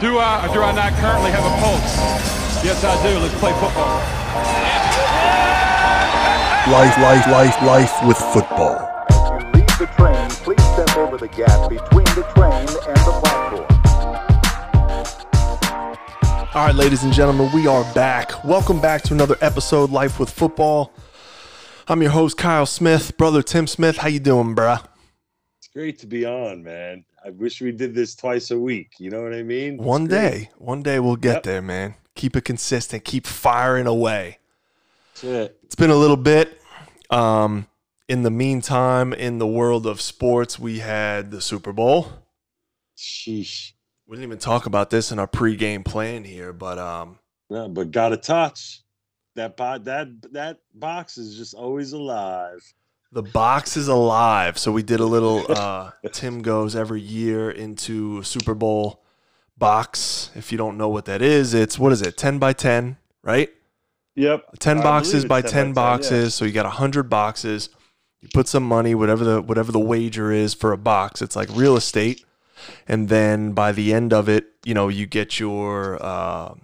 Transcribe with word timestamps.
Do 0.00 0.18
I 0.18 0.44
or 0.44 0.52
do 0.52 0.60
I 0.60 0.72
not 0.74 0.92
currently 0.94 1.30
have 1.30 1.44
a 1.44 1.54
pulse? 1.62 2.64
Yes, 2.64 2.82
I 2.82 3.00
do. 3.06 3.16
Let's 3.16 3.38
play 3.38 3.52
football. 3.52 4.00
Life, 6.72 6.98
life, 6.98 7.26
life, 7.28 7.62
life 7.62 8.04
with 8.04 8.16
football. 8.16 8.74
As 9.10 9.30
you 9.30 9.52
leave 9.52 9.78
the 9.78 9.86
train, 9.96 10.28
please 10.30 10.64
step 10.74 10.96
over 10.96 11.16
the 11.16 11.28
gap 11.28 11.70
between 11.70 12.06
the 12.16 12.24
train 12.34 12.66
and 12.88 12.96
the 13.06 13.12
platform. 13.22 13.66
All 16.54 16.66
right, 16.66 16.74
ladies 16.74 17.04
and 17.04 17.12
gentlemen, 17.12 17.50
we 17.54 17.68
are 17.68 17.84
back. 17.94 18.44
Welcome 18.44 18.80
back 18.80 19.02
to 19.02 19.14
another 19.14 19.36
episode, 19.40 19.90
Life 19.90 20.18
with 20.18 20.28
Football. 20.28 20.92
I'm 21.86 22.02
your 22.02 22.10
host, 22.10 22.36
Kyle 22.36 22.66
Smith, 22.66 23.16
brother 23.16 23.42
Tim 23.42 23.68
Smith. 23.68 23.98
How 23.98 24.08
you 24.08 24.18
doing, 24.18 24.56
bruh? 24.56 24.84
Great 25.74 25.98
to 26.00 26.06
be 26.06 26.24
on, 26.24 26.62
man. 26.62 27.04
I 27.24 27.30
wish 27.30 27.60
we 27.60 27.72
did 27.72 27.94
this 27.94 28.14
twice 28.14 28.50
a 28.52 28.58
week. 28.58 28.92
You 28.98 29.10
know 29.10 29.22
what 29.22 29.34
I 29.34 29.42
mean? 29.42 29.76
One 29.78 30.06
great. 30.06 30.30
day, 30.30 30.50
one 30.58 30.82
day 30.82 31.00
we'll 31.00 31.16
get 31.16 31.34
Yep. 31.36 31.42
there, 31.42 31.62
man. 31.62 31.94
Keep 32.14 32.36
it 32.36 32.44
consistent. 32.44 33.04
Keep 33.04 33.26
firing 33.26 33.86
away. 33.86 34.38
That's 35.14 35.24
it. 35.24 35.58
It's 35.64 35.74
been 35.74 35.90
a 35.90 35.96
little 35.96 36.16
bit. 36.16 36.60
Um, 37.10 37.66
in 38.08 38.22
the 38.22 38.30
meantime, 38.30 39.12
in 39.12 39.38
the 39.38 39.46
world 39.46 39.86
of 39.86 40.00
sports, 40.00 40.58
we 40.58 40.78
had 40.78 41.30
the 41.32 41.40
Super 41.40 41.72
Bowl. 41.72 42.08
Sheesh. 42.96 43.72
We 44.06 44.16
didn't 44.16 44.28
even 44.28 44.38
talk 44.38 44.66
about 44.66 44.90
this 44.90 45.10
in 45.10 45.18
our 45.18 45.26
pregame 45.26 45.84
plan 45.84 46.22
here, 46.24 46.52
but 46.52 46.78
um, 46.78 47.18
No, 47.50 47.68
but 47.68 47.90
got 47.90 48.12
a 48.12 48.16
touch. 48.16 48.82
That 49.34 49.56
bo- 49.56 49.78
that 49.78 50.08
that 50.32 50.58
box 50.74 51.18
is 51.18 51.36
just 51.36 51.54
always 51.54 51.92
alive. 51.92 52.60
The 53.14 53.22
box 53.22 53.76
is 53.76 53.88
alive. 53.88 54.58
So 54.58 54.72
we 54.72 54.82
did 54.82 55.00
a 55.00 55.06
little. 55.06 55.44
Uh, 55.48 55.92
Tim 56.12 56.42
goes 56.42 56.74
every 56.74 57.00
year 57.00 57.50
into 57.50 58.18
a 58.18 58.24
Super 58.24 58.54
Bowl 58.54 59.04
box. 59.56 60.30
If 60.34 60.50
you 60.50 60.58
don't 60.58 60.76
know 60.76 60.88
what 60.88 61.04
that 61.06 61.22
is, 61.22 61.54
it's 61.54 61.78
what 61.78 61.92
is 61.92 62.02
it? 62.02 62.16
Ten 62.16 62.38
by 62.38 62.52
ten, 62.52 62.98
right? 63.22 63.50
Yep. 64.16 64.58
10 64.60 64.78
I 64.78 64.82
boxes 64.82 65.24
by 65.24 65.40
it's 65.40 65.50
10, 65.50 65.66
10 65.66 65.72
boxes 65.72 66.34
so 66.34 66.44
you 66.44 66.52
got 66.52 66.64
100 66.64 67.10
boxes 67.10 67.68
you 68.20 68.28
put 68.32 68.46
some 68.46 68.62
money 68.62 68.94
whatever 68.94 69.24
the 69.24 69.42
whatever 69.42 69.72
the 69.72 69.80
wager 69.80 70.30
is 70.30 70.54
for 70.54 70.70
a 70.70 70.78
box 70.78 71.20
it's 71.20 71.34
like 71.34 71.48
real 71.52 71.76
estate 71.76 72.24
and 72.86 73.08
then 73.08 73.54
by 73.54 73.72
the 73.72 73.92
end 73.92 74.12
of 74.12 74.28
it 74.28 74.52
you 74.64 74.72
know 74.72 74.86
you 74.86 75.04
get 75.04 75.40
your 75.40 76.00
uh, 76.00 76.54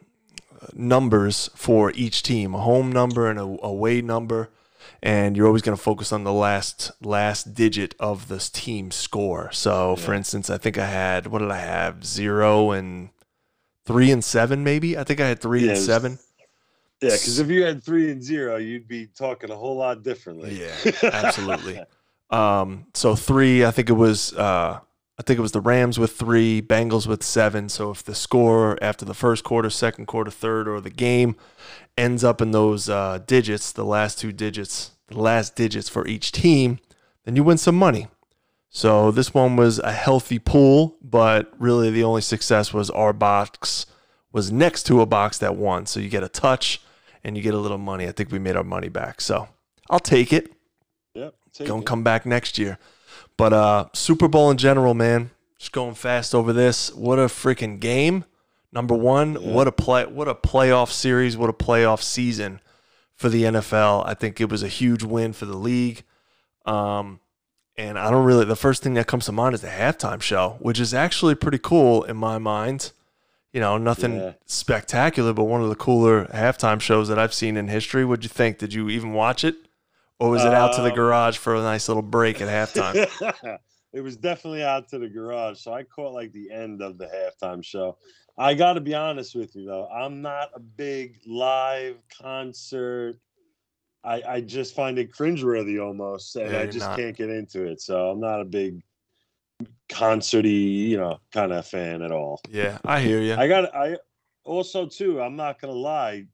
numbers 0.75 1.51
for 1.57 1.91
each 1.97 2.23
team 2.23 2.55
a 2.55 2.61
home 2.61 2.93
number 2.93 3.29
and 3.29 3.41
a 3.41 3.59
away 3.65 4.01
number 4.01 4.49
and 5.03 5.37
you're 5.37 5.47
always 5.47 5.63
going 5.63 5.77
to 5.77 5.83
focus 5.83 6.13
on 6.13 6.25
the 6.25 6.33
last 6.33 6.91
last 7.01 7.55
digit 7.55 7.95
of 7.99 8.29
this 8.29 8.49
team 8.51 8.91
score 8.91 9.51
so 9.53 9.97
for 9.97 10.13
instance 10.15 10.51
i 10.51 10.59
think 10.59 10.77
i 10.79 10.87
had 10.87 11.27
what 11.27 11.39
did 11.39 11.51
i 11.51 11.59
have 11.59 12.05
zero 12.05 12.71
and 12.73 13.09
three 13.87 14.11
and 14.11 14.23
seven 14.25 14.63
maybe 14.63 14.99
i 14.99 15.05
think 15.05 15.21
i 15.21 15.27
had 15.27 15.41
three 15.41 15.61
Yeah, 15.61 15.69
and 15.71 15.77
was- 15.79 15.87
seven 15.87 16.19
Yeah, 17.03 17.11
because 17.11 17.39
if 17.39 17.49
you 17.49 17.65
had 17.65 17.83
three 17.83 18.11
and 18.11 18.23
zero, 18.23 18.57
you'd 18.57 18.87
be 18.87 19.07
talking 19.07 19.51
a 19.51 19.57
whole 19.57 19.77
lot 19.77 20.03
differently. 20.03 20.61
Yeah, 20.61 20.93
absolutely. 21.03 21.81
Um, 22.31 22.87
so 22.95 23.17
three, 23.17 23.65
I 23.65 23.73
think 23.73 23.91
it 23.91 23.95
was, 23.95 24.33
uh, 24.35 24.79
I 25.19 25.23
think 25.25 25.39
it 25.41 25.43
was 25.43 25.51
the 25.51 25.61
Rams 25.61 25.99
with 25.99 26.13
three, 26.13 26.63
Bengals 26.63 27.09
with 27.09 27.25
seven. 27.25 27.69
So 27.69 27.91
if 27.91 28.05
the 28.05 28.15
score 28.15 28.79
after 28.81 29.05
the 29.05 29.15
first 29.15 29.43
quarter, 29.43 29.69
second 29.69 30.07
quarter, 30.07 30.31
third, 30.31 30.69
or 30.69 30.81
the 30.81 30.91
game 30.91 31.35
ends 32.01 32.25
up 32.25 32.41
in 32.41 32.51
those 32.51 32.89
uh, 32.89 33.19
digits, 33.27 33.71
the 33.73 33.85
last 33.85 34.19
two 34.19 34.33
digits, 34.33 34.93
the 35.09 35.21
last 35.21 35.55
digits 35.55 35.89
for 35.89 36.07
each 36.07 36.33
team, 36.33 36.79
then 37.25 37.37
you 37.37 37.45
win 37.45 37.59
some 37.59 37.77
money. 37.77 38.09
So 38.71 39.11
this 39.11 39.35
one 39.35 39.57
was 39.57 39.79
a 39.81 39.93
healthy 39.93 40.39
pool, 40.39 40.97
but 41.03 41.53
really 41.59 41.91
the 41.91 42.05
only 42.05 42.23
success 42.23 42.73
was 42.73 42.89
our 42.91 43.13
box 43.13 43.87
was 44.33 44.53
next 44.53 44.85
to 44.85 45.01
a 45.01 45.07
box 45.07 45.39
that 45.39 45.57
won. 45.57 45.87
So 45.87 45.99
you 46.01 46.09
get 46.09 46.23
a 46.23 46.29
touch 46.29 46.81
and 47.25 47.37
you 47.37 47.43
get 47.43 47.55
a 47.55 47.59
little 47.59 47.79
money. 47.79 48.07
I 48.07 48.13
think 48.13 48.31
we 48.31 48.39
made 48.39 48.57
our 48.57 48.65
money 48.65 48.89
back. 48.89 49.21
So 49.21 49.49
I'll 49.89 49.99
take 49.99 50.33
it. 50.33 50.53
Yep. 51.15 51.35
take 51.53 51.67
Gonna 51.67 51.81
it. 51.81 51.87
come 51.87 52.05
back 52.05 52.25
next 52.25 52.59
year. 52.59 52.79
But 53.37 53.53
uh 53.53 53.87
Super 53.93 54.29
Bowl 54.29 54.51
in 54.51 54.57
general, 54.57 54.95
man. 54.95 55.31
Just 55.59 55.73
going 55.73 55.95
fast 55.95 56.35
over 56.35 56.53
this. 56.53 56.95
What 56.95 57.19
a 57.19 57.27
freaking 57.27 57.81
game. 57.81 58.25
Number 58.73 58.95
one, 58.95 59.35
Yeah. 59.41 59.53
what 59.53 59.67
a 59.67 59.73
play 59.73 60.07
what 60.07 60.29
a 60.29 60.35
playoff 60.35 60.91
series, 60.91 61.37
what 61.37 61.51
a 61.51 61.53
playoff 61.53 62.03
season 62.03 62.61
for 63.17 63.29
the 63.29 63.45
NFL. 63.45 64.05
I 64.07 64.15
think 64.15 64.41
it 64.41 64.49
was 64.51 64.63
a 64.63 64.69
huge 64.69 65.03
win 65.03 65.33
for 65.33 65.47
the 65.47 65.57
league. 65.57 66.03
Um 66.67 67.21
and 67.77 67.99
I 67.99 68.11
don't 68.11 68.25
really 68.25 68.45
the 68.45 68.57
first 68.57 68.83
thing 68.83 68.95
that 68.95 69.07
comes 69.07 69.27
to 69.27 69.33
mind 69.33 69.55
is 69.55 69.61
the 69.63 69.69
halftime 69.69 70.23
show, 70.23 70.57
which 70.61 70.79
is 70.79 70.95
actually 70.95 71.35
pretty 71.35 71.59
cool 71.59 72.05
in 72.05 72.17
my 72.17 72.39
mind. 72.39 72.93
You 73.53 73.61
know, 73.61 73.77
nothing 73.79 74.17
Yeah. 74.17 74.33
spectacular, 74.47 75.33
but 75.33 75.45
one 75.45 75.61
of 75.63 75.69
the 75.69 75.75
cooler 75.75 76.27
halftime 76.27 76.81
shows 76.81 77.09
that 77.09 77.19
I've 77.19 77.35
seen 77.35 77.57
in 77.57 77.67
history. 77.69 78.05
What'd 78.05 78.25
you 78.25 78.29
think? 78.29 78.59
Did 78.59 78.73
you 78.73 78.89
even 78.91 79.13
watch 79.15 79.43
it? 79.43 79.57
Or 80.21 80.29
was 80.31 80.45
it 80.45 80.53
out 80.55 80.75
to 80.75 80.83
the 80.83 80.91
Um, 80.91 80.95
garage 80.97 81.39
for 81.39 81.55
a 81.57 81.61
nice 81.63 81.89
little 81.89 82.03
break 82.03 82.41
at 82.43 82.49
halftime? 82.49 83.09
it 83.93 84.01
was 84.01 84.17
definitely 84.17 84.63
out 84.63 84.89
to 84.89 84.99
the 84.99 85.09
garage, 85.09 85.59
so 85.61 85.73
I 85.73 85.83
caught 85.83 86.13
like 86.13 86.33
the 86.33 86.51
end 86.51 86.81
of 86.83 86.99
the 86.99 87.07
halftime 87.07 87.65
show. 87.65 87.97
I 88.39 88.55
got 88.55 88.75
to 88.75 88.81
be 88.81 88.95
honest 88.95 89.35
with 89.35 89.55
you 89.57 89.67
though, 89.67 89.87
I'm 89.89 90.23
not 90.23 90.51
a 90.55 90.61
big 90.61 91.19
live 91.27 91.97
concert. 92.23 93.17
I 94.05 94.23
I 94.27 94.41
just 94.41 94.75
find 94.75 94.99
it 94.99 95.13
cringeworthy 95.13 95.85
almost, 95.85 96.37
and 96.37 96.53
Yeah, 96.53 96.61
I 96.61 96.67
just 96.67 96.89
not. 96.89 96.97
can't 96.99 97.17
get 97.17 97.31
into 97.31 97.65
it. 97.65 97.81
So 97.81 98.11
I'm 98.11 98.21
not 98.21 98.41
a 98.41 98.45
big 98.45 98.83
concerty, 99.89 100.49
you 100.51 100.97
know, 100.97 101.19
kind 101.33 101.53
of 101.53 101.67
fan 101.67 102.03
at 102.03 102.13
all. 102.13 102.41
yeah, 102.49 102.79
I 102.85 103.01
hear 103.01 103.21
you. 103.21 103.35
I 103.35 103.49
got 103.49 103.75
I 103.75 103.97
also 104.45 104.87
too, 104.87 105.21
I'm 105.21 105.37
not 105.37 105.61
gonna 105.61 105.73
lie. 105.75 106.27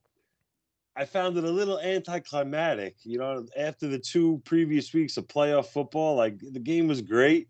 I 0.97 1.05
found 1.05 1.37
it 1.37 1.45
a 1.45 1.51
little 1.51 1.79
anticlimactic. 1.79 2.97
You 3.05 3.19
know, 3.19 3.47
after 3.57 3.87
the 3.87 3.99
two 3.99 4.41
previous 4.45 4.95
weeks 4.95 5.17
of 5.17 5.29
playoff 5.29 5.67
football, 5.67 6.17
like 6.17 6.39
the 6.39 6.61
game 6.61 6.89
was 6.89 7.03
great, 7.03 7.49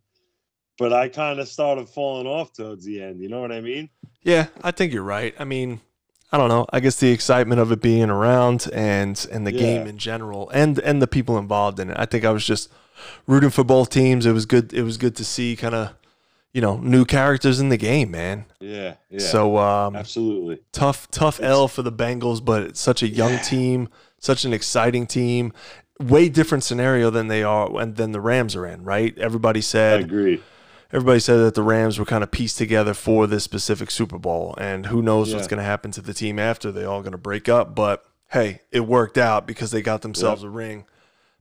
but 0.79 0.93
I 0.93 1.09
kind 1.09 1.39
of 1.39 1.49
started 1.49 1.89
falling 1.89 2.27
off 2.27 2.53
towards 2.53 2.84
the 2.84 3.03
end. 3.03 3.21
You 3.21 3.29
know 3.29 3.41
what 3.41 3.53
I 3.53 3.61
mean? 3.61 3.89
Yeah, 4.23 4.49
I 4.62 4.73
think 4.73 4.93
you're 4.93 5.05
right. 5.05 5.34
I 5.39 5.45
mean, 5.45 5.81
I 6.33 6.39
don't 6.39 6.49
know. 6.49 6.67
I 6.73 6.81
guess 6.81 6.97
the 6.97 7.12
excitement 7.12 7.61
of 7.61 7.71
it 7.71 7.81
being 7.81 8.11
around 8.11 8.69
and 8.73 9.25
and 9.31 9.47
the 9.47 9.53
game 9.53 9.87
in 9.87 9.97
general 9.97 10.51
and 10.51 10.78
and 10.81 11.01
the 11.01 11.07
people 11.07 11.39
involved 11.39 11.78
in 11.78 11.91
it. 11.91 11.97
I 11.99 12.07
think 12.07 12.25
I 12.25 12.31
was 12.31 12.45
just 12.45 12.69
rooting 13.28 13.51
for 13.51 13.63
both 13.63 13.91
teams. 13.91 14.27
It 14.27 14.33
was 14.33 14.45
good. 14.45 14.73
It 14.73 14.83
was 14.83 14.97
good 14.97 15.15
to 15.17 15.25
see 15.25 15.55
kind 15.55 15.75
of 15.75 15.95
you 16.56 16.62
know 16.62 16.78
new 16.78 17.05
characters 17.05 17.61
in 17.61 17.69
the 17.69 17.77
game, 17.77 18.11
man. 18.11 18.47
Yeah, 18.61 18.94
yeah. 19.11 19.19
So 19.19 19.59
um, 19.59 19.94
absolutely. 19.94 20.62
tough 20.72 21.06
tough 21.11 21.39
L 21.43 21.69
for 21.69 21.83
the 21.83 21.93
Bengals, 21.93 22.43
but 22.43 22.62
it's 22.62 22.81
such 22.81 23.03
a 23.03 23.09
young 23.09 23.33
Yeah. 23.33 23.43
team, 23.43 23.89
such 24.19 24.47
an 24.47 24.55
exciting 24.55 25.06
team. 25.06 25.53
Way 26.00 26.31
different 26.31 26.65
scenario 26.65 27.11
than 27.11 27.28
they 27.28 27.43
are 27.43 27.69
and 27.78 27.97
than 27.97 28.12
the 28.12 28.22
Rams 28.22 28.56
are 28.56 28.65
in, 28.66 28.84
right? 28.84 29.16
Everybody 29.19 29.61
said. 29.61 30.00
I 30.00 30.05
agree. 30.05 30.43
everybody 30.91 31.21
said 31.21 31.37
that 31.39 31.55
the 31.55 31.62
Rams 31.62 31.99
were 31.99 32.06
kind 32.06 32.25
of 32.25 32.31
pieced 32.31 32.56
together 32.56 32.95
for 32.95 33.27
this 33.27 33.45
specific 33.45 33.91
Super 33.91 34.19
Bowl, 34.19 34.55
and 34.56 34.87
who 34.87 35.03
knows 35.03 35.34
what's 35.34 35.49
going 35.49 35.59
to 35.59 35.65
happen 35.65 35.91
to 35.91 36.00
the 36.00 36.15
team 36.15 36.39
after 36.39 36.72
they 36.72 36.84
all 36.87 37.03
going 37.03 37.12
to 37.12 37.19
break 37.19 37.50
up. 37.50 37.75
But 37.75 38.03
hey, 38.31 38.62
it 38.72 38.81
worked 38.87 39.19
out 39.19 39.47
because 39.47 39.72
they 39.72 39.83
got 39.83 40.00
themselves 40.00 40.43
a 40.43 40.49
ring. 40.49 40.87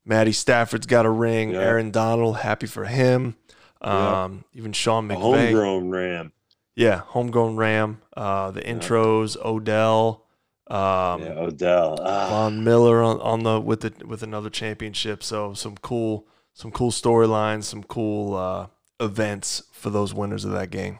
Matty 0.03 0.33
Stafford's 0.33 0.87
got 0.87 1.05
a 1.05 1.09
ring. 1.09 1.51
Yeah. 1.51 1.59
Aaron 1.61 1.89
Donald, 1.91 2.37
happy 2.39 2.67
for 2.67 2.83
him. 2.83 3.37
Yeah. 3.85 4.23
Um, 4.23 4.45
even 4.53 4.73
Sean 4.73 5.09
A 5.11 5.15
McVay, 5.15 5.19
homegrown 5.19 5.89
Ram. 5.89 6.31
yeah, 6.75 6.97
homegrown 7.05 7.55
Ram. 7.55 8.01
Uh, 8.17 8.51
the 8.51 8.61
intros, 8.61 9.37
Odell, 9.43 10.25
um, 10.67 11.21
yeah, 11.21 11.33
Odell. 11.37 11.99
Ah, 12.01 12.29
Von 12.29 12.63
Miller 12.63 13.03
on, 13.03 13.21
on 13.21 13.43
the 13.43 13.61
with 13.61 13.81
the 13.81 13.93
with 14.05 14.23
another 14.23 14.49
championship. 14.49 15.21
So 15.23 15.53
some 15.53 15.75
cool 15.77 16.27
some 16.53 16.71
cool 16.71 16.91
storylines, 16.91 17.65
some 17.65 17.83
cool 17.83 18.33
uh, 18.35 18.67
events 18.99 19.63
for 19.71 19.89
those 19.91 20.13
winners 20.13 20.45
of 20.45 20.51
that 20.51 20.71
game. 20.71 20.99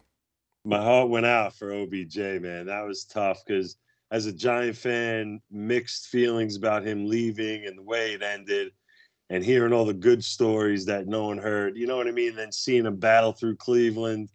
my 0.64 0.82
heart 0.82 1.10
went 1.10 1.26
out 1.26 1.56
for 1.56 1.74
OBJ, 1.74 2.18
man. 2.42 2.68
That 2.68 2.86
was 2.86 3.06
tough 3.06 3.44
because 3.46 3.78
as 4.12 4.28
a 4.28 4.34
Giant 4.34 4.78
fan, 4.78 5.42
mixed 5.50 6.08
feelings 6.08 6.56
about 6.56 6.86
him 6.86 7.08
leaving 7.08 7.66
and 7.66 7.78
the 7.78 7.84
way 7.84 8.14
it 8.14 8.22
ended, 8.22 8.72
and 9.30 9.44
hearing 9.44 9.74
all 9.74 9.86
the 9.86 9.94
good 9.94 10.24
stories 10.24 10.86
that 10.86 11.08
no 11.08 11.26
one 11.28 11.38
heard. 11.38 11.76
You 11.78 11.88
know 11.88 11.98
what 11.98 12.08
I 12.08 12.12
mean? 12.12 12.36
Then 12.36 12.52
seeing 12.52 12.86
him 12.86 12.98
battle 12.98 13.32
through 13.32 13.56
Cleveland, 13.58 14.30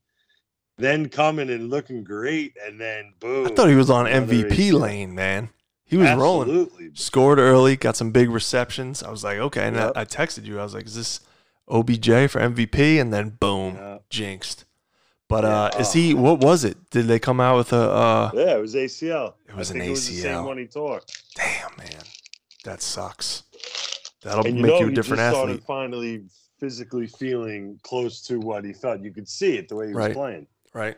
then 0.78 1.08
coming 1.08 1.50
and 1.50 1.70
looking 1.70 2.02
great, 2.04 2.56
and 2.64 2.80
then 2.80 3.12
boom. 3.20 3.46
I 3.46 3.50
thought 3.54 3.68
he 3.68 3.74
was 3.76 3.90
on 3.90 4.06
MVP 4.06 4.48
ACL. 4.70 4.80
lane, 4.80 5.14
man. 5.14 5.50
He 5.84 5.96
was 5.96 6.10
rolling. 6.12 6.70
Scored 6.94 7.38
early, 7.40 7.76
got 7.76 7.96
some 7.96 8.12
big 8.12 8.30
receptions. 8.30 9.02
I 9.02 9.10
was 9.10 9.24
like, 9.24 9.38
okay. 9.38 9.66
And 9.66 9.74
Yep. 9.76 9.92
I, 9.96 10.00
I 10.02 10.04
texted 10.04 10.44
you. 10.44 10.60
I 10.60 10.62
was 10.62 10.72
like, 10.72 10.86
is 10.86 10.94
this 10.94 11.20
OBJ 11.68 12.06
for 12.30 12.40
MVP? 12.40 13.00
And 13.00 13.12
then 13.12 13.30
boom, 13.40 13.74
Yeah. 13.74 13.98
jinxed. 14.08 14.64
But 15.28 15.42
Yeah. 15.44 15.62
uh, 15.64 15.70
is 15.80 15.88
Oh. 15.88 15.92
he? 15.92 16.14
What 16.14 16.40
was 16.40 16.62
it? 16.64 16.76
Did 16.90 17.06
they 17.08 17.18
come 17.18 17.40
out 17.40 17.56
with 17.56 17.72
a? 17.72 17.76
Uh, 17.90 18.30
Yeah, 18.34 18.56
it 18.56 18.60
was 18.60 18.74
ACL. 18.76 19.34
It 19.48 19.56
was 19.56 19.70
I 19.70 19.74
an 19.74 19.80
think 19.80 19.88
It 19.88 19.90
was 19.90 20.08
the 20.08 20.14
ACL. 20.14 20.22
same 20.22 20.44
one 20.44 20.58
he 20.58 20.66
tore. 20.66 21.00
damn, 21.34 21.76
man, 21.76 22.02
that 22.64 22.82
sucks. 22.82 23.42
That'll 24.22 24.46
and 24.46 24.56
you 24.56 24.62
make 24.62 24.72
know, 24.72 24.80
you 24.80 24.88
a 24.88 24.92
different 24.92 25.20
athlete. 25.20 25.38
started 25.38 25.64
finally 25.64 26.24
physically 26.58 27.06
feeling 27.06 27.80
close 27.82 28.20
to 28.26 28.38
what 28.38 28.64
he 28.64 28.72
felt. 28.72 29.00
You 29.02 29.12
could 29.12 29.28
see 29.28 29.56
it 29.56 29.68
the 29.68 29.76
way 29.76 29.88
he 29.88 29.94
was 29.94 30.12
playing. 30.12 30.46
Right. 30.74 30.96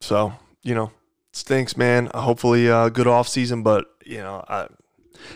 So 0.00 0.32
you 0.62 0.74
know, 0.74 0.90
stinks, 1.32 1.76
man. 1.76 2.10
Hopefully, 2.14 2.68
uh, 2.70 2.88
good 2.88 3.06
off 3.06 3.28
season, 3.28 3.62
but 3.62 3.86
you 4.04 4.18
know, 4.18 4.44
I, 4.48 4.68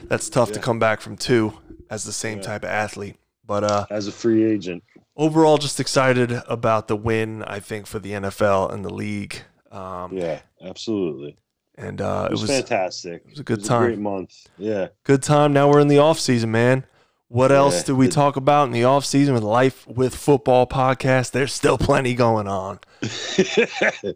that's 0.04 0.28
tough 0.28 0.52
to 0.52 0.60
come 0.60 0.78
back 0.78 1.00
from 1.00 1.16
two 1.16 1.52
as 1.90 2.04
the 2.04 2.12
same 2.12 2.38
Yeah. 2.38 2.44
type 2.44 2.62
of 2.64 2.70
athlete. 2.70 3.16
But 3.46 3.64
uh, 3.64 3.86
As 3.90 4.06
a 4.06 4.12
free 4.12 4.44
agent. 4.44 4.82
overall, 5.16 5.58
just 5.58 5.80
excited 5.80 6.30
about 6.48 6.86
the 6.88 6.96
win. 6.96 7.42
I 7.44 7.58
think 7.60 7.86
for 7.86 7.98
the 7.98 8.12
NFL 8.12 8.72
and 8.72 8.84
the 8.84 8.92
league. 8.94 9.42
Um, 9.72 10.16
Yeah, 10.16 10.40
absolutely. 10.64 11.36
and 11.76 12.00
uh, 12.00 12.28
It 12.30 12.32
was, 12.32 12.46
fantastic. 12.46 13.22
It 13.24 13.30
was 13.30 13.40
a 13.40 13.44
good 13.44 13.64
time. 13.64 13.82
great 13.86 13.98
month. 13.98 14.46
Yeah. 14.56 14.88
good 15.04 15.22
time. 15.22 15.52
Now 15.52 15.68
we're 15.68 15.80
in 15.80 15.88
the 15.88 15.98
off 15.98 16.18
season, 16.20 16.50
man. 16.52 16.84
What 17.32 17.52
else 17.52 17.76
Yeah. 17.78 17.82
do 17.84 17.96
we 17.96 18.08
talk 18.08 18.34
about 18.34 18.64
in 18.64 18.72
the 18.72 18.82
off 18.82 19.04
season 19.04 19.34
with 19.34 19.44
Life 19.44 19.86
with 19.86 20.16
Football 20.16 20.66
podcast? 20.66 21.30
There's 21.30 21.52
still 21.52 21.78
plenty 21.78 22.14
going 22.14 22.48
on. 22.48 22.80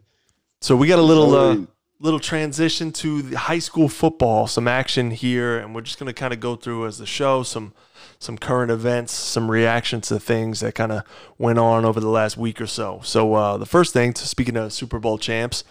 So 0.61 0.75
we 0.75 0.87
got 0.87 0.97
a 0.99 1.03
little 1.03 1.35
uh, 1.35 1.57
little 1.99 2.19
transition 2.19 2.91
to 2.93 3.21
the 3.21 3.37
high 3.37 3.59
school 3.59 3.87
football, 3.87 4.47
some 4.47 4.67
action 4.67 5.11
here, 5.11 5.59
and 5.59 5.75
we're 5.75 5.81
just 5.81 5.99
going 5.99 6.07
to 6.07 6.13
kind 6.13 6.33
of 6.33 6.39
go 6.39 6.55
through 6.55 6.87
as 6.87 6.97
the 6.97 7.05
show 7.05 7.43
some 7.43 7.73
some 8.17 8.37
current 8.37 8.71
events, 8.71 9.13
some 9.13 9.51
reactions 9.51 10.07
to 10.07 10.19
things 10.19 10.61
that 10.61 10.73
kind 10.73 10.91
of 10.91 11.03
went 11.37 11.59
on 11.59 11.85
over 11.85 11.99
the 11.99 12.09
last 12.09 12.35
week 12.37 12.59
or 12.59 12.65
so. 12.67 12.99
So 13.03 13.35
uh, 13.35 13.57
the 13.57 13.65
first 13.67 13.93
thing, 13.93 14.13
to 14.13 14.27
speaking 14.27 14.57
of 14.57 14.73
Super 14.73 14.97
Bowl 14.97 15.17
champs, 15.19 15.63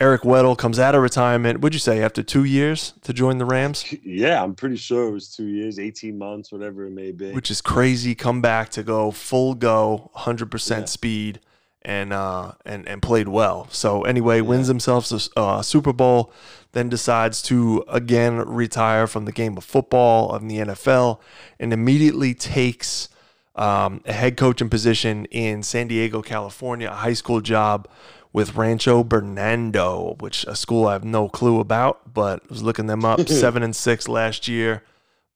Eric 0.00 0.22
Weddle 0.22 0.56
comes 0.56 0.78
out 0.78 0.94
of 0.94 1.02
retirement. 1.02 1.60
Would 1.60 1.74
you 1.74 1.78
say 1.78 2.02
after 2.02 2.22
two 2.22 2.44
years 2.44 2.94
to 3.02 3.12
join 3.12 3.36
the 3.36 3.44
Rams? 3.44 3.84
yeah, 4.02 4.42
I'm 4.42 4.54
pretty 4.54 4.76
sure 4.76 5.08
it 5.08 5.12
was 5.12 5.28
two 5.28 5.44
years, 5.46 5.78
18 5.78 6.16
months, 6.16 6.50
whatever 6.50 6.86
it 6.86 6.90
may 6.92 7.12
be. 7.12 7.32
which 7.32 7.50
is 7.50 7.60
crazy. 7.60 8.14
Come 8.14 8.40
back 8.40 8.70
to 8.70 8.82
go 8.82 9.10
full 9.10 9.54
go, 9.54 10.10
hundred 10.14 10.50
percent 10.50 10.82
Yeah. 10.82 10.86
speed, 10.86 11.40
and 11.82 12.12
uh 12.14 12.52
and 12.64 12.88
and 12.88 13.02
played 13.02 13.28
well. 13.28 13.68
So 13.70 14.02
anyway, 14.04 14.40
wins 14.40 14.68
himself 14.68 15.10
a 15.12 15.38
uh, 15.38 15.62
Super 15.62 15.92
Bowl, 15.92 16.32
then 16.72 16.88
decides 16.88 17.42
to 17.42 17.84
again 17.88 18.36
retire 18.36 19.06
from 19.06 19.26
the 19.26 19.32
game 19.32 19.58
of 19.58 19.64
football 19.64 20.30
of 20.30 20.48
the 20.48 20.56
NFL, 20.58 21.20
and 21.58 21.74
immediately 21.74 22.32
takes 22.32 23.10
um, 23.56 24.00
a 24.06 24.12
head 24.14 24.38
coaching 24.38 24.70
position 24.70 25.26
in 25.26 25.62
San 25.62 25.88
Diego, 25.88 26.22
California, 26.22 26.88
a 26.88 26.94
high 26.94 27.12
school 27.12 27.40
job 27.42 27.86
with 28.32 28.54
Rancho 28.54 29.02
Bernardo, 29.04 30.16
which 30.20 30.44
a 30.44 30.54
school 30.54 30.86
I 30.86 30.92
have 30.92 31.04
no 31.04 31.28
clue 31.28 31.60
about, 31.60 32.12
but 32.14 32.48
was 32.48 32.62
looking 32.62 32.86
them 32.86 33.04
up. 33.04 33.20
seven 33.28 33.62
and 33.62 33.74
six 33.74 34.08
last 34.08 34.46
year, 34.48 34.84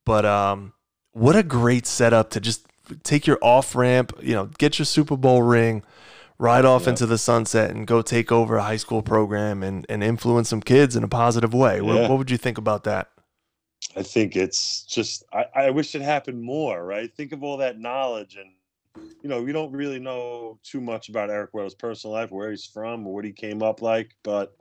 but 0.05 0.25
um, 0.25 0.73
what 1.12 1.37
a 1.37 1.43
great 1.43 1.87
setup 1.87 2.31
to 2.31 2.41
just 2.41 2.67
take 3.02 3.26
your 3.26 3.38
off 3.43 3.75
ramp, 3.75 4.12
you 4.23 4.35
know, 4.35 4.46
get 4.58 4.79
your 4.79 4.87
Super 4.87 5.17
Bowl 5.17 5.43
ring, 5.43 5.82
ride 6.38 6.64
off 6.64 6.82
Yep. 6.82 6.88
into 6.88 7.06
the 7.06 7.19
sunset, 7.19 7.70
and 7.70 7.87
go 7.87 8.02
take 8.02 8.31
over 8.31 8.56
a 8.56 8.62
high 8.62 8.76
school 8.76 9.02
program 9.02 9.62
and, 9.62 9.87
and 9.88 10.05
influence 10.05 10.49
some 10.49 10.61
kids 10.61 10.94
in 10.94 11.02
a 11.02 11.08
positive 11.08 11.55
way. 11.55 11.81
What, 11.81 12.08
what 12.08 12.19
would 12.19 12.31
you 12.31 12.37
think 12.37 12.58
about 12.58 12.85
that? 12.85 13.08
I 13.96 14.02
think 14.02 14.35
it's 14.35 14.82
just 14.85 15.25
I, 15.32 15.44
I 15.55 15.70
wish 15.70 15.94
it 15.94 16.02
happened 16.02 16.43
more, 16.43 16.82
right? 16.85 17.12
Think 17.14 17.32
of 17.32 17.43
all 17.43 17.58
that 17.58 17.79
knowledge 17.79 18.37
and 18.37 18.50
you 18.96 19.29
know, 19.29 19.43
we 19.43 19.52
don't 19.52 19.73
really 19.73 19.99
know 19.99 20.58
too 20.62 20.81
much 20.81 21.08
about 21.08 21.31
Eric 21.31 21.55
Weddle's 21.55 21.75
personal 21.75 22.14
life, 22.14 22.31
where 22.31 22.50
he's 22.50 22.67
from, 22.67 23.06
or 23.06 23.14
what 23.14 23.25
he 23.25 23.32
came 23.32 23.62
up 23.62 23.82
like, 23.82 24.11
but 24.23 24.56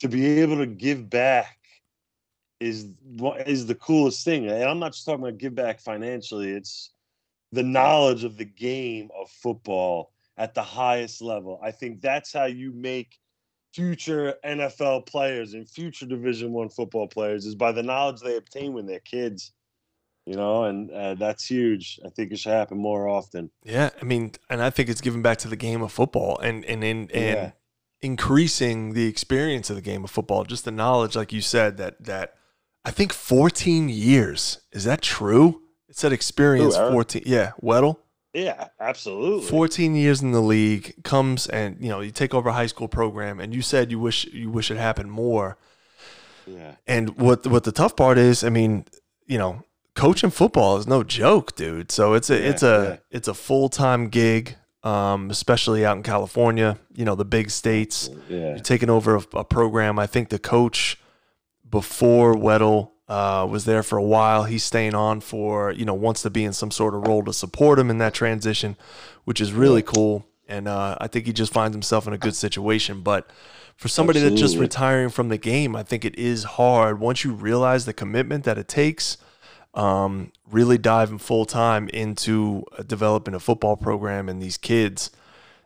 to 0.00 0.08
be 0.08 0.40
able 0.40 0.58
to 0.58 0.66
give 0.66 1.08
back 1.08 1.58
is 2.60 2.88
what 3.16 3.48
is 3.48 3.66
the 3.66 3.74
coolest 3.74 4.24
thing. 4.24 4.48
And 4.48 4.64
I'm 4.64 4.78
not 4.78 4.92
just 4.92 5.04
talking 5.04 5.24
about 5.24 5.38
give 5.38 5.54
back 5.54 5.80
financially, 5.80 6.50
it's 6.50 6.90
the 7.50 7.62
knowledge 7.62 8.24
of 8.24 8.36
the 8.36 8.44
game 8.44 9.10
of 9.18 9.30
football 9.30 10.12
at 10.38 10.54
the 10.54 10.62
highest 10.62 11.20
level. 11.20 11.60
I 11.62 11.70
think 11.70 12.00
that's 12.00 12.32
how 12.32 12.44
you 12.44 12.72
make 12.72 13.18
future 13.74 14.34
NFL 14.44 15.06
players 15.06 15.54
and 15.54 15.68
future 15.68 16.06
Division 16.06 16.52
One 16.52 16.68
football 16.68 17.08
players 17.08 17.46
is 17.46 17.54
by 17.54 17.72
the 17.72 17.82
knowledge 17.82 18.20
they 18.20 18.36
obtain 18.36 18.72
when 18.72 18.86
they're 18.86 19.00
kids. 19.00 19.52
You 20.24 20.36
know, 20.36 20.64
and 20.64 20.90
uh, 20.90 21.14
that's 21.14 21.44
huge. 21.44 21.98
I 22.06 22.08
think 22.10 22.30
it 22.30 22.38
should 22.38 22.52
happen 22.52 22.78
more 22.78 23.08
often. 23.08 23.50
Yeah, 23.64 23.90
I 24.00 24.04
mean, 24.04 24.32
and 24.48 24.62
I 24.62 24.70
think 24.70 24.88
it's 24.88 25.00
giving 25.00 25.20
back 25.22 25.38
to 25.38 25.48
the 25.48 25.56
game 25.56 25.82
of 25.82 25.90
football 25.90 26.38
and 26.38 26.64
and 26.64 26.84
in 26.84 27.10
and 27.12 27.38
Yeah. 27.38 27.50
increasing 28.00 28.92
the 28.92 29.06
experience 29.06 29.70
of 29.70 29.76
the 29.76 29.82
game 29.82 30.04
of 30.04 30.10
football. 30.10 30.44
Just 30.44 30.64
the 30.64 30.70
knowledge, 30.70 31.16
like 31.16 31.32
you 31.32 31.40
said, 31.40 31.76
that 31.78 32.04
that 32.04 32.34
I 32.84 32.90
think 32.90 33.12
14 33.12 33.88
years 33.88 34.60
is 34.72 34.84
that 34.84 35.02
true? 35.02 35.62
It 35.88 35.96
said 35.96 36.12
experience 36.12 36.76
Eric? 36.76 36.92
14. 36.92 37.22
Yeah, 37.26 37.52
Weddle. 37.62 37.96
Yeah, 38.32 38.68
absolutely. 38.80 39.46
14 39.46 39.94
years 39.94 40.22
in 40.22 40.32
the 40.32 40.40
league 40.40 41.02
comes 41.04 41.46
and 41.48 41.76
you 41.80 41.88
know 41.90 42.00
you 42.00 42.10
take 42.12 42.32
over 42.32 42.48
a 42.48 42.52
high 42.52 42.66
school 42.66 42.88
program 42.88 43.40
and 43.40 43.52
you 43.54 43.60
said 43.60 43.90
you 43.90 43.98
wish 43.98 44.24
you 44.26 44.50
wish 44.50 44.70
it 44.70 44.78
happened 44.78 45.10
more 45.10 45.58
Yeah, 46.46 46.76
and 46.86 47.18
what 47.18 47.46
what 47.46 47.64
the 47.64 47.72
tough 47.72 47.94
part 47.94 48.16
is 48.18 48.42
i 48.42 48.48
mean 48.48 48.86
you 49.26 49.36
know 49.36 49.62
coaching 49.94 50.30
football 50.30 50.76
is 50.78 50.86
no 50.86 51.02
joke 51.02 51.54
dude. 51.54 51.90
So 51.90 52.14
it's 52.14 52.30
a 52.30 52.38
Yeah, 52.38 52.48
it's 52.48 52.62
a 52.62 52.86
yeah. 52.88 53.16
it's 53.16 53.28
a 53.28 53.34
full-time 53.34 54.08
gig 54.08 54.56
um, 54.84 55.30
especially 55.30 55.86
out 55.86 55.96
in 55.96 56.02
california 56.02 56.76
you 56.92 57.04
know 57.04 57.14
the 57.14 57.24
big 57.24 57.50
states. 57.50 58.10
Yeah, 58.28 58.50
you're 58.50 58.58
taking 58.58 58.90
over 58.90 59.16
a, 59.16 59.22
a 59.34 59.44
program. 59.44 59.98
I 59.98 60.06
think 60.06 60.28
the 60.28 60.38
coach 60.38 60.98
before 61.68 62.34
weddle 62.34 62.90
uh, 63.08 63.46
was 63.48 63.64
there 63.64 63.82
for 63.82 63.96
a 63.96 64.02
while. 64.02 64.44
He's 64.44 64.64
staying 64.64 64.94
on 64.94 65.20
for 65.20 65.72
you 65.72 65.84
know 65.84 65.94
wants 65.94 66.22
to 66.22 66.30
be 66.30 66.44
in 66.44 66.52
some 66.52 66.70
sort 66.70 66.94
of 66.94 67.06
role 67.06 67.22
to 67.24 67.32
support 67.32 67.78
him 67.78 67.90
in 67.90 67.98
that 67.98 68.14
transition 68.14 68.76
which 69.24 69.40
is 69.40 69.52
really 69.52 69.82
cool. 69.82 70.26
And 70.48 70.66
uh, 70.68 70.96
i 71.00 71.06
think 71.06 71.26
he 71.26 71.32
just 71.32 71.52
finds 71.52 71.74
himself 71.74 72.06
in 72.06 72.12
a 72.12 72.18
good 72.18 72.34
situation. 72.34 73.02
But 73.02 73.30
for 73.76 73.88
somebody 73.88 74.20
that's 74.20 74.40
just 74.40 74.58
retiring 74.58 75.08
from 75.08 75.28
the 75.28 75.38
game 75.38 75.74
i 75.74 75.82
think 75.82 76.04
it 76.04 76.18
is 76.18 76.44
hard. 76.44 76.98
Once 77.00 77.24
you 77.24 77.32
realize 77.32 77.84
the 77.84 77.92
commitment 77.92 78.44
that 78.44 78.58
it 78.58 78.68
takes 78.68 79.16
um, 79.74 80.30
really 80.50 80.78
diving 80.78 81.18
full 81.18 81.44
time 81.46 81.88
into 81.88 82.64
developing 82.86 83.34
a 83.34 83.40
football 83.40 83.76
program 83.76 84.28
and 84.28 84.42
these 84.42 84.56
kids 84.58 85.10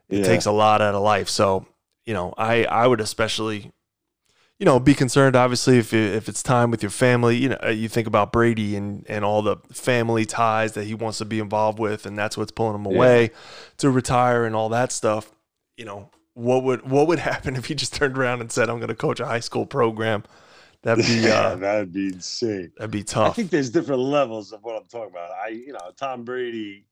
it 0.08 0.18
Yeah. 0.18 0.24
takes 0.24 0.46
a 0.46 0.52
lot 0.52 0.80
out 0.80 0.94
of 0.94 1.02
life 1.02 1.28
so 1.28 1.66
you 2.04 2.14
know 2.14 2.32
i 2.38 2.64
i 2.66 2.86
would 2.86 3.00
especially 3.00 3.72
you 4.60 4.64
know 4.64 4.78
be 4.78 4.94
concerned 4.94 5.34
obviously 5.34 5.78
if 5.78 5.92
it, 5.92 6.14
if 6.14 6.28
it's 6.28 6.40
time 6.42 6.70
with 6.70 6.82
your 6.82 6.90
family 6.90 7.36
you 7.36 7.48
know 7.48 7.68
you 7.68 7.88
think 7.88 8.06
about 8.06 8.30
brady 8.32 8.76
and 8.76 9.04
and 9.08 9.24
all 9.24 9.42
the 9.42 9.56
family 9.72 10.24
ties 10.24 10.74
that 10.74 10.84
he 10.84 10.94
wants 10.94 11.18
to 11.18 11.24
be 11.24 11.40
involved 11.40 11.80
with 11.80 12.06
and 12.06 12.16
that's 12.16 12.36
what's 12.36 12.52
pulling 12.52 12.76
him 12.76 12.84
Yeah. 12.86 12.96
away 12.96 13.30
to 13.78 13.90
retire 13.90 14.44
and 14.44 14.54
all 14.54 14.68
that 14.68 14.92
stuff 14.92 15.32
you 15.76 15.84
know 15.84 16.10
what 16.34 16.62
would 16.62 16.88
what 16.88 17.08
would 17.08 17.18
happen 17.30 17.56
if 17.56 17.64
he 17.66 17.74
just 17.74 17.92
turned 17.92 18.16
around 18.16 18.40
and 18.40 18.52
said 18.52 18.70
i'm 18.70 18.76
going 18.78 18.86
to 18.88 18.94
coach 18.94 19.18
a 19.18 19.26
high 19.26 19.40
school 19.40 19.66
program 19.66 20.22
that'd 20.87 21.05
be 21.05 21.12
yeah, 21.21 21.40
uh 21.49 21.57
that'd 21.57 21.93
be 21.93 22.07
insane. 22.07 22.73
that'd 22.76 22.90
be 22.90 23.02
tough. 23.05 23.31
I 23.31 23.33
think 23.35 23.50
there's 23.50 23.71
different 23.71 24.00
levels 24.02 24.52
of 24.52 24.62
what 24.62 24.76
I'm 24.76 24.87
talking 24.88 25.11
about. 25.11 25.31
I, 25.33 25.49
you 25.49 25.73
know, 25.73 25.90
Tom 25.97 26.25
Brady. 26.25 26.87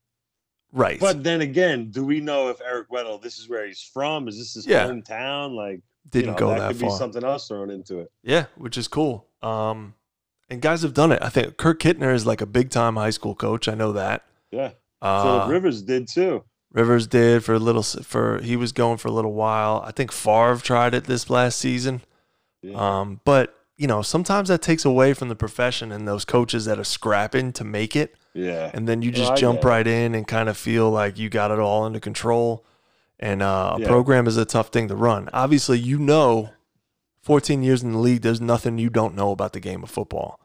right 0.73 0.99
But 1.01 1.23
then 1.25 1.41
again, 1.41 1.91
do 1.91 2.05
we 2.05 2.21
know 2.21 2.49
if 2.49 2.61
Eric 2.61 2.91
Weddle, 2.91 3.23
this 3.23 3.39
is 3.39 3.49
where 3.49 3.67
he's 3.67 3.81
from? 3.81 4.29
Is 4.29 4.39
this 4.39 4.55
his 4.55 4.67
Yeah. 4.67 4.87
hometown? 4.87 5.55
Like, 5.55 5.81
didn't 6.11 6.25
you 6.25 6.31
know, 6.33 6.37
go 6.39 6.49
that, 6.51 6.59
that, 6.59 6.69
could 6.69 6.81
far 6.81 6.91
be 6.91 6.95
something 6.97 7.25
else 7.25 7.49
thrown 7.49 7.71
into 7.71 8.01
it. 8.01 8.11
Yeah, 8.23 8.47
which 8.57 8.77
is 8.77 8.89
cool. 8.89 9.27
Um, 9.43 9.95
and 10.51 10.61
guys 10.61 10.83
have 10.83 10.93
done 10.95 11.11
it. 11.13 11.21
I 11.23 11.29
think 11.31 11.57
Kirk 11.57 11.81
Kittner 11.81 12.13
is 12.15 12.27
like 12.27 12.41
a 12.43 12.47
big 12.47 12.69
time 12.71 12.97
high 12.97 13.11
school 13.11 13.35
coach. 13.35 13.69
I 13.69 13.75
know 13.75 13.93
that. 13.93 14.25
Yeah, 14.51 14.73
Uh, 15.01 15.23
Philip 15.23 15.49
Rivers 15.51 15.83
did 15.83 16.07
too. 16.09 16.45
Rivers 16.73 17.07
did 17.07 17.45
for 17.45 17.55
a 17.55 17.59
little. 17.59 17.83
For 17.83 18.41
he 18.43 18.57
was 18.57 18.73
going 18.73 18.99
for 18.99 19.09
a 19.09 19.13
little 19.13 19.33
while. 19.33 19.83
I 19.87 19.93
think 19.93 20.11
Favre 20.13 20.57
tried 20.57 20.93
it 20.95 21.05
this 21.05 21.31
last 21.31 21.59
season. 21.59 22.03
Yeah. 22.63 22.75
Um, 23.01 23.21
but 23.25 23.55
you 23.77 23.87
know, 23.87 24.03
sometimes 24.03 24.49
that 24.49 24.63
takes 24.63 24.85
away 24.85 25.15
from 25.15 25.29
the 25.29 25.35
profession 25.37 25.91
and 25.93 26.07
those 26.07 26.25
coaches 26.25 26.65
that 26.67 26.79
are 26.79 26.85
scrapping 26.85 27.53
to 27.55 27.65
make 27.65 27.97
it, 27.97 28.15
yeah. 28.33 28.71
and 28.75 28.89
then 28.89 29.03
you 29.03 29.11
just 29.11 29.33
I 29.33 29.37
jump 29.37 29.65
right 29.65 29.87
in 29.87 30.15
and 30.15 30.27
kind 30.27 30.49
of 30.49 30.57
feel 30.57 30.91
like 30.91 31.19
you 31.19 31.29
got 31.29 31.51
it 31.51 31.59
all 31.59 31.85
under 31.85 32.01
control. 32.01 32.65
And 33.21 33.43
uh, 33.43 33.75
a 33.77 33.81
Yeah. 33.81 33.87
program 33.87 34.27
is 34.27 34.37
a 34.37 34.45
tough 34.45 34.69
thing 34.69 34.89
to 34.89 34.97
run. 34.97 35.29
Obviously, 35.33 35.79
you 35.79 35.99
know, 35.99 36.51
14 37.23 37.63
years 37.63 37.83
in 37.83 37.93
the 37.93 37.99
league, 37.99 38.23
there's 38.23 38.41
nothing 38.41 38.77
you 38.79 38.91
don't 38.91 39.15
know 39.15 39.31
about 39.31 39.53
the 39.55 39.61
game 39.61 39.83
of 39.83 39.91
football. 39.91 40.41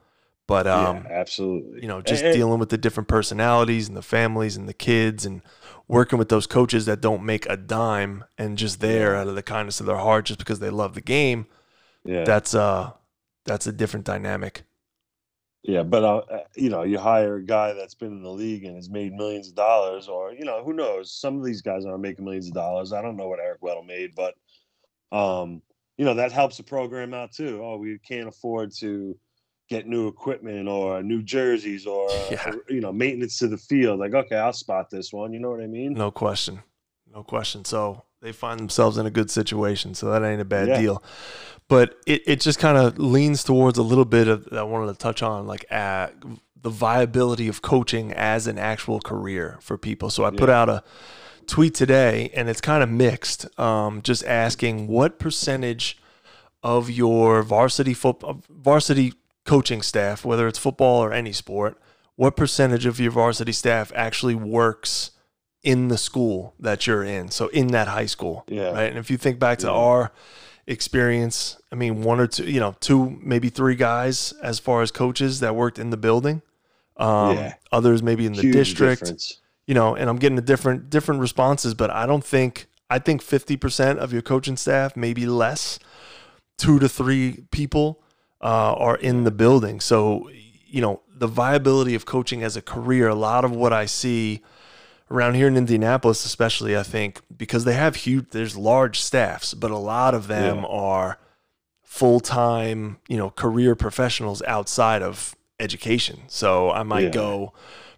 But 0.48 0.65
um, 0.65 1.05
yeah, 1.07 1.19
absolutely. 1.19 1.81
you 1.81 1.88
know, 1.88 2.01
just 2.01 2.21
And- 2.24 2.29
and- 2.29 2.38
dealing 2.38 2.59
with 2.59 2.69
the 2.69 2.77
different 2.77 3.07
personalities 3.09 3.88
and 3.88 3.95
the 3.98 4.01
families 4.01 4.55
and 4.57 4.67
the 4.67 4.74
kids 4.74 5.25
and 5.25 5.41
working 5.88 6.17
with 6.17 6.29
those 6.29 6.48
coaches 6.48 6.86
that 6.86 7.01
don't 7.01 7.24
make 7.24 7.48
a 7.50 7.57
dime 7.57 8.24
and 8.38 8.57
just 8.57 8.79
there 8.79 9.13
Yeah. 9.13 9.21
out 9.21 9.27
of 9.27 9.36
the 9.36 9.43
kindness 9.43 9.79
of 9.79 9.86
their 9.86 9.98
heart 9.98 10.25
just 10.25 10.39
because 10.39 10.59
they 10.59 10.69
love 10.69 10.93
the 10.95 11.01
game. 11.01 11.48
Yeah, 12.05 12.24
That's 12.24 12.55
uh 12.55 12.91
that's 13.50 13.68
a 13.68 13.72
different 13.72 14.06
dynamic. 14.06 14.63
yeah, 15.63 15.84
but 15.84 16.03
uh, 16.03 16.18
uh, 16.18 16.44
you 16.56 16.70
know, 16.70 16.84
you 16.84 16.98
hire 16.98 17.36
a 17.36 17.44
guy 17.44 17.74
that's 17.74 17.96
been 17.96 18.13
in 18.13 18.24
the 18.24 18.29
league 18.32 18.63
and 18.63 18.75
has 18.75 18.89
made 18.89 19.13
millions 19.13 19.50
of 19.50 19.56
dollars, 19.56 20.08
or 20.08 20.32
you 20.34 20.46
know, 20.46 20.63
who 20.63 20.74
knows? 20.74 21.12
Some 21.12 21.38
of 21.38 21.44
these 21.44 21.62
guys 21.62 21.86
aren't 21.86 22.01
making 22.01 22.24
millions 22.25 22.48
of 22.48 22.53
dollars. 22.53 22.94
I 22.94 23.01
don't 23.01 23.18
know 23.18 23.27
what 23.27 23.39
Eric 23.39 23.62
Weddle 23.62 23.86
made, 23.86 24.12
but 24.15 24.36
um, 25.12 25.62
you 25.98 26.06
know, 26.06 26.13
that 26.13 26.32
helps 26.32 26.56
the 26.58 26.63
program 26.63 27.13
out 27.13 27.34
too. 27.34 27.62
Oh, 27.63 27.77
we 27.77 28.00
can't 28.00 28.29
afford 28.29 28.72
to 28.77 29.18
get 29.70 29.86
new 29.86 30.08
equipment 30.08 30.68
or 30.68 31.03
new 31.03 31.22
jerseys 31.22 31.86
or 31.86 32.10
Yeah. 32.32 32.50
or, 32.50 32.63
you 32.70 32.79
know 32.82 32.91
maintenance 32.94 33.38
to 33.39 33.48
the 33.48 33.58
field. 33.58 34.00
Like, 34.00 34.13
okay, 34.13 34.36
I'll 34.38 34.53
spot 34.53 34.89
this 34.89 35.12
one. 35.12 35.34
You 35.34 35.39
know 35.39 35.50
what 35.51 35.62
I 35.62 35.68
mean? 35.68 35.94
No 35.94 36.10
question. 36.12 36.62
No 37.13 37.24
question. 37.24 37.65
So, 37.65 38.03
they 38.21 38.31
find 38.31 38.59
themselves 38.59 38.97
in 38.97 39.05
a 39.05 39.09
good 39.09 39.31
situation, 39.31 39.93
so 39.95 40.11
that 40.11 40.23
ain't 40.23 40.41
a 40.41 40.45
bad 40.45 40.67
Yeah. 40.67 40.81
deal. 40.81 41.03
But 41.67 41.95
it, 42.05 42.23
it 42.25 42.41
just 42.41 42.59
kind 42.59 42.77
of 42.77 42.97
leans 42.97 43.43
towards 43.43 43.77
a 43.77 43.83
little 43.83 44.05
bit 44.05 44.27
of 44.27 44.45
that 44.45 44.59
I 44.59 44.63
wanted 44.63 44.91
to 44.91 44.97
touch 44.97 45.21
on, 45.21 45.47
like 45.47 45.65
uh, 45.71 46.07
the 46.61 46.69
viability 46.69 47.47
of 47.47 47.61
coaching 47.61 48.11
as 48.11 48.47
an 48.47 48.57
actual 48.57 48.99
career 48.99 49.57
for 49.61 49.77
people. 49.77 50.09
So 50.09 50.25
I 50.25 50.31
put 50.31 50.49
out 50.49 50.67
a 50.67 50.83
tweet 51.47 51.75
today, 51.75 52.31
and 52.33 52.49
it's 52.49 52.61
kind 52.61 52.83
of 52.83 52.89
mixed, 52.89 53.47
um, 53.59 54.01
just 54.01 54.25
asking 54.25 54.88
what 54.88 55.19
percentage 55.19 55.97
of 56.61 56.89
your 56.89 57.41
varsity 57.43 57.93
football, 57.93 58.41
varsity 58.49 59.13
coaching 59.45 59.81
staff, 59.81 60.25
whether 60.25 60.47
it's 60.47 60.59
football 60.59 61.01
or 61.01 61.13
any 61.13 61.31
sport, 61.31 61.79
what 62.15 62.35
percentage 62.35 62.85
of 62.85 62.99
your 62.99 63.11
varsity 63.11 63.53
staff 63.53 63.93
actually 63.95 64.35
works 64.35 65.11
in 65.63 65.87
the 65.89 65.97
school 65.97 66.53
that 66.59 66.87
you're 66.87 67.03
in? 67.03 67.29
So 67.31 67.47
in 67.49 67.67
that 67.67 67.87
high 67.87 68.05
school, 68.07 68.45
Yeah. 68.47 68.71
right? 68.71 68.89
And 68.89 68.97
if 68.97 69.09
you 69.11 69.17
think 69.17 69.39
back 69.39 69.59
to 69.59 69.69
our 69.71 70.11
experience, 70.67 71.57
I 71.71 71.75
mean, 71.75 72.03
one 72.03 72.19
or 72.19 72.27
two, 72.27 72.45
you 72.49 72.59
know, 72.59 72.75
two, 72.79 73.19
maybe 73.21 73.49
three 73.49 73.75
guys 73.75 74.33
as 74.41 74.59
far 74.59 74.81
as 74.81 74.91
coaches 74.91 75.39
that 75.39 75.55
worked 75.55 75.79
in 75.79 75.89
the 75.89 75.97
building. 75.97 76.41
Um, 76.97 77.37
Yeah. 77.37 77.53
Others 77.71 78.03
maybe 78.03 78.25
in 78.25 78.33
the 78.33 78.41
Huge 78.43 78.53
district 78.53 79.01
difference. 79.01 79.39
you 79.65 79.73
know, 79.73 79.95
and 79.95 80.09
I'm 80.09 80.17
getting 80.17 80.37
a 80.37 80.41
different 80.41 80.89
different 80.89 81.21
responses, 81.21 81.73
but 81.73 81.89
I 81.89 82.05
don't 82.05 82.23
think 82.23 82.67
I 82.91 82.97
think 82.97 83.21
50% 83.21 83.99
of 83.99 84.11
your 84.11 84.23
coaching 84.23 84.57
staff, 84.57 84.95
maybe 84.97 85.27
less, 85.27 85.77
two 86.57 86.79
to 86.79 86.89
three 86.89 87.45
people 87.51 88.01
uh, 88.41 88.73
are 88.73 88.95
in 88.97 89.25
the 89.25 89.31
building. 89.31 89.79
So, 89.79 90.27
you 90.65 90.81
know, 90.81 91.01
the 91.15 91.27
viability 91.27 91.93
of 91.93 92.05
coaching 92.05 92.41
as 92.41 92.57
a 92.57 92.61
career, 92.63 93.07
a 93.07 93.13
lot 93.15 93.45
of 93.45 93.51
what 93.51 93.71
I 93.73 93.85
see 93.85 94.41
around 95.11 95.33
here 95.35 95.47
in 95.47 95.57
Indianapolis, 95.57 96.25
especially, 96.25 96.77
I 96.77 96.83
think, 96.83 97.21
because 97.35 97.65
they 97.65 97.73
have 97.73 97.95
huge, 97.97 98.27
there's 98.31 98.55
large 98.55 98.99
staffs, 98.99 99.53
but 99.53 99.71
a 99.71 99.77
lot 99.77 100.13
of 100.13 100.27
them 100.27 100.59
Yeah. 100.59 100.65
are 100.65 101.17
full 101.83 102.19
time, 102.19 102.97
you 103.07 103.17
know, 103.17 103.29
career 103.31 103.75
professionals 103.75 104.41
outside 104.43 105.01
of 105.01 105.35
education. 105.59 106.21
So 106.27 106.71
I 106.71 106.83
might 106.83 107.05
Yeah. 107.05 107.09
go 107.09 107.53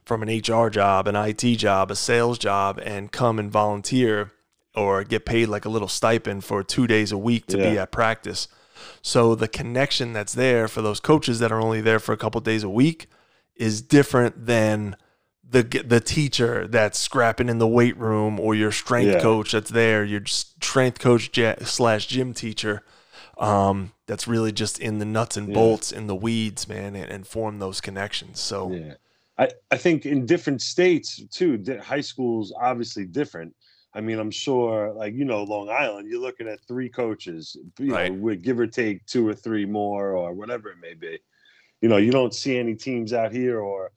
from 0.05 0.23
an 0.23 0.29
HR 0.29 0.69
job, 0.69 1.07
an 1.07 1.15
IT 1.15 1.55
job, 1.55 1.91
a 1.91 1.95
sales 1.95 2.37
job, 2.37 2.79
and 2.83 3.11
come 3.11 3.37
and 3.39 3.51
volunteer 3.51 4.31
or 4.73 5.03
get 5.03 5.25
paid 5.25 5.47
like 5.47 5.65
a 5.65 5.69
little 5.69 5.89
stipend 5.89 6.45
for 6.45 6.63
two 6.63 6.87
days 6.87 7.11
a 7.11 7.17
week 7.17 7.45
to 7.47 7.57
be 7.57 7.77
at 7.77 7.91
practice. 7.91 8.47
So 9.01 9.35
the 9.35 9.49
connection 9.49 10.13
that's 10.13 10.33
there 10.33 10.67
for 10.69 10.81
those 10.81 10.99
coaches 11.01 11.39
that 11.39 11.51
are 11.51 11.59
only 11.61 11.81
there 11.81 11.99
for 11.99 12.13
a 12.13 12.17
couple 12.17 12.39
days 12.41 12.63
a 12.63 12.69
week 12.69 13.07
is 13.55 13.81
different 13.81 14.45
than 14.45 14.95
the 15.51 15.63
the 15.63 15.99
teacher 15.99 16.67
that's 16.67 16.97
scrapping 16.97 17.49
in 17.49 17.59
the 17.59 17.67
weight 17.67 17.97
room 17.97 18.39
or 18.39 18.55
your 18.55 18.71
strength 18.71 19.11
Yeah. 19.11 19.21
coach 19.21 19.51
that's 19.51 19.69
there, 19.69 20.03
your 20.03 20.25
strength 20.25 20.99
coach 20.99 21.29
slash 21.65 22.07
gym 22.07 22.33
teacher. 22.33 22.83
Um, 23.37 23.91
that's 24.05 24.27
really 24.27 24.51
just 24.51 24.79
in 24.79 24.99
the 24.99 25.05
nuts 25.05 25.35
and 25.35 25.47
Yeah. 25.47 25.53
bolts 25.53 25.91
in 25.91 26.07
the 26.07 26.15
weeds, 26.15 26.67
man, 26.67 26.95
and, 26.95 27.09
and 27.11 27.27
form 27.27 27.59
those 27.59 27.81
connections. 27.81 28.39
So 28.39 28.71
Yeah. 28.71 28.93
I, 29.37 29.49
I 29.71 29.77
think 29.77 30.05
in 30.05 30.25
different 30.25 30.61
states 30.61 31.21
too, 31.31 31.63
high 31.81 32.01
schools 32.01 32.53
obviously 32.59 33.05
different. 33.05 33.55
I 33.93 33.99
mean, 33.99 34.19
I'm 34.19 34.31
sure, 34.31 34.93
like 34.93 35.13
you 35.15 35.25
know, 35.25 35.43
Long 35.43 35.69
Island, 35.69 36.09
you're 36.09 36.21
looking 36.21 36.47
at 36.47 36.59
three 36.67 36.87
coaches, 36.87 37.57
you 37.79 37.93
Right. 37.93 38.11
know, 38.11 38.13
with 38.13 38.41
give 38.41 38.59
or 38.59 38.67
take 38.67 39.05
two 39.05 39.27
or 39.27 39.33
three 39.33 39.65
more 39.65 40.15
or 40.15 40.33
whatever 40.33 40.69
it 40.69 40.77
may 40.81 40.93
be. 40.93 41.19
You 41.81 41.89
know, 41.89 41.97
you 41.97 42.11
don't 42.11 42.33
see 42.33 42.57
any 42.57 42.75
teams 42.75 43.11
out 43.11 43.33
here 43.33 43.59
or 43.59 43.91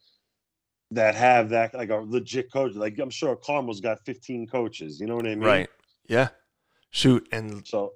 that 0.94 1.14
have 1.14 1.50
that 1.50 1.74
like 1.74 1.90
a 1.90 1.96
legit 1.96 2.52
coach. 2.52 2.74
Like 2.74 2.98
I'm 2.98 3.10
sure 3.10 3.36
Carmel's 3.36 3.80
got 3.80 4.04
15 4.04 4.46
coaches. 4.46 5.00
You 5.00 5.06
know 5.06 5.16
what 5.16 5.26
I 5.26 5.30
mean? 5.34 5.40
right, 5.40 5.68
yeah, 6.08 6.28
shoot, 6.90 7.26
and 7.32 7.66
So 7.66 7.92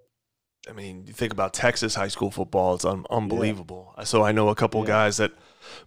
I 0.68 0.72
mean, 0.72 1.04
you 1.06 1.12
think 1.12 1.32
about 1.32 1.54
Texas 1.54 1.94
high 1.94 2.08
school 2.08 2.30
football; 2.30 2.74
it's 2.74 2.84
un- 2.84 3.06
unbelievable. 3.10 3.94
So 4.04 4.22
I 4.22 4.32
know 4.32 4.48
a 4.48 4.54
couple 4.54 4.80
Yeah. 4.82 4.86
guys 4.86 5.16
that 5.16 5.32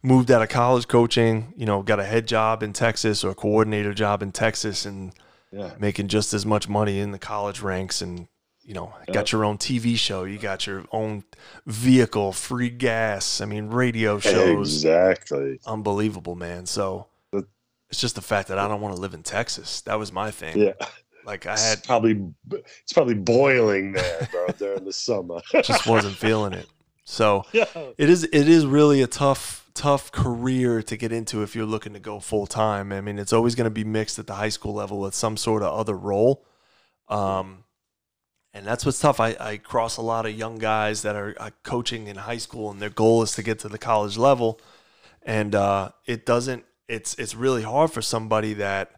moved 0.02 0.32
out 0.32 0.42
of 0.42 0.50
college 0.50 0.88
coaching. 0.88 1.54
You 1.56 1.66
know, 1.66 1.84
got 1.84 2.00
a 2.00 2.06
head 2.06 2.28
job 2.28 2.64
in 2.64 2.74
Texas 2.74 3.24
or 3.24 3.32
a 3.32 3.36
coordinator 3.36 3.94
job 3.94 4.24
in 4.24 4.32
Texas, 4.32 4.86
and 4.86 5.14
yeah, 5.52 5.72
making 5.80 6.08
just 6.08 6.34
as 6.34 6.46
much 6.46 6.68
money 6.70 7.00
in 7.00 7.12
the 7.12 7.20
college 7.20 7.62
ranks 7.62 8.02
and 8.02 8.28
you 8.72 8.76
know 8.76 8.94
got 9.12 9.34
your 9.34 9.44
own 9.44 9.58
tv 9.58 9.98
show 9.98 10.24
you 10.24 10.38
got 10.38 10.66
your 10.66 10.86
own 10.94 11.26
vehicle 11.66 12.32
free 12.32 12.70
gas 12.70 13.42
i 13.42 13.46
mean 13.46 13.68
radio 13.68 14.18
shows 14.18 14.78
exactly. 14.78 15.60
unbelievable 15.66 16.36
man 16.36 16.66
so 16.66 17.06
it's 17.34 18.00
just 18.00 18.16
the 18.16 18.22
fact 18.22 18.48
that 18.48 18.58
i 18.58 18.70
don't 18.70 18.80
want 18.80 18.96
to 18.96 19.02
live 19.02 19.14
in 19.14 19.24
texas 19.24 19.82
that 19.82 20.00
was 20.00 20.14
my 20.14 20.32
thing 20.32 20.58
Yeah, 20.58 20.72
like 21.26 21.46
i 21.46 21.52
it's 21.52 21.70
had 21.70 21.84
probably 21.84 22.24
it's 22.50 22.94
probably 22.94 23.16
boiling 23.16 23.92
there, 23.92 24.30
bro, 24.32 24.48
during 24.58 24.86
the 24.86 24.94
summer. 24.94 25.42
just 25.52 25.86
wasn't 25.86 26.16
feeling 26.16 26.54
it 26.54 26.68
so 27.04 27.44
yeah. 27.52 27.66
it 27.98 28.10
is 28.10 28.24
it 28.24 28.48
is 28.48 28.66
really 28.66 29.02
a 29.02 29.08
tough 29.08 29.70
tough 29.74 30.14
career 30.14 30.82
to 30.84 30.96
get 30.96 31.12
into 31.12 31.44
if 31.44 31.58
you're 31.58 31.66
looking 31.66 31.94
to 31.94 32.00
go 32.00 32.20
full 32.20 32.46
time. 32.46 32.92
I 32.92 33.00
mean, 33.00 33.18
it's 33.18 33.32
always 33.32 33.56
going 33.56 33.66
to 33.66 33.70
be 33.72 33.86
mixed 33.86 34.20
at 34.20 34.28
the 34.28 34.34
high 34.34 34.50
school 34.50 34.74
level 34.74 35.00
with 35.00 35.16
some 35.16 35.38
sort 35.38 35.64
of 35.64 35.74
other 35.74 35.96
role. 35.96 36.46
Um, 37.08 37.64
and 38.54 38.66
that's 38.66 38.86
what's 38.86 39.00
tough. 39.00 39.20
I, 39.20 39.36
I 39.40 39.58
cross 39.58 39.98
a 39.98 40.02
lot 40.02 40.26
of 40.26 40.34
young 40.38 40.58
guys 40.58 41.02
that 41.04 41.16
are 41.16 41.36
uh, 41.40 41.50
coaching 41.64 42.08
in 42.08 42.16
high 42.18 42.38
school, 42.38 42.70
and 42.72 42.82
their 42.82 42.90
goal 42.90 43.22
is 43.24 43.32
to 43.34 43.44
get 43.44 43.60
to 43.60 43.70
the 43.70 43.78
college 43.78 44.18
level. 44.18 44.60
And 45.24 45.54
uh, 45.56 45.92
it 46.06 46.26
doesn't. 46.26 46.66
It's 46.88 47.14
it's 47.16 47.36
really 47.36 47.64
hard 47.64 47.92
for 47.92 48.02
somebody 48.02 48.54
that 48.56 48.92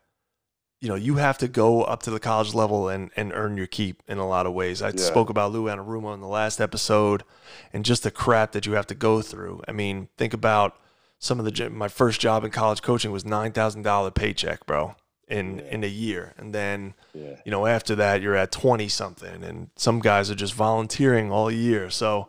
you 0.82 0.90
know 0.90 0.96
you 0.96 1.16
have 1.16 1.38
to 1.40 1.48
go 1.48 1.84
up 1.84 2.02
to 2.04 2.12
the 2.12 2.20
college 2.20 2.54
level 2.54 2.90
and 2.90 3.12
and 3.16 3.32
earn 3.34 3.56
your 3.58 3.68
keep 3.68 4.02
in 4.08 4.18
a 4.18 4.28
lot 4.28 4.46
of 4.48 4.54
ways. 4.54 4.82
I 4.82 4.88
Yeah. 4.90 4.98
spoke 4.98 5.30
about 5.30 5.52
Lou 5.52 5.66
Anarumo 5.66 6.14
in 6.14 6.22
the 6.22 6.28
last 6.28 6.60
episode, 6.60 7.24
and 7.72 7.86
just 7.86 8.04
the 8.04 8.12
crap 8.12 8.54
that 8.54 8.66
you 8.66 8.74
have 8.74 8.88
to 8.88 8.96
go 8.96 9.22
through. 9.22 9.62
I 9.68 9.72
mean, 9.74 10.10
think 10.18 10.34
about 10.34 10.76
some 11.20 11.40
of 11.40 11.46
the 11.46 11.70
my 11.70 11.88
first 11.88 12.20
job 12.20 12.44
in 12.44 12.52
college 12.52 12.82
coaching 12.82 13.12
was 13.12 13.24
nine 13.26 13.52
thousand 13.52 13.84
dollar 13.84 14.10
paycheck, 14.12 14.66
bro, 14.66 14.96
in 15.28 15.60
Yeah. 15.60 15.64
in 15.66 15.84
a 15.84 15.88
year, 15.88 16.34
and 16.38 16.54
then 16.54 16.94
Yeah. 17.14 17.40
you 17.46 17.52
know 17.52 17.66
after 17.66 17.96
that 17.96 18.22
you're 18.22 18.36
at 18.36 18.52
20 18.52 18.88
something 18.90 19.44
and 19.44 19.70
some 19.76 20.00
guys 20.00 20.30
are 20.30 20.36
just 20.36 20.54
volunteering 20.54 21.32
all 21.32 21.50
year 21.50 21.90
so 21.90 22.28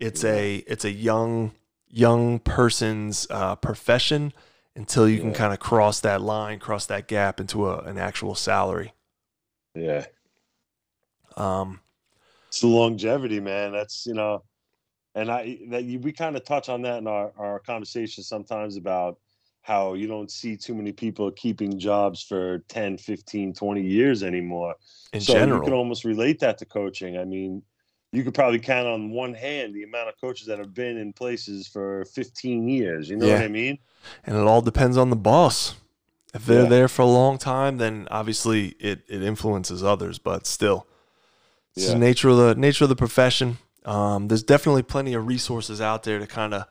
it's 0.00 0.24
a 0.24 0.56
it's 0.66 0.84
a 0.84 0.90
young 0.90 1.52
young 1.88 2.38
person's 2.40 3.26
uh, 3.30 3.54
profession 3.56 4.32
until 4.74 5.08
you 5.08 5.20
can 5.20 5.32
kind 5.32 5.52
of 5.52 5.60
cross 5.60 6.00
that 6.00 6.20
line 6.20 6.58
cross 6.58 6.86
that 6.86 7.06
gap 7.06 7.38
into 7.38 7.68
a, 7.68 7.78
an 7.80 7.98
actual 7.98 8.34
salary 8.34 8.92
Yeah. 9.76 10.06
um, 11.36 11.80
It's 12.48 12.60
the 12.60 12.66
longevity, 12.66 13.40
man. 13.40 13.72
That's 13.72 14.04
you 14.06 14.14
know, 14.14 14.42
and 15.14 15.30
I 15.30 15.58
that 15.68 15.84
you, 15.84 15.98
we 16.00 16.12
kind 16.12 16.36
of 16.36 16.44
touch 16.44 16.68
on 16.68 16.82
that 16.82 16.98
in 16.98 17.06
our 17.06 17.32
our 17.38 17.60
conversation 17.60 18.22
sometimes 18.24 18.76
about 18.76 19.18
how 19.62 19.94
you 19.94 20.06
don't 20.06 20.30
see 20.30 20.56
too 20.56 20.74
many 20.74 20.92
people 20.92 21.30
keeping 21.30 21.78
jobs 21.78 22.22
for 22.22 22.58
10, 22.68 22.98
15, 22.98 23.54
20 23.54 23.82
years 23.82 24.22
anymore. 24.22 24.74
in 25.12 25.20
so 25.20 25.36
you 25.36 25.60
can 25.60 25.72
almost 25.72 26.04
relate 26.04 26.40
that 26.40 26.58
to 26.58 26.66
coaching. 26.66 27.16
I 27.16 27.24
mean, 27.24 27.62
you 28.12 28.24
could 28.24 28.34
probably 28.34 28.58
count 28.58 28.86
on 28.88 29.10
one 29.10 29.34
hand 29.34 29.74
the 29.74 29.84
amount 29.84 30.08
of 30.08 30.20
coaches 30.20 30.46
that 30.48 30.58
have 30.58 30.74
been 30.74 30.96
in 30.98 31.12
places 31.12 31.66
for 31.68 32.04
15 32.06 32.68
years. 32.68 33.08
You 33.08 33.16
know 33.16 33.26
Yeah. 33.28 33.34
what 33.34 33.42
I 33.44 33.48
mean? 33.48 33.78
and 34.26 34.36
it 34.36 34.40
all 34.40 34.60
depends 34.62 34.96
on 34.96 35.10
the 35.10 35.16
boss 35.16 35.76
if 36.34 36.44
they're 36.46 36.62
Yeah. 36.64 36.68
there 36.68 36.88
for 36.88 37.02
a 37.02 37.06
long 37.06 37.38
time 37.38 37.76
then 37.78 38.08
obviously 38.10 38.68
it, 38.80 39.02
it 39.08 39.22
influences 39.22 39.84
others 39.84 40.18
but 40.18 40.46
still 40.46 40.86
it's 41.76 41.86
the 41.86 41.94
nature 41.98 42.28
of 42.28 42.36
the 42.36 42.54
nature 42.56 42.84
of 42.84 42.88
the 42.88 42.96
profession 42.96 43.58
um, 43.84 44.28
there's 44.28 44.42
definitely 44.42 44.82
plenty 44.82 45.14
of 45.14 45.26
resources 45.26 45.80
out 45.80 46.02
there 46.02 46.18
to 46.18 46.26
kind 46.26 46.52
of 46.54 46.66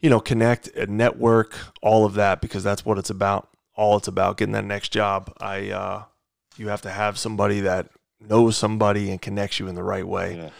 you 0.00 0.08
know 0.10 0.20
connect 0.20 0.68
and 0.68 0.96
network 0.96 1.56
all 1.82 2.04
of 2.04 2.14
that 2.14 2.40
because 2.40 2.62
that's 2.64 2.84
what 2.84 2.98
it's 2.98 3.10
about 3.10 3.48
all 3.74 3.96
it's 3.96 4.08
about 4.08 4.36
getting 4.36 4.52
that 4.52 4.64
next 4.64 4.90
job 4.90 5.32
i 5.40 5.70
uh, 5.70 6.02
you 6.56 6.68
have 6.68 6.82
to 6.82 6.90
have 6.90 7.18
somebody 7.18 7.60
that 7.60 7.88
knows 8.20 8.56
somebody 8.56 9.10
and 9.10 9.22
connects 9.22 9.58
you 9.58 9.66
in 9.68 9.74
the 9.74 9.82
right 9.82 10.06
way 10.06 10.36
Yeah. 10.36 10.50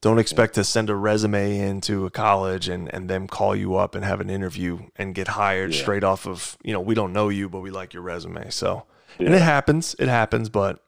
don't 0.00 0.18
expect 0.18 0.54
to 0.54 0.64
send 0.64 0.90
a 0.90 0.94
resume 0.96 1.58
into 1.58 2.06
a 2.06 2.10
college 2.10 2.68
and, 2.68 2.92
and 2.92 3.08
them 3.08 3.26
call 3.28 3.54
you 3.54 3.76
up 3.76 3.94
and 3.94 4.04
have 4.04 4.20
an 4.20 4.30
interview 4.30 4.80
and 4.96 5.14
get 5.14 5.28
hired 5.28 5.72
Yeah. 5.72 5.80
straight 5.82 6.04
off 6.04 6.26
of, 6.26 6.58
you 6.64 6.72
know, 6.72 6.80
we 6.80 6.94
don't 6.94 7.12
know 7.12 7.28
you, 7.30 7.48
but 7.48 7.60
we 7.60 7.70
like 7.70 7.94
your 7.94 8.02
resume. 8.02 8.50
So, 8.50 8.84
and 9.18 9.32
it 9.32 9.40
happens, 9.42 9.94
it 9.98 10.08
happens, 10.08 10.48
but 10.48 10.82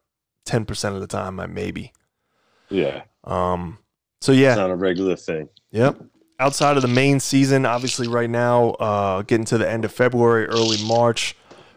10% 0.47 0.95
of 0.95 1.01
the 1.01 1.07
time, 1.07 1.39
I 1.41 1.47
maybe. 1.47 1.93
Yeah. 2.69 3.03
Um, 3.25 3.79
so 4.21 4.33
yeah, 4.33 4.51
It's 4.51 4.57
yeah, 4.59 4.63
not 4.67 4.71
a 4.73 4.77
regular 4.77 5.17
thing. 5.17 5.49
yep. 5.71 5.97
Outside 6.39 6.77
of 6.77 6.83
the 6.83 6.89
main 6.89 7.19
season, 7.19 7.65
obviously 7.65 8.09
right 8.09 8.29
now, 8.29 8.71
uh, 8.73 9.23
getting 9.23 9.47
to 9.47 9.57
the 9.59 9.69
end 9.69 9.85
of 9.87 9.93
February, 9.93 10.47
early 10.47 10.77
March, 10.85 11.35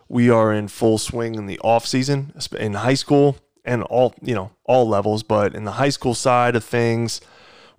we 0.09 0.29
are 0.29 0.51
in 0.51 0.67
full 0.67 0.97
swing 0.97 1.35
in 1.35 1.45
the 1.45 1.57
off 1.59 1.85
season 1.85 2.33
in 2.57 2.73
high 2.73 2.93
school 2.95 3.37
and 3.63 3.83
all, 3.83 4.13
you 4.21 4.35
know, 4.35 4.51
all 4.65 4.87
levels, 4.87 5.23
but 5.23 5.55
in 5.55 5.63
the 5.63 5.73
high 5.73 5.89
school 5.89 6.13
side 6.13 6.57
of 6.57 6.63
things, 6.63 7.21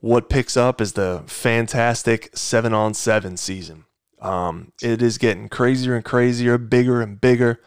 what 0.01 0.31
picks 0.31 0.57
up 0.57 0.81
is 0.81 0.95
the 0.95 1.23
fantastic 1.27 2.31
seven 2.35 2.73
on 2.73 2.95
seven 2.95 3.37
season. 3.37 3.85
Um, 4.23 4.73
it 4.83 5.03
is 5.03 5.19
getting 5.19 5.51
crazier 5.51 5.95
and 5.95 6.05
crazier, 6.05 6.57
bigger 6.57 7.03
and 7.03 7.21
bigger. 7.21 7.61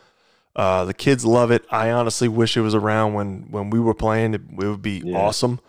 Uh, 0.55 0.85
the 0.85 0.93
kids 0.93 1.23
love 1.23 1.51
it. 1.51 1.65
I 1.69 1.91
honestly 1.91 2.27
wish 2.27 2.57
it 2.57 2.61
was 2.61 2.73
around 2.75 3.13
when 3.13 3.47
when 3.51 3.69
we 3.69 3.79
were 3.79 3.93
playing. 3.95 4.33
It, 4.33 4.41
it 4.59 4.67
would 4.67 4.81
be 4.81 5.01
Yeah. 5.03 5.17
awesome. 5.17 5.59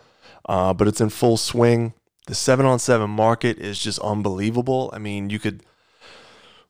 Uh, 0.47 0.73
but 0.75 0.89
it's 0.89 1.01
in 1.01 1.09
full 1.11 1.37
swing. 1.39 1.95
The 2.27 2.35
seven 2.35 2.65
on 2.67 2.79
seven 2.79 3.11
market 3.11 3.59
is 3.59 3.79
just 3.79 3.99
unbelievable. 3.99 4.91
I 4.93 4.99
mean, 4.99 5.31
you 5.31 5.39
could 5.39 5.63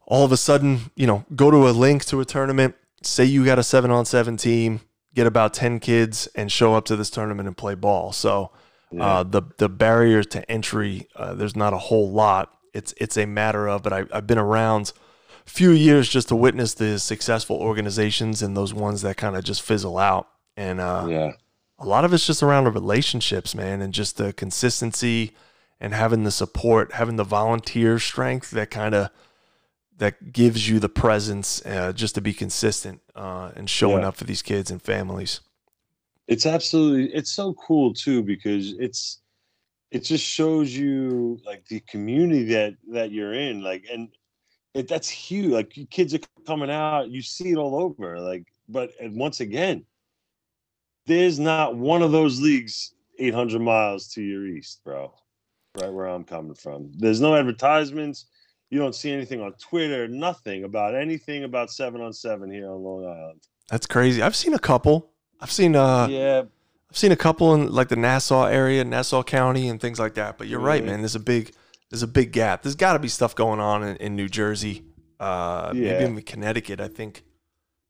all 0.06 0.24
of 0.24 0.32
a 0.32 0.36
sudden, 0.36 0.90
you 0.96 1.06
know, 1.06 1.24
go 1.34 1.50
to 1.50 1.68
a 1.68 1.70
link 1.70 2.04
to 2.06 2.20
a 2.20 2.24
tournament. 2.24 2.74
Say 3.02 3.24
you 3.24 3.44
got 3.44 3.58
a 3.58 3.62
seven 3.62 3.90
on 3.90 4.04
seven 4.04 4.36
team, 4.36 4.80
get 5.14 5.26
about 5.26 5.54
ten 5.54 5.78
kids, 5.80 6.26
and 6.34 6.50
show 6.50 6.74
up 6.74 6.84
to 6.86 6.96
this 6.96 7.10
tournament 7.10 7.46
and 7.46 7.56
play 7.56 7.74
ball. 7.74 8.12
So 8.12 8.50
uh, 8.98 9.22
the 9.22 9.42
the 9.58 9.68
barrier 9.68 10.22
to 10.24 10.50
entry, 10.50 11.08
uh, 11.16 11.34
there's 11.34 11.56
not 11.56 11.72
a 11.72 11.78
whole 11.78 12.10
lot. 12.10 12.50
It's 12.72 12.92
it's 12.96 13.16
a 13.16 13.26
matter 13.26 13.68
of, 13.68 13.82
but 13.82 13.92
I, 13.92 14.04
I've 14.12 14.26
been 14.26 14.38
around 14.38 14.92
a 15.46 15.50
few 15.50 15.70
years 15.70 16.08
just 16.08 16.28
to 16.28 16.36
witness 16.36 16.74
the 16.74 16.98
successful 16.98 17.56
organizations 17.56 18.42
and 18.42 18.56
those 18.56 18.74
ones 18.74 19.02
that 19.02 19.16
kind 19.16 19.36
of 19.36 19.44
just 19.44 19.62
fizzle 19.62 19.98
out. 19.98 20.28
And 20.56 20.80
uh, 20.80 21.06
Yeah. 21.08 21.32
A 21.78 21.86
lot 21.86 22.04
of 22.04 22.12
it's 22.14 22.26
just 22.26 22.42
around 22.42 22.64
the 22.64 22.70
relationships, 22.70 23.54
man, 23.54 23.80
and 23.82 23.92
just 23.92 24.16
the 24.16 24.32
consistency 24.32 25.32
and 25.80 25.92
having 25.94 26.24
the 26.24 26.30
support, 26.30 26.92
having 26.92 27.16
the 27.16 27.24
volunteer 27.24 27.98
strength 27.98 28.50
that 28.52 28.70
kind 28.70 28.94
of 28.94 29.10
that 29.96 30.32
gives 30.32 30.68
you 30.68 30.80
the 30.80 30.88
presence 30.88 31.64
uh, 31.66 31.92
just 31.92 32.14
to 32.16 32.20
be 32.20 32.32
consistent 32.32 33.00
uh, 33.14 33.52
and 33.54 33.70
showing 33.70 34.02
Yeah. 34.02 34.08
up 34.08 34.16
for 34.16 34.24
these 34.24 34.42
kids 34.42 34.70
and 34.70 34.82
families. 34.82 35.40
it's 36.26 36.46
absolutely 36.46 37.12
it's 37.14 37.30
so 37.30 37.52
cool 37.54 37.92
too 37.92 38.22
because 38.22 38.72
it's 38.78 39.20
it 39.90 40.00
just 40.04 40.24
shows 40.24 40.74
you 40.74 41.38
like 41.44 41.64
the 41.66 41.80
community 41.80 42.44
that 42.44 42.74
that 42.90 43.10
you're 43.12 43.34
in 43.34 43.62
like 43.62 43.84
and 43.92 44.08
it 44.74 44.88
that's 44.88 45.08
huge 45.08 45.50
like 45.52 45.70
kids 45.90 46.14
are 46.14 46.20
coming 46.46 46.70
out 46.70 47.10
you 47.10 47.20
see 47.22 47.50
it 47.52 47.56
all 47.58 47.76
over 47.76 48.18
like 48.20 48.44
but 48.68 48.90
and 49.00 49.14
once 49.16 49.40
again 49.40 49.84
there's 51.06 51.38
not 51.38 51.76
one 51.76 52.02
of 52.02 52.12
those 52.12 52.40
leagues 52.40 52.94
800 53.18 53.60
miles 53.60 54.08
to 54.14 54.22
your 54.22 54.46
east 54.46 54.80
bro 54.84 55.12
right 55.80 55.92
where 55.92 56.06
i'm 56.06 56.24
coming 56.24 56.54
from 56.54 56.90
there's 56.96 57.20
no 57.20 57.34
advertisements 57.36 58.26
you 58.70 58.78
don't 58.78 58.94
see 58.94 59.12
anything 59.12 59.40
on 59.40 59.52
twitter 59.54 60.08
nothing 60.08 60.64
about 60.64 60.94
anything 60.94 61.44
about 61.44 61.70
seven 61.70 62.00
on 62.00 62.12
seven 62.12 62.50
here 62.50 62.68
on 62.70 62.82
long 62.82 63.04
island 63.06 63.40
That's 63.70 63.86
crazy. 63.86 64.20
I've 64.22 64.36
seen 64.36 64.52
a 64.54 64.58
couple. 64.58 65.10
I've 65.40 65.50
seen 65.52 65.74
uh, 65.76 66.06
yeah 66.10 66.42
I've 66.90 66.98
seen 66.98 67.12
a 67.12 67.16
couple 67.16 67.54
in 67.54 67.72
like 67.72 67.88
the 67.88 67.96
Nassau 67.96 68.44
area, 68.44 68.84
Nassau 68.84 69.22
County, 69.24 69.68
and 69.68 69.80
things 69.80 69.98
like 69.98 70.14
that. 70.14 70.38
But 70.38 70.46
you're 70.48 70.60
right, 70.60 70.82
Mhm. 70.82 70.86
man. 70.86 70.98
There's 71.00 71.16
a 71.16 71.20
big 71.20 71.52
there's 71.90 72.02
a 72.02 72.06
big 72.08 72.30
gap. 72.32 72.62
There's 72.62 72.76
got 72.76 72.92
to 72.92 72.98
be 72.98 73.08
stuff 73.08 73.34
going 73.34 73.58
on 73.60 73.82
in, 73.82 73.96
in 73.96 74.16
New 74.16 74.28
Jersey, 74.28 74.84
uh, 75.20 75.72
Yeah. 75.74 75.92
maybe 75.98 76.04
in 76.04 76.22
Connecticut. 76.22 76.80
I 76.80 76.88
think 76.88 77.24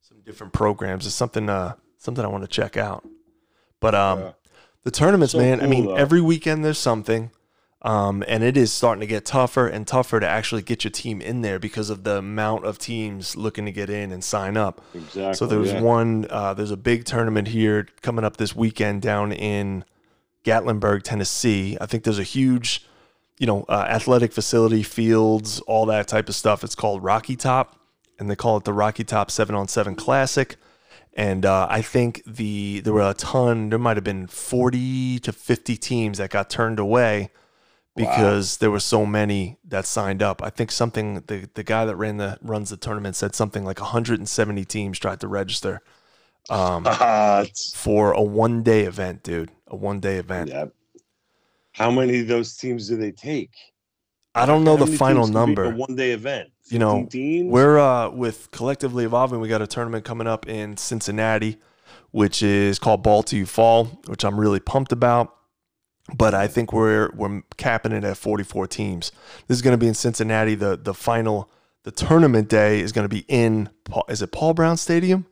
some 0.01 0.21
different 0.23 0.53
programs. 0.53 1.07
It's 1.07 1.15
something 1.15 1.49
uh 1.49 1.75
something 2.05 2.25
I 2.25 2.29
want 2.29 2.45
to 2.45 2.49
check 2.49 2.77
out. 2.77 3.07
But 3.81 3.95
um, 3.95 4.21
Yeah. 4.21 4.33
the 4.85 4.91
tournaments, 4.91 5.33
So 5.33 5.39
man. 5.39 5.61
I 5.63 5.67
mean, 5.67 5.87
though. 5.87 5.95
every 5.97 6.21
weekend 6.21 6.65
there's 6.65 6.79
something. 6.79 7.31
Um, 7.83 8.25
and 8.27 8.43
it 8.43 8.57
is 8.57 8.73
starting 8.73 9.01
to 9.01 9.07
get 9.07 9.27
tougher 9.27 9.67
and 9.67 9.87
tougher 9.87 10.19
to 10.19 10.27
actually 10.27 10.63
get 10.63 10.85
your 10.85 10.91
team 10.91 11.21
in 11.21 11.43
there 11.43 11.59
because 11.59 11.91
of 11.91 12.03
the 12.03 12.17
amount 12.17 12.65
of 12.65 12.79
teams 12.79 13.37
looking 13.37 13.67
to 13.67 13.73
get 13.73 13.91
in 13.91 14.11
and 14.11 14.25
sign 14.25 14.57
up. 14.57 14.81
exactly 14.95 15.35
So 15.35 15.47
there's 15.47 15.71
yeah. 15.73 15.83
one. 15.83 16.27
Uh, 16.31 16.55
there's 16.55 16.71
a 16.71 16.79
big 16.79 17.05
tournament 17.05 17.49
here 17.49 17.87
coming 18.01 18.25
up 18.25 18.39
this 18.39 18.57
weekend 18.57 19.03
down 19.03 19.33
in 19.33 19.85
Gatlinburg, 20.47 21.03
Tennessee. 21.03 21.77
I 21.79 21.85
think 21.85 22.05
there's 22.05 22.19
a 22.19 22.23
huge, 22.23 22.87
you 23.39 23.47
know, 23.47 23.67
uh, 23.69 23.85
athletic 23.87 24.33
facility, 24.33 24.83
fields, 24.83 25.61
all 25.61 25.85
that 25.87 26.09
type 26.09 26.31
of 26.31 26.35
stuff. 26.35 26.65
It's 26.65 26.75
called 26.75 27.03
Rocky 27.05 27.37
Top, 27.37 27.79
and 28.19 28.31
they 28.31 28.37
call 28.37 28.57
it 28.57 28.65
the 28.65 28.73
Rocky 28.73 29.05
Top 29.05 29.31
Seven 29.31 29.55
on 29.55 29.69
Seven 29.69 29.95
Classic. 29.95 30.57
And 31.17 31.47
uh, 31.47 31.69
I 31.71 31.81
think 31.81 32.23
the 32.27 32.81
there 32.81 32.93
were 32.93 33.09
a 33.09 33.15
ton. 33.15 33.71
There 33.71 33.79
might 33.79 33.97
have 33.97 34.05
been 34.05 34.27
40 34.27 35.21
to 35.21 35.33
50 35.33 35.77
teams 35.77 36.19
that 36.19 36.31
got 36.31 36.51
turned 36.51 36.79
away 36.81 37.31
because 37.97 38.57
there 38.57 38.73
were 38.73 38.81
so 38.81 39.07
many 39.07 39.57
that 39.65 39.87
signed 39.87 40.23
up. 40.23 40.43
I 40.43 40.51
think 40.51 40.73
something 40.73 41.23
the 41.29 41.49
the 41.55 41.63
guy 41.63 41.85
that 41.85 41.95
ran 41.95 42.17
the 42.17 42.39
runs 42.43 42.71
the 42.71 42.77
tournament 42.77 43.15
said 43.15 43.35
something 43.37 43.65
like 43.65 43.81
170 43.81 44.65
teams 44.65 44.99
tried 44.99 45.21
to 45.21 45.29
register 45.29 45.81
um, 46.51 46.85
it's- 46.87 47.73
for 47.73 48.11
a 48.13 48.23
one 48.23 48.65
day 48.65 48.83
event, 48.83 49.23
dude. 49.23 49.53
A 49.69 49.77
one 49.77 50.01
day 50.01 50.17
event. 50.17 50.51
yeah. 50.51 50.67
How 51.73 51.91
many 51.91 52.21
of 52.21 52.29
those 52.29 52.57
teams 52.57 52.89
do 52.89 52.97
they 52.97 53.13
take? 53.13 53.51
I 54.35 54.47
don't 54.47 54.65
know 54.65 54.77
How 54.77 54.85
the 54.85 54.97
final 54.97 55.27
number. 55.27 55.65
A 55.65 55.71
one 55.71 55.95
day 55.95 56.11
event. 56.11 56.51
You 56.69 56.79
know, 56.79 57.07
teams? 57.07 57.53
We're 57.53 57.79
uh, 57.79 58.09
with 58.11 58.51
collectively 58.51 59.05
evolving. 59.05 59.41
We 59.41 59.49
got 59.49 59.63
a 59.63 59.67
tournament 59.67 60.05
coming 60.05 60.27
up 60.27 60.49
in 60.49 60.77
Cincinnati, 60.77 61.59
which 62.11 62.43
is 62.43 62.79
called 62.79 63.03
Ball 63.03 63.23
to 63.25 63.37
You 63.37 63.47
Fall, 63.47 63.85
which 64.07 64.25
I'm 64.25 64.41
really 64.41 64.61
pumped 64.61 64.93
about. 64.93 65.35
But 66.15 66.35
I 66.35 66.49
think 66.49 66.73
we're 66.73 67.11
we're 67.15 67.43
capping 67.57 67.93
it 67.93 68.05
at 68.05 68.17
44 68.17 68.67
teams. 68.67 69.13
This 69.47 69.57
is 69.57 69.63
going 69.63 69.73
to 69.73 69.79
be 69.79 69.89
in 69.89 69.95
Cincinnati. 69.95 70.55
The 70.55 70.77
the 70.77 70.95
final 70.95 71.51
the 71.85 71.91
tournament 71.91 72.49
day 72.49 72.81
is 72.81 72.93
going 72.93 73.05
to 73.05 73.15
be 73.15 73.25
in 73.29 73.71
is 74.09 74.21
it 74.23 74.33
Paul 74.33 74.55
Brown 74.55 74.77
Stadium? 74.77 75.27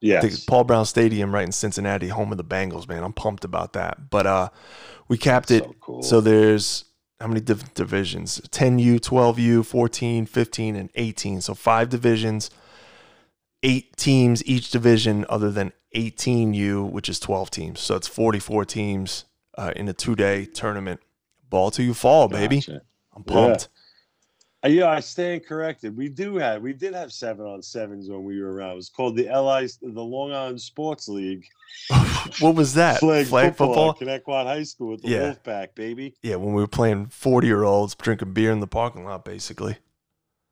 Yes. 0.00 0.44
Paul 0.44 0.64
Brown 0.64 0.84
Stadium 0.86 1.32
right 1.32 1.44
in 1.44 1.52
Cincinnati, 1.52 2.08
home 2.08 2.32
of 2.32 2.38
the 2.38 2.44
Bengals, 2.44 2.88
man. 2.88 3.04
I'm 3.04 3.12
pumped 3.12 3.44
about 3.44 3.74
that. 3.74 4.10
But 4.10 4.26
uh 4.26 4.48
we 5.08 5.18
capped 5.18 5.50
it 5.50 5.64
So 5.64 5.74
cool. 5.80 6.02
so 6.02 6.20
there's 6.20 6.84
how 7.22 7.28
many 7.28 7.40
div- 7.40 7.72
divisions? 7.74 8.40
10U, 8.50 9.00
12U, 9.00 9.64
14, 9.64 10.26
15 10.26 10.76
and 10.76 10.90
18. 10.96 11.40
So 11.40 11.54
five 11.54 11.88
divisions, 11.88 12.50
eight 13.62 13.96
teams 13.96 14.44
each 14.44 14.70
division 14.70 15.24
other 15.28 15.50
than 15.50 15.72
18U, 15.94 16.90
which 16.90 17.08
is 17.08 17.20
12 17.20 17.50
teams. 17.50 17.80
So 17.80 17.94
it's 17.94 18.08
44 18.08 18.64
teams 18.64 19.24
uh, 19.56 19.72
in 19.76 19.88
a 19.88 19.92
two-day 19.92 20.46
tournament. 20.46 21.00
Ball 21.48 21.70
to 21.72 21.82
you 21.82 21.94
fall, 21.94 22.28
baby. 22.28 22.56
Gotcha. 22.56 22.82
I'm 23.14 23.22
pumped. 23.22 23.68
Uh, 24.64 24.68
yeah, 24.68 24.86
I 24.86 25.00
stand 25.00 25.44
corrected. 25.44 25.96
We 25.96 26.08
do 26.08 26.36
have 26.36 26.62
we 26.62 26.72
did 26.72 26.94
have 26.94 27.12
seven 27.12 27.44
on 27.46 27.62
sevens 27.62 28.08
when 28.08 28.22
we 28.24 28.40
were 28.40 28.52
around. 28.52 28.72
It 28.72 28.76
was 28.76 28.88
called 28.88 29.16
the 29.16 29.24
LI 29.24 29.68
the 29.82 30.02
Long 30.02 30.32
Island 30.32 30.60
Sports 30.60 31.08
League. 31.08 31.46
What 32.38 32.54
was 32.54 32.74
that? 32.74 33.00
Flag, 33.00 33.26
football, 33.26 33.52
football? 33.52 33.90
at 33.90 33.96
Connecticut 33.98 34.46
High 34.46 34.62
School 34.62 34.92
with 34.92 35.02
the 35.02 35.08
Yeah. 35.08 35.34
Wolfpack, 35.34 35.74
baby. 35.74 36.14
Yeah, 36.22 36.36
when 36.36 36.54
we 36.54 36.62
were 36.62 36.68
playing 36.68 37.06
40-year-olds 37.06 37.96
drinking 37.96 38.32
beer 38.32 38.52
in 38.52 38.60
the 38.60 38.68
parking 38.68 39.04
lot, 39.04 39.24
basically. 39.24 39.76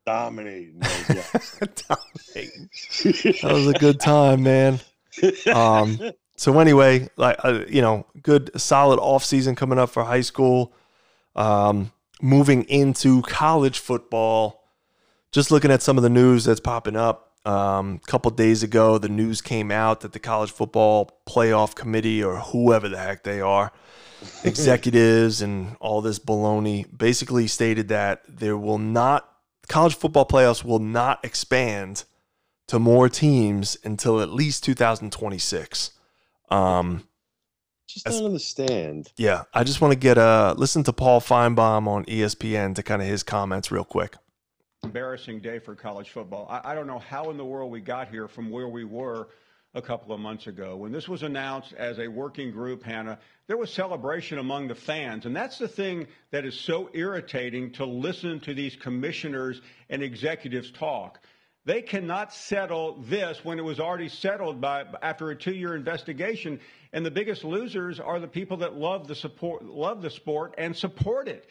Dominating. 0.04 0.80
Dominating. 0.80 2.68
that 3.04 3.40
was 3.44 3.68
a 3.68 3.72
good 3.74 4.00
time, 4.00 4.42
man. 4.42 4.80
Um, 5.54 6.00
so 6.36 6.58
anyway, 6.58 7.08
like 7.16 7.36
uh, 7.44 7.64
you 7.68 7.82
know, 7.82 8.06
good 8.22 8.50
solid 8.60 8.98
off 8.98 9.24
season 9.24 9.54
coming 9.54 9.78
up 9.78 9.90
for 9.90 10.02
high 10.02 10.22
school. 10.22 10.72
Um, 11.36 11.92
moving 12.20 12.64
into 12.64 13.22
college 13.22 13.78
football, 13.78 14.64
just 15.32 15.50
looking 15.50 15.70
at 15.70 15.82
some 15.82 15.96
of 15.96 16.02
the 16.02 16.10
news 16.10 16.44
that's 16.44 16.60
popping 16.60 16.96
up. 16.96 17.26
Um, 17.46 18.00
a 18.02 18.06
couple 18.06 18.30
days 18.32 18.62
ago, 18.62 18.98
the 18.98 19.08
news 19.08 19.40
came 19.40 19.70
out 19.70 20.00
that 20.00 20.12
the 20.12 20.18
college 20.18 20.50
football 20.50 21.22
playoff 21.26 21.74
committee, 21.74 22.22
or 22.22 22.36
whoever 22.36 22.88
the 22.88 22.98
heck 22.98 23.22
they 23.22 23.40
are, 23.40 23.72
executives 24.44 25.40
and 25.40 25.76
all 25.80 26.02
this 26.02 26.18
baloney, 26.18 26.86
basically 26.96 27.46
stated 27.46 27.88
that 27.88 28.22
there 28.28 28.58
will 28.58 28.78
not 28.78 29.26
college 29.68 29.94
football 29.94 30.26
playoffs 30.26 30.64
will 30.64 30.80
not 30.80 31.24
expand 31.24 32.04
to 32.66 32.78
more 32.78 33.08
teams 33.08 33.78
until 33.84 34.20
at 34.20 34.28
least 34.28 34.64
2026. 34.64 35.92
Um, 36.50 37.04
Just 37.94 38.06
don't 38.06 38.24
understand. 38.24 39.12
yeah, 39.16 39.44
I 39.52 39.64
just 39.64 39.80
want 39.80 39.92
to 39.92 39.98
get 39.98 40.16
a 40.16 40.54
listen 40.56 40.82
to 40.84 40.92
Paul 40.92 41.20
Finebaum 41.20 41.86
on 41.88 42.04
ESPN 42.04 42.74
to 42.76 42.82
kind 42.82 43.02
of 43.02 43.08
his 43.08 43.22
comments 43.22 43.70
real 43.70 43.84
quick. 43.84 44.16
embarrassing 44.84 45.40
day 45.40 45.58
for 45.58 45.74
college 45.74 46.10
football. 46.10 46.46
I, 46.48 46.72
I 46.72 46.74
don't 46.74 46.86
know 46.86 46.98
how 46.98 47.30
in 47.30 47.36
the 47.36 47.44
world 47.44 47.70
we 47.70 47.80
got 47.80 48.08
here 48.08 48.28
from 48.28 48.50
where 48.50 48.68
we 48.68 48.84
were 48.84 49.28
a 49.74 49.82
couple 49.82 50.12
of 50.12 50.20
months 50.20 50.46
ago. 50.46 50.76
When 50.76 50.92
this 50.92 51.08
was 51.08 51.22
announced 51.22 51.72
as 51.74 51.98
a 51.98 52.08
working 52.08 52.50
group, 52.50 52.82
Hannah, 52.82 53.18
there 53.46 53.56
was 53.56 53.70
celebration 53.72 54.38
among 54.38 54.68
the 54.68 54.74
fans. 54.74 55.26
And 55.26 55.36
that's 55.36 55.58
the 55.58 55.68
thing 55.68 56.06
that 56.30 56.44
is 56.44 56.58
so 56.58 56.90
irritating 56.92 57.72
to 57.72 57.84
listen 57.84 58.40
to 58.40 58.54
these 58.54 58.74
commissioners 58.76 59.60
and 59.88 60.02
executives 60.02 60.70
talk. 60.70 61.20
They 61.66 61.82
cannot 61.82 62.32
settle 62.32 62.96
this 63.02 63.44
when 63.44 63.58
it 63.58 63.64
was 63.64 63.80
already 63.80 64.08
settled 64.08 64.60
by 64.60 64.84
after 65.02 65.30
a 65.30 65.36
two-year 65.36 65.74
investigation. 65.74 66.60
And 66.92 67.04
the 67.04 67.10
biggest 67.10 67.44
losers 67.44 68.00
are 68.00 68.18
the 68.18 68.28
people 68.28 68.58
that 68.58 68.74
love 68.74 69.06
the 69.06 69.14
support, 69.14 69.64
love 69.64 70.00
the 70.02 70.10
sport 70.10 70.54
and 70.56 70.74
support 70.74 71.28
it. 71.28 71.46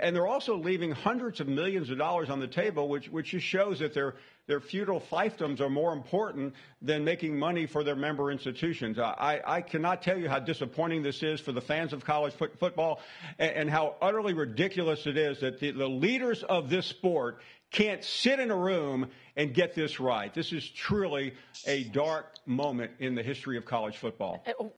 And 0.00 0.14
they're 0.14 0.28
also 0.28 0.56
leaving 0.56 0.92
hundreds 0.92 1.40
of 1.40 1.48
millions 1.48 1.90
of 1.90 1.98
dollars 1.98 2.30
on 2.30 2.38
the 2.38 2.46
table, 2.46 2.88
which, 2.88 3.08
which 3.08 3.30
just 3.30 3.46
shows 3.46 3.80
that 3.80 3.94
their, 3.94 4.14
their 4.46 4.60
feudal 4.60 5.00
fiefdoms 5.00 5.60
are 5.60 5.70
more 5.70 5.92
important 5.92 6.54
than 6.80 7.04
making 7.04 7.36
money 7.36 7.66
for 7.66 7.82
their 7.82 7.96
member 7.96 8.30
institutions. 8.30 8.98
I, 8.98 9.40
I 9.44 9.60
cannot 9.60 10.02
tell 10.02 10.16
you 10.16 10.28
how 10.28 10.38
disappointing 10.38 11.02
this 11.02 11.22
is 11.24 11.40
for 11.40 11.50
the 11.50 11.60
fans 11.60 11.92
of 11.92 12.04
college 12.04 12.32
foot, 12.34 12.56
football 12.60 13.00
and, 13.40 13.50
and, 13.52 13.70
how 13.70 13.96
utterly 14.00 14.34
ridiculous 14.34 15.06
it 15.06 15.16
is 15.16 15.40
that 15.40 15.58
the, 15.58 15.72
the 15.72 15.88
leaders 15.88 16.44
of 16.44 16.70
this 16.70 16.86
sport 16.86 17.40
can't 17.72 18.04
sit 18.04 18.38
in 18.38 18.50
a 18.50 18.56
room 18.56 19.08
and 19.36 19.52
get 19.54 19.74
this 19.74 19.98
right. 19.98 20.32
This 20.32 20.52
is 20.52 20.68
truly 20.68 21.34
a 21.66 21.84
dark 21.84 22.34
moment 22.46 22.92
in 22.98 23.14
the 23.14 23.22
history 23.22 23.56
of 23.56 23.64
college 23.64 23.96
football. 23.96 24.42
Uh, 24.46 24.52
oh. 24.60 24.72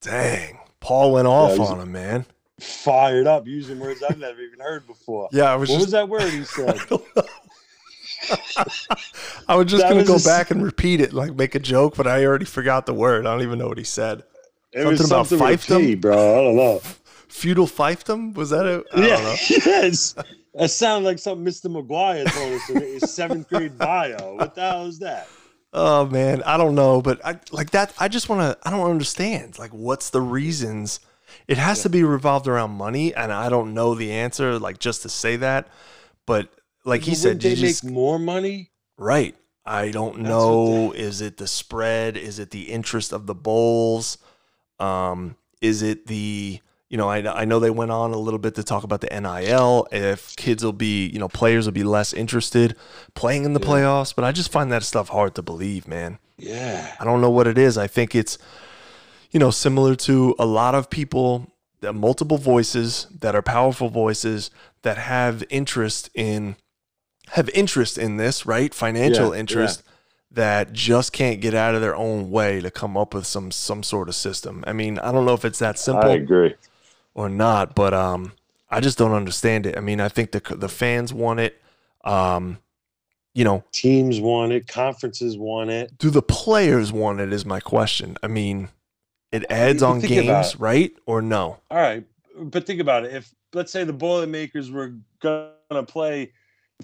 Dang. 0.00 0.58
Paul 0.80 1.12
went 1.12 1.28
off 1.28 1.58
yeah, 1.58 1.64
on 1.64 1.80
him, 1.80 1.92
man. 1.92 2.24
Fired 2.58 3.26
up 3.26 3.46
using 3.46 3.78
words 3.78 4.02
I've 4.02 4.18
never 4.18 4.40
even 4.40 4.58
heard 4.60 4.86
before. 4.86 5.28
Yeah, 5.32 5.52
I 5.52 5.56
was 5.56 5.68
what 5.68 5.76
just, 5.76 5.86
was 5.86 5.92
that 5.92 6.08
word 6.08 6.30
he 6.30 6.44
said? 6.44 6.78
I, 8.58 8.64
I 9.48 9.56
was 9.56 9.70
just 9.70 9.82
going 9.84 9.98
to 9.98 10.04
go 10.04 10.16
a, 10.16 10.20
back 10.20 10.50
and 10.50 10.62
repeat 10.62 11.00
it, 11.00 11.12
like 11.12 11.34
make 11.34 11.54
a 11.54 11.58
joke, 11.58 11.96
but 11.96 12.06
I 12.06 12.24
already 12.24 12.44
forgot 12.44 12.86
the 12.86 12.94
word. 12.94 13.26
I 13.26 13.32
don't 13.32 13.42
even 13.42 13.58
know 13.58 13.68
what 13.68 13.78
he 13.78 13.84
said. 13.84 14.22
It 14.72 14.82
something 14.82 14.90
was 14.90 15.08
something 15.08 15.38
about 15.38 15.52
fiefdom, 15.52 16.00
bro. 16.00 16.12
I 16.14 16.44
don't 16.44 16.56
know. 16.56 16.80
Feudal 17.28 17.66
fiefdom 17.66 18.34
was 18.34 18.50
that 18.50 18.66
it? 18.66 18.86
yeah, 18.94 19.36
yes. 19.66 20.14
That 20.54 20.70
sounded 20.70 21.06
like 21.06 21.18
something 21.18 21.46
Mr. 21.46 21.66
McGuire 21.66 22.30
told 22.32 22.52
us 22.52 22.70
in 22.70 22.76
his 22.80 23.14
seventh 23.14 23.48
grade 23.48 23.78
bio. 23.78 24.34
What 24.34 24.54
the 24.54 24.62
hell 24.62 24.86
is 24.86 24.98
that? 24.98 25.28
Oh 25.72 26.06
man, 26.06 26.42
I 26.42 26.56
don't 26.56 26.74
know, 26.74 27.00
but 27.00 27.24
I 27.24 27.38
like 27.52 27.70
that. 27.70 27.94
I 27.98 28.08
just 28.08 28.28
want 28.28 28.40
to. 28.40 28.68
I 28.68 28.70
don't 28.70 28.90
understand. 28.90 29.58
Like, 29.58 29.70
what's 29.70 30.10
the 30.10 30.20
reasons? 30.20 30.98
It 31.46 31.58
has 31.58 31.78
yeah. 31.78 31.82
to 31.84 31.88
be 31.90 32.02
revolved 32.02 32.48
around 32.48 32.72
money, 32.72 33.14
and 33.14 33.32
I 33.32 33.48
don't 33.48 33.72
know 33.72 33.94
the 33.94 34.10
answer. 34.10 34.58
Like, 34.58 34.80
just 34.80 35.02
to 35.02 35.08
say 35.08 35.36
that, 35.36 35.68
but 36.26 36.52
like 36.84 37.02
he 37.02 37.14
said, 37.14 37.40
they 37.40 37.50
make 37.50 37.58
just, 37.58 37.84
more 37.84 38.18
money, 38.18 38.70
right? 38.98 39.36
I 39.64 39.92
don't 39.92 40.16
That's 40.16 40.28
know. 40.28 40.92
Is 40.92 41.20
it 41.20 41.36
the 41.36 41.46
spread? 41.46 42.16
Is 42.16 42.40
it 42.40 42.50
the 42.50 42.62
interest 42.62 43.12
of 43.12 43.26
the 43.26 43.34
bowls? 43.34 44.18
Um, 44.80 45.36
is 45.60 45.82
it 45.82 46.06
the 46.06 46.60
you 46.90 46.96
know, 46.96 47.08
I, 47.08 47.42
I 47.42 47.44
know 47.44 47.60
they 47.60 47.70
went 47.70 47.92
on 47.92 48.10
a 48.10 48.18
little 48.18 48.40
bit 48.40 48.56
to 48.56 48.64
talk 48.64 48.82
about 48.82 49.00
the 49.00 49.08
NIL, 49.08 49.86
if 49.92 50.34
kids 50.34 50.64
will 50.64 50.72
be, 50.72 51.06
you 51.06 51.20
know, 51.20 51.28
players 51.28 51.64
will 51.64 51.72
be 51.72 51.84
less 51.84 52.12
interested 52.12 52.76
playing 53.14 53.44
in 53.44 53.52
the 53.52 53.60
yeah. 53.60 53.66
playoffs, 53.66 54.14
but 54.14 54.24
I 54.24 54.32
just 54.32 54.50
find 54.50 54.72
that 54.72 54.82
stuff 54.82 55.08
hard 55.08 55.36
to 55.36 55.42
believe, 55.42 55.86
man. 55.86 56.18
Yeah. 56.36 56.96
I 56.98 57.04
don't 57.04 57.20
know 57.20 57.30
what 57.30 57.46
it 57.46 57.56
is. 57.56 57.78
I 57.78 57.86
think 57.86 58.16
it's, 58.16 58.38
you 59.30 59.38
know, 59.38 59.52
similar 59.52 59.94
to 59.94 60.34
a 60.36 60.44
lot 60.44 60.74
of 60.74 60.90
people, 60.90 61.52
multiple 61.80 62.38
voices 62.38 63.06
that 63.20 63.36
are 63.36 63.42
powerful 63.42 63.88
voices 63.88 64.50
that 64.82 64.98
have 64.98 65.44
interest 65.48 66.10
in 66.12 66.56
have 67.34 67.48
interest 67.50 67.96
in 67.96 68.16
this, 68.16 68.44
right? 68.44 68.74
Financial 68.74 69.32
yeah, 69.32 69.38
interest 69.38 69.84
yeah. 69.84 69.92
that 70.32 70.72
just 70.72 71.12
can't 71.12 71.40
get 71.40 71.54
out 71.54 71.76
of 71.76 71.80
their 71.80 71.94
own 71.94 72.32
way 72.32 72.60
to 72.60 72.72
come 72.72 72.96
up 72.96 73.14
with 73.14 73.24
some 73.24 73.52
some 73.52 73.84
sort 73.84 74.08
of 74.08 74.16
system. 74.16 74.64
I 74.66 74.72
mean, 74.72 74.98
I 74.98 75.12
don't 75.12 75.24
know 75.24 75.34
if 75.34 75.44
it's 75.44 75.60
that 75.60 75.78
simple. 75.78 76.10
I 76.10 76.14
agree 76.14 76.56
or 77.14 77.28
not, 77.28 77.74
but 77.74 77.94
um, 77.94 78.32
I 78.70 78.80
just 78.80 78.98
don't 78.98 79.12
understand 79.12 79.66
it. 79.66 79.76
I 79.76 79.80
mean, 79.80 80.00
I 80.00 80.08
think 80.08 80.32
the 80.32 80.40
the 80.56 80.68
fans 80.68 81.12
want 81.12 81.40
it. 81.40 81.60
Um, 82.04 82.58
you 83.34 83.44
know, 83.44 83.64
teams 83.72 84.20
want 84.20 84.52
it, 84.52 84.66
conferences 84.66 85.36
want 85.36 85.70
it. 85.70 85.96
Do 85.98 86.10
the 86.10 86.22
players 86.22 86.92
want 86.92 87.20
it? 87.20 87.32
Is 87.32 87.44
my 87.44 87.60
question. 87.60 88.16
I 88.22 88.28
mean, 88.28 88.68
it 89.32 89.44
adds 89.50 89.82
on 89.82 90.00
games, 90.00 90.56
right? 90.56 90.92
Or 91.06 91.22
no? 91.22 91.58
All 91.70 91.78
right, 91.78 92.04
but 92.36 92.66
think 92.66 92.80
about 92.80 93.04
it. 93.04 93.14
If 93.14 93.34
let's 93.52 93.72
say 93.72 93.84
the 93.84 93.92
Boilermakers 93.92 94.70
were 94.70 94.94
gonna 95.20 95.82
play 95.86 96.32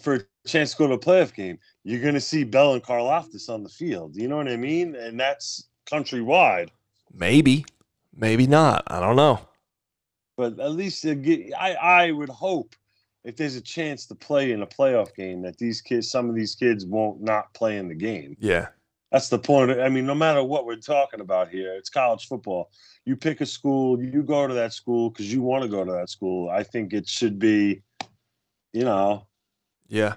for 0.00 0.14
a 0.14 0.20
chance 0.48 0.72
to 0.72 0.78
go 0.78 0.86
to 0.88 0.94
a 0.94 0.98
playoff 0.98 1.34
game, 1.34 1.58
you're 1.84 2.02
gonna 2.02 2.20
see 2.20 2.44
Bell 2.44 2.74
and 2.74 2.82
Karlaftis 2.82 3.48
on 3.48 3.62
the 3.62 3.68
field. 3.68 4.16
You 4.16 4.28
know 4.28 4.36
what 4.36 4.48
I 4.48 4.56
mean? 4.56 4.94
And 4.96 5.18
that's 5.18 5.68
countrywide. 5.86 6.68
Maybe, 7.12 7.64
maybe 8.14 8.46
not. 8.46 8.84
I 8.88 9.00
don't 9.00 9.16
know 9.16 9.40
but 10.36 10.58
at 10.60 10.72
least 10.72 11.04
get, 11.22 11.52
I 11.58 11.74
I 11.74 12.10
would 12.10 12.28
hope 12.28 12.74
if 13.24 13.36
there's 13.36 13.56
a 13.56 13.60
chance 13.60 14.06
to 14.06 14.14
play 14.14 14.52
in 14.52 14.62
a 14.62 14.66
playoff 14.66 15.14
game 15.14 15.42
that 15.42 15.58
these 15.58 15.80
kids, 15.80 16.10
some 16.10 16.28
of 16.28 16.36
these 16.36 16.54
kids 16.54 16.86
won't 16.86 17.20
not 17.20 17.52
play 17.54 17.76
in 17.76 17.88
the 17.88 17.94
game. 17.94 18.36
Yeah, 18.38 18.68
that's 19.10 19.28
the 19.28 19.38
point. 19.38 19.70
I 19.72 19.88
mean, 19.88 20.06
no 20.06 20.14
matter 20.14 20.44
what 20.44 20.66
we're 20.66 20.76
talking 20.76 21.20
about 21.20 21.48
here, 21.48 21.74
it's 21.74 21.90
college 21.90 22.28
football. 22.28 22.70
You 23.04 23.16
pick 23.16 23.40
a 23.40 23.46
school, 23.46 24.02
you 24.02 24.22
go 24.22 24.46
to 24.46 24.54
that 24.54 24.72
school 24.72 25.10
because 25.10 25.32
you 25.32 25.42
want 25.42 25.62
to 25.62 25.68
go 25.68 25.84
to 25.84 25.92
that 25.92 26.10
school. 26.10 26.50
I 26.50 26.62
think 26.62 26.92
it 26.92 27.08
should 27.08 27.38
be, 27.38 27.82
you 28.72 28.84
know, 28.84 29.26
yeah. 29.88 30.14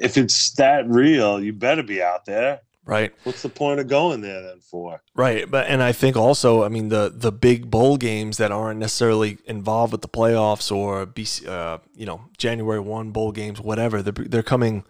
If 0.00 0.16
it's 0.16 0.52
that 0.52 0.88
real, 0.88 1.42
you 1.42 1.52
better 1.52 1.82
be 1.82 2.02
out 2.02 2.24
there. 2.24 2.60
Right. 2.84 3.12
What's 3.24 3.42
the 3.42 3.48
point 3.48 3.78
of 3.78 3.88
going 3.88 4.20
there 4.20 4.42
then 4.42 4.60
for? 4.60 5.02
Right. 5.14 5.48
But 5.48 5.66
and 5.68 5.82
I 5.82 5.92
think 5.92 6.16
also, 6.16 6.64
I 6.64 6.68
mean, 6.68 6.88
the 6.88 7.12
the 7.14 7.30
big 7.30 7.70
bowl 7.70 7.96
games 7.96 8.38
that 8.38 8.50
aren't 8.50 8.80
necessarily 8.80 9.38
involved 9.44 9.92
with 9.92 10.02
the 10.02 10.08
playoffs 10.08 10.74
or 10.74 11.06
BC, 11.06 11.46
uh, 11.46 11.78
you 11.94 12.06
know, 12.06 12.22
January 12.36 12.80
one 12.80 13.10
bowl 13.10 13.32
games, 13.32 13.60
whatever, 13.60 14.02
they're 14.02 14.24
they're 14.24 14.42
coming 14.42 14.84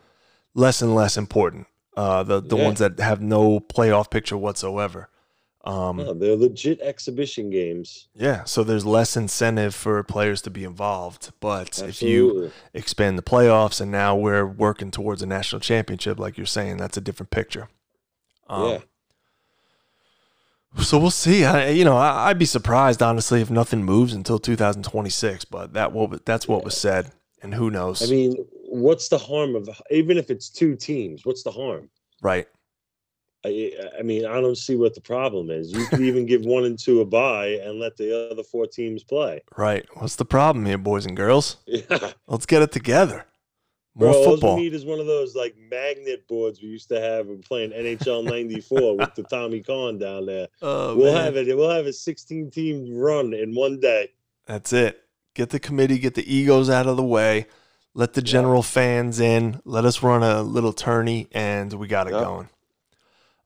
less 0.54 0.80
and 0.80 0.94
less 0.94 1.16
important. 1.16 1.66
Uh, 1.96 2.22
the 2.22 2.40
the 2.40 2.56
yeah. 2.56 2.64
ones 2.64 2.78
that 2.78 2.98
have 3.00 3.20
no 3.20 3.60
playoff 3.60 4.10
picture 4.10 4.36
whatsoever. 4.36 5.10
Um, 5.64 6.18
they're 6.18 6.36
legit 6.36 6.80
exhibition 6.80 7.50
games. 7.50 8.08
Yeah, 8.14 8.44
so 8.44 8.64
there's 8.64 8.86
less 8.86 9.14
incentive 9.16 9.74
for 9.74 10.02
players 10.02 10.40
to 10.42 10.50
be 10.50 10.64
involved. 10.64 11.32
But 11.38 11.78
Absolutely. 11.82 11.88
if 11.90 12.02
you 12.02 12.52
expand 12.72 13.18
the 13.18 13.22
playoffs 13.22 13.80
and 13.80 13.90
now 13.90 14.16
we're 14.16 14.46
working 14.46 14.90
towards 14.90 15.20
a 15.20 15.26
national 15.26 15.60
championship, 15.60 16.18
like 16.18 16.38
you're 16.38 16.46
saying, 16.46 16.78
that's 16.78 16.96
a 16.96 17.00
different 17.02 17.30
picture. 17.30 17.68
Um, 18.50 18.70
yeah. 18.72 18.78
So 20.82 20.98
we'll 20.98 21.10
see. 21.10 21.44
I, 21.44 21.70
you 21.70 21.84
know, 21.84 21.96
I, 21.96 22.28
would 22.28 22.38
be 22.38 22.44
surprised 22.44 23.02
honestly 23.02 23.40
if 23.40 23.50
nothing 23.50 23.82
moves 23.82 24.12
until 24.12 24.38
2026. 24.38 25.44
But 25.46 25.72
that 25.72 25.92
what 25.92 26.24
that's 26.24 26.46
what 26.46 26.64
was 26.64 26.76
said, 26.76 27.12
and 27.42 27.54
who 27.54 27.70
knows? 27.70 28.02
I 28.02 28.06
mean, 28.06 28.36
what's 28.68 29.08
the 29.08 29.18
harm 29.18 29.56
of 29.56 29.68
even 29.90 30.18
if 30.18 30.30
it's 30.30 30.48
two 30.48 30.76
teams? 30.76 31.24
What's 31.24 31.42
the 31.42 31.50
harm? 31.50 31.88
Right. 32.22 32.46
I, 33.44 33.72
I 33.98 34.02
mean, 34.02 34.26
I 34.26 34.40
don't 34.40 34.58
see 34.58 34.76
what 34.76 34.94
the 34.94 35.00
problem 35.00 35.50
is. 35.50 35.72
You 35.72 35.86
could 35.86 36.00
even 36.00 36.26
give 36.26 36.44
one 36.44 36.64
and 36.64 36.78
two 36.78 37.00
a 37.00 37.06
bye 37.06 37.58
and 37.64 37.80
let 37.80 37.96
the 37.96 38.30
other 38.30 38.42
four 38.42 38.66
teams 38.66 39.02
play. 39.02 39.40
Right. 39.56 39.86
What's 39.94 40.16
the 40.16 40.26
problem 40.26 40.66
here, 40.66 40.76
boys 40.76 41.06
and 41.06 41.16
girls? 41.16 41.56
Yeah. 41.66 42.12
Let's 42.26 42.46
get 42.46 42.62
it 42.62 42.72
together. 42.72 43.24
More 43.96 44.12
Bro, 44.12 44.24
football. 44.24 44.50
All 44.50 44.56
we 44.56 44.62
need 44.62 44.74
is 44.74 44.84
one 44.84 45.00
of 45.00 45.06
those 45.06 45.34
like 45.34 45.56
magnet 45.70 46.26
boards 46.28 46.62
we 46.62 46.68
used 46.68 46.88
to 46.90 47.00
have 47.00 47.26
when 47.26 47.42
playing 47.42 47.72
NHL 47.72 48.24
'94 48.24 48.96
with 48.96 49.14
the 49.14 49.24
Tommy 49.24 49.60
Kahn 49.60 49.98
down 49.98 50.26
there. 50.26 50.48
Oh, 50.62 50.94
we'll 50.94 51.12
man. 51.12 51.24
have 51.24 51.36
it. 51.36 51.56
We'll 51.56 51.70
have 51.70 51.86
a 51.86 51.92
16 51.92 52.50
team 52.50 52.96
run 52.96 53.32
in 53.32 53.54
one 53.54 53.80
day. 53.80 54.12
That's 54.46 54.72
it. 54.72 55.02
Get 55.34 55.50
the 55.50 55.58
committee, 55.58 55.98
get 55.98 56.14
the 56.14 56.34
egos 56.34 56.68
out 56.68 56.86
of 56.86 56.96
the 56.96 57.04
way, 57.04 57.46
let 57.94 58.12
the 58.12 58.22
general 58.22 58.58
yeah. 58.58 58.62
fans 58.62 59.20
in. 59.20 59.60
Let 59.64 59.84
us 59.84 60.02
run 60.02 60.22
a 60.22 60.42
little 60.42 60.72
tourney, 60.72 61.28
and 61.32 61.72
we 61.72 61.88
got 61.88 62.06
it 62.08 62.12
yep. 62.12 62.24
going. 62.24 62.48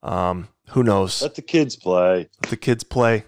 Um, 0.02 0.48
who 0.70 0.82
knows? 0.82 1.22
Let 1.22 1.34
the 1.34 1.42
kids 1.42 1.76
play. 1.76 2.28
Let 2.42 2.50
the 2.50 2.56
kids 2.56 2.84
play. 2.84 3.24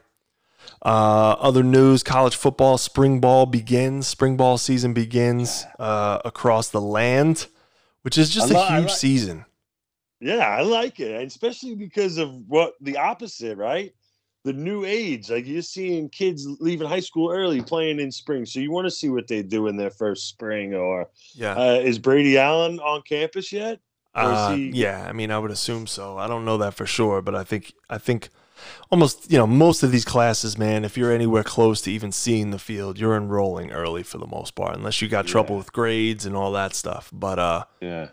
Uh, 0.87 1.35
other 1.41 1.65
news: 1.65 2.05
college 2.05 2.37
football 2.37 2.79
spring 2.79 3.19
ball 3.19 3.45
begins. 3.45 4.07
Spring 4.07 4.37
ball 4.37 4.57
season 4.57 4.95
begins 4.95 5.65
uh, 5.81 6.21
across 6.25 6.69
the 6.69 6.81
land, 6.81 7.49
which 8.03 8.17
is 8.17 8.31
just 8.31 8.53
a 8.53 8.67
huge 8.69 8.85
like, 8.85 8.91
season. 8.91 9.45
Yeah, 10.21 10.47
I 10.47 10.63
like 10.63 11.01
it, 11.01 11.27
especially 11.27 11.75
because 11.75 12.19
of 12.19 12.33
what 12.47 12.75
the 12.81 12.99
opposite, 12.99 13.59
right? 13.59 13.93
The 14.45 14.53
new 14.53 14.85
age, 14.85 15.29
like 15.29 15.45
you're 15.45 15.61
seeing 15.61 16.09
kids 16.09 16.47
leaving 16.61 16.87
high 16.87 17.01
school 17.01 17.33
early, 17.33 17.61
playing 17.61 17.99
in 17.99 18.13
spring. 18.13 18.47
So 18.47 18.61
you 18.61 18.71
want 18.71 18.87
to 18.87 18.93
see 18.93 19.09
what 19.09 19.27
they 19.27 19.43
do 19.43 19.67
in 19.67 19.77
their 19.77 19.91
first 19.91 20.29
spring. 20.29 20.73
Or 20.73 21.11
yeah, 21.35 21.55
uh, 21.55 21.81
is 21.83 21.99
Brady 21.99 22.39
Allen 22.39 22.79
on 22.79 23.03
campus 23.03 23.51
yet? 23.51 23.81
Uh, 24.15 24.55
he... 24.55 24.69
Yeah, 24.69 25.05
I 25.09 25.13
mean, 25.13 25.33
I 25.33 25.41
would 25.41 25.51
assume 25.51 25.89
so. 25.89 26.17
I 26.17 26.29
don't 26.29 26.45
know 26.45 26.59
that 26.59 26.75
for 26.75 26.87
sure, 26.87 27.23
but 27.23 27.35
I 27.35 27.43
think 27.43 27.75
I 27.91 27.99
think 27.99 28.29
almost 28.91 29.31
you 29.31 29.39
know 29.39 29.47
most 29.47 29.83
of 29.83 29.91
these 29.91 30.05
classes 30.05 30.57
man 30.57 30.85
if 30.85 30.97
you're 30.97 31.13
anywhere 31.13 31.43
close 31.43 31.81
to 31.81 31.91
even 31.91 32.13
seeing 32.13 32.51
the 32.51 32.59
field 32.59 32.99
you're 32.99 33.17
enrolling 33.17 33.71
early 33.73 34.03
for 34.03 34.19
the 34.19 34.27
most 34.27 34.55
part 34.55 34.77
unless 34.77 35.01
you 35.03 35.09
got 35.09 35.27
yeah. 35.27 35.33
trouble 35.33 35.57
with 35.57 35.73
grades 35.73 36.27
and 36.27 36.37
all 36.37 36.53
that 36.53 36.75
stuff. 36.75 37.11
But 37.13 37.39
uh 37.39 37.65
yeah. 37.81 38.09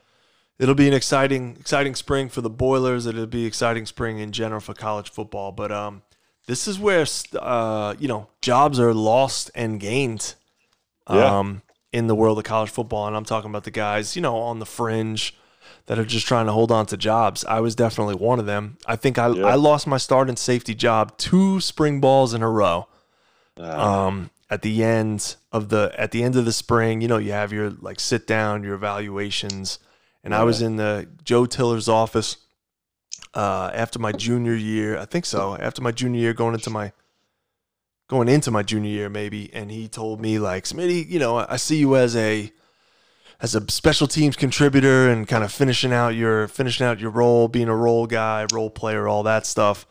it'll 0.60 0.76
be 0.76 0.88
an 0.88 0.94
exciting 0.94 1.58
exciting 1.60 1.96
spring 1.96 2.30
for 2.30 2.42
the 2.42 2.50
boilers. 2.50 3.06
It'll 3.06 3.26
be 3.26 3.46
exciting 3.46 3.86
spring 3.86 4.20
in 4.20 4.32
general 4.32 4.62
for 4.62 4.74
college 4.74 5.12
football. 5.12 5.52
But 5.52 5.72
um 5.72 6.04
this 6.48 6.68
is 6.68 6.80
where 6.80 7.06
uh 7.40 7.96
you 8.00 8.08
know 8.08 8.30
jobs 8.42 8.80
are 8.80 8.94
lost 8.94 9.52
and 9.56 9.80
gained 9.80 10.36
um 11.08 11.62
yeah. 11.94 12.00
in 12.00 12.08
the 12.08 12.16
world 12.16 12.38
of 12.38 12.44
college 12.44 12.70
football. 12.70 13.08
And 13.08 13.16
i'm 13.16 13.26
talking 13.26 13.50
about 13.50 13.64
the 13.64 13.72
guys 13.72 14.16
you 14.16 14.22
know 14.22 14.38
on 14.38 14.60
the 14.60 14.66
fringe 14.66 15.36
that 15.88 16.00
are 16.00 16.06
just 16.06 16.26
trying 16.26 16.46
to 16.46 16.52
hold 16.52 16.72
on 16.72 16.86
to 16.88 16.98
jobs. 16.98 17.44
I 17.46 17.60
was 17.60 17.76
definitely 17.76 18.16
one 18.16 18.40
of 18.40 18.46
them. 18.46 18.78
I 18.86 18.96
think 18.96 19.18
I, 19.18 19.28
Yeah. 19.30 19.46
I 19.46 19.56
lost 19.56 19.86
my 19.86 19.98
start 19.98 20.30
and 20.30 20.40
safety 20.40 20.74
job 20.74 21.18
two 21.18 21.60
spring 21.60 22.00
balls 22.00 22.34
in 22.34 22.42
a 22.42 22.50
row. 22.50 22.88
Ah. 23.60 24.06
Um, 24.08 24.30
at 24.50 24.62
the 24.62 24.84
end 24.84 25.36
of 25.52 25.70
the 25.70 25.94
at 25.98 26.12
the 26.12 26.24
end 26.24 26.36
of 26.36 26.46
the 26.46 26.54
spring, 26.54 27.02
you 27.02 27.08
know, 27.08 27.18
you 27.18 27.32
have 27.32 27.52
your 27.52 27.72
like 27.72 28.00
sit 28.00 28.28
down, 28.28 28.64
your 28.64 28.76
evaluations, 28.76 29.80
and 30.24 30.34
I 30.34 30.44
was 30.44 30.62
in 30.62 30.76
the 30.76 31.08
Joe 31.24 31.46
Tiller's 31.46 31.90
office 31.90 32.38
uh, 33.34 33.72
after 33.74 34.00
my 34.00 34.12
junior 34.12 34.54
year. 34.54 34.98
I 34.98 35.06
think 35.06 35.26
so. 35.26 35.58
After 35.58 35.82
my 35.82 35.92
junior 35.92 36.20
year, 36.20 36.34
going 36.34 36.54
into 36.54 36.70
my 36.70 36.92
going 38.08 38.30
into 38.30 38.52
my 38.52 38.62
junior 38.62 38.92
year, 38.92 39.10
maybe, 39.10 39.52
and 39.54 39.72
he 39.72 39.88
told 39.88 40.22
me 40.22 40.38
like, 40.38 40.66
Smitty, 40.66 41.10
you 41.10 41.20
know, 41.20 41.38
I 41.38 41.56
see 41.56 41.78
you 41.78 41.96
as 41.96 42.16
a 42.16 42.52
as 43.44 43.54
a 43.56 43.70
special 43.70 44.08
teams 44.08 44.36
contributor 44.38 45.10
and 45.10 45.28
kind 45.28 45.44
of 45.44 45.52
finishing 45.52 45.92
out 45.94 46.16
your 46.16 46.48
finishing 46.48 46.86
out 46.88 47.00
your 47.00 47.12
role, 47.12 47.48
being 47.50 47.68
a 47.68 47.76
role 47.76 48.08
guy, 48.08 48.48
role 48.54 48.70
player, 48.70 49.06
all 49.08 49.22
that 49.24 49.46
stuff, 49.46 49.86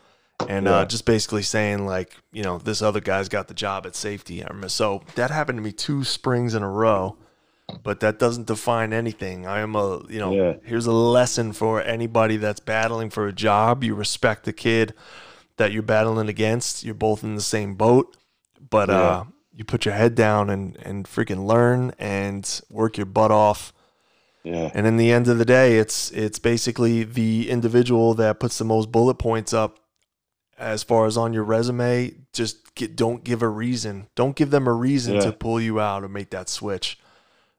and 0.49 0.65
Yeah. 0.65 0.77
uh, 0.77 0.85
just 0.85 1.05
basically 1.05 1.43
saying 1.43 1.85
like, 1.85 2.15
you 2.31 2.41
know, 2.43 2.57
this 2.57 2.81
other 2.81 2.99
guy's 2.99 3.29
got 3.29 3.47
the 3.47 3.53
job 3.53 3.85
at 3.85 3.95
safety. 3.95 4.43
So 4.67 5.03
that 5.15 5.29
happened 5.29 5.59
to 5.59 5.61
me 5.63 5.71
two 5.71 6.03
springs 6.03 6.55
in 6.55 6.63
a 6.63 6.69
row, 6.69 7.15
but 7.83 7.99
that 7.99 8.17
doesn't 8.17 8.47
define 8.47 8.91
anything. 8.91 9.45
I 9.45 9.59
am 9.59 9.75
a, 9.75 10.01
you 10.09 10.19
know, 10.19 10.33
Yeah. 10.33 10.53
here's 10.65 10.87
a 10.87 10.91
lesson 10.91 11.53
for 11.53 11.79
anybody 11.79 12.37
that's 12.37 12.59
battling 12.59 13.11
for 13.11 13.27
a 13.27 13.33
job. 13.33 13.83
You 13.83 13.93
respect 13.93 14.45
the 14.45 14.53
kid 14.53 14.95
that 15.57 15.71
you're 15.71 15.83
battling 15.83 16.27
against. 16.27 16.83
You're 16.83 16.95
both 16.95 17.23
in 17.23 17.35
the 17.35 17.41
same 17.41 17.75
boat, 17.75 18.17
but 18.71 18.89
Yeah. 18.89 18.95
uh, 18.95 19.23
you 19.55 19.63
put 19.63 19.85
your 19.85 19.93
head 19.93 20.15
down 20.15 20.49
and 20.49 20.77
and 20.83 21.05
freaking 21.05 21.45
learn 21.45 21.93
and 21.99 22.61
work 22.69 22.97
your 22.97 23.05
butt 23.05 23.31
off. 23.31 23.73
Yeah. 24.43 24.71
And 24.73 24.85
in 24.85 24.97
the 24.97 25.11
end 25.11 25.27
of 25.27 25.37
the 25.37 25.45
day, 25.45 25.77
it's 25.77 26.11
it's 26.11 26.39
basically 26.39 27.03
the 27.03 27.49
individual 27.49 28.13
that 28.15 28.39
puts 28.39 28.57
the 28.57 28.65
most 28.65 28.91
bullet 28.91 29.15
points 29.15 29.53
up 29.53 29.79
as 30.57 30.83
far 30.83 31.05
as 31.05 31.17
on 31.17 31.33
your 31.33 31.43
resume. 31.43 32.13
Just 32.33 32.75
get, 32.75 32.95
don't 32.95 33.23
give 33.23 33.41
a 33.41 33.47
reason. 33.47 34.07
Don't 34.15 34.35
give 34.35 34.49
them 34.49 34.67
a 34.67 34.73
reason 34.73 35.15
Yeah. 35.15 35.21
to 35.21 35.31
pull 35.31 35.61
you 35.61 35.79
out 35.79 36.03
or 36.03 36.09
make 36.09 36.29
that 36.31 36.49
switch. 36.49 36.99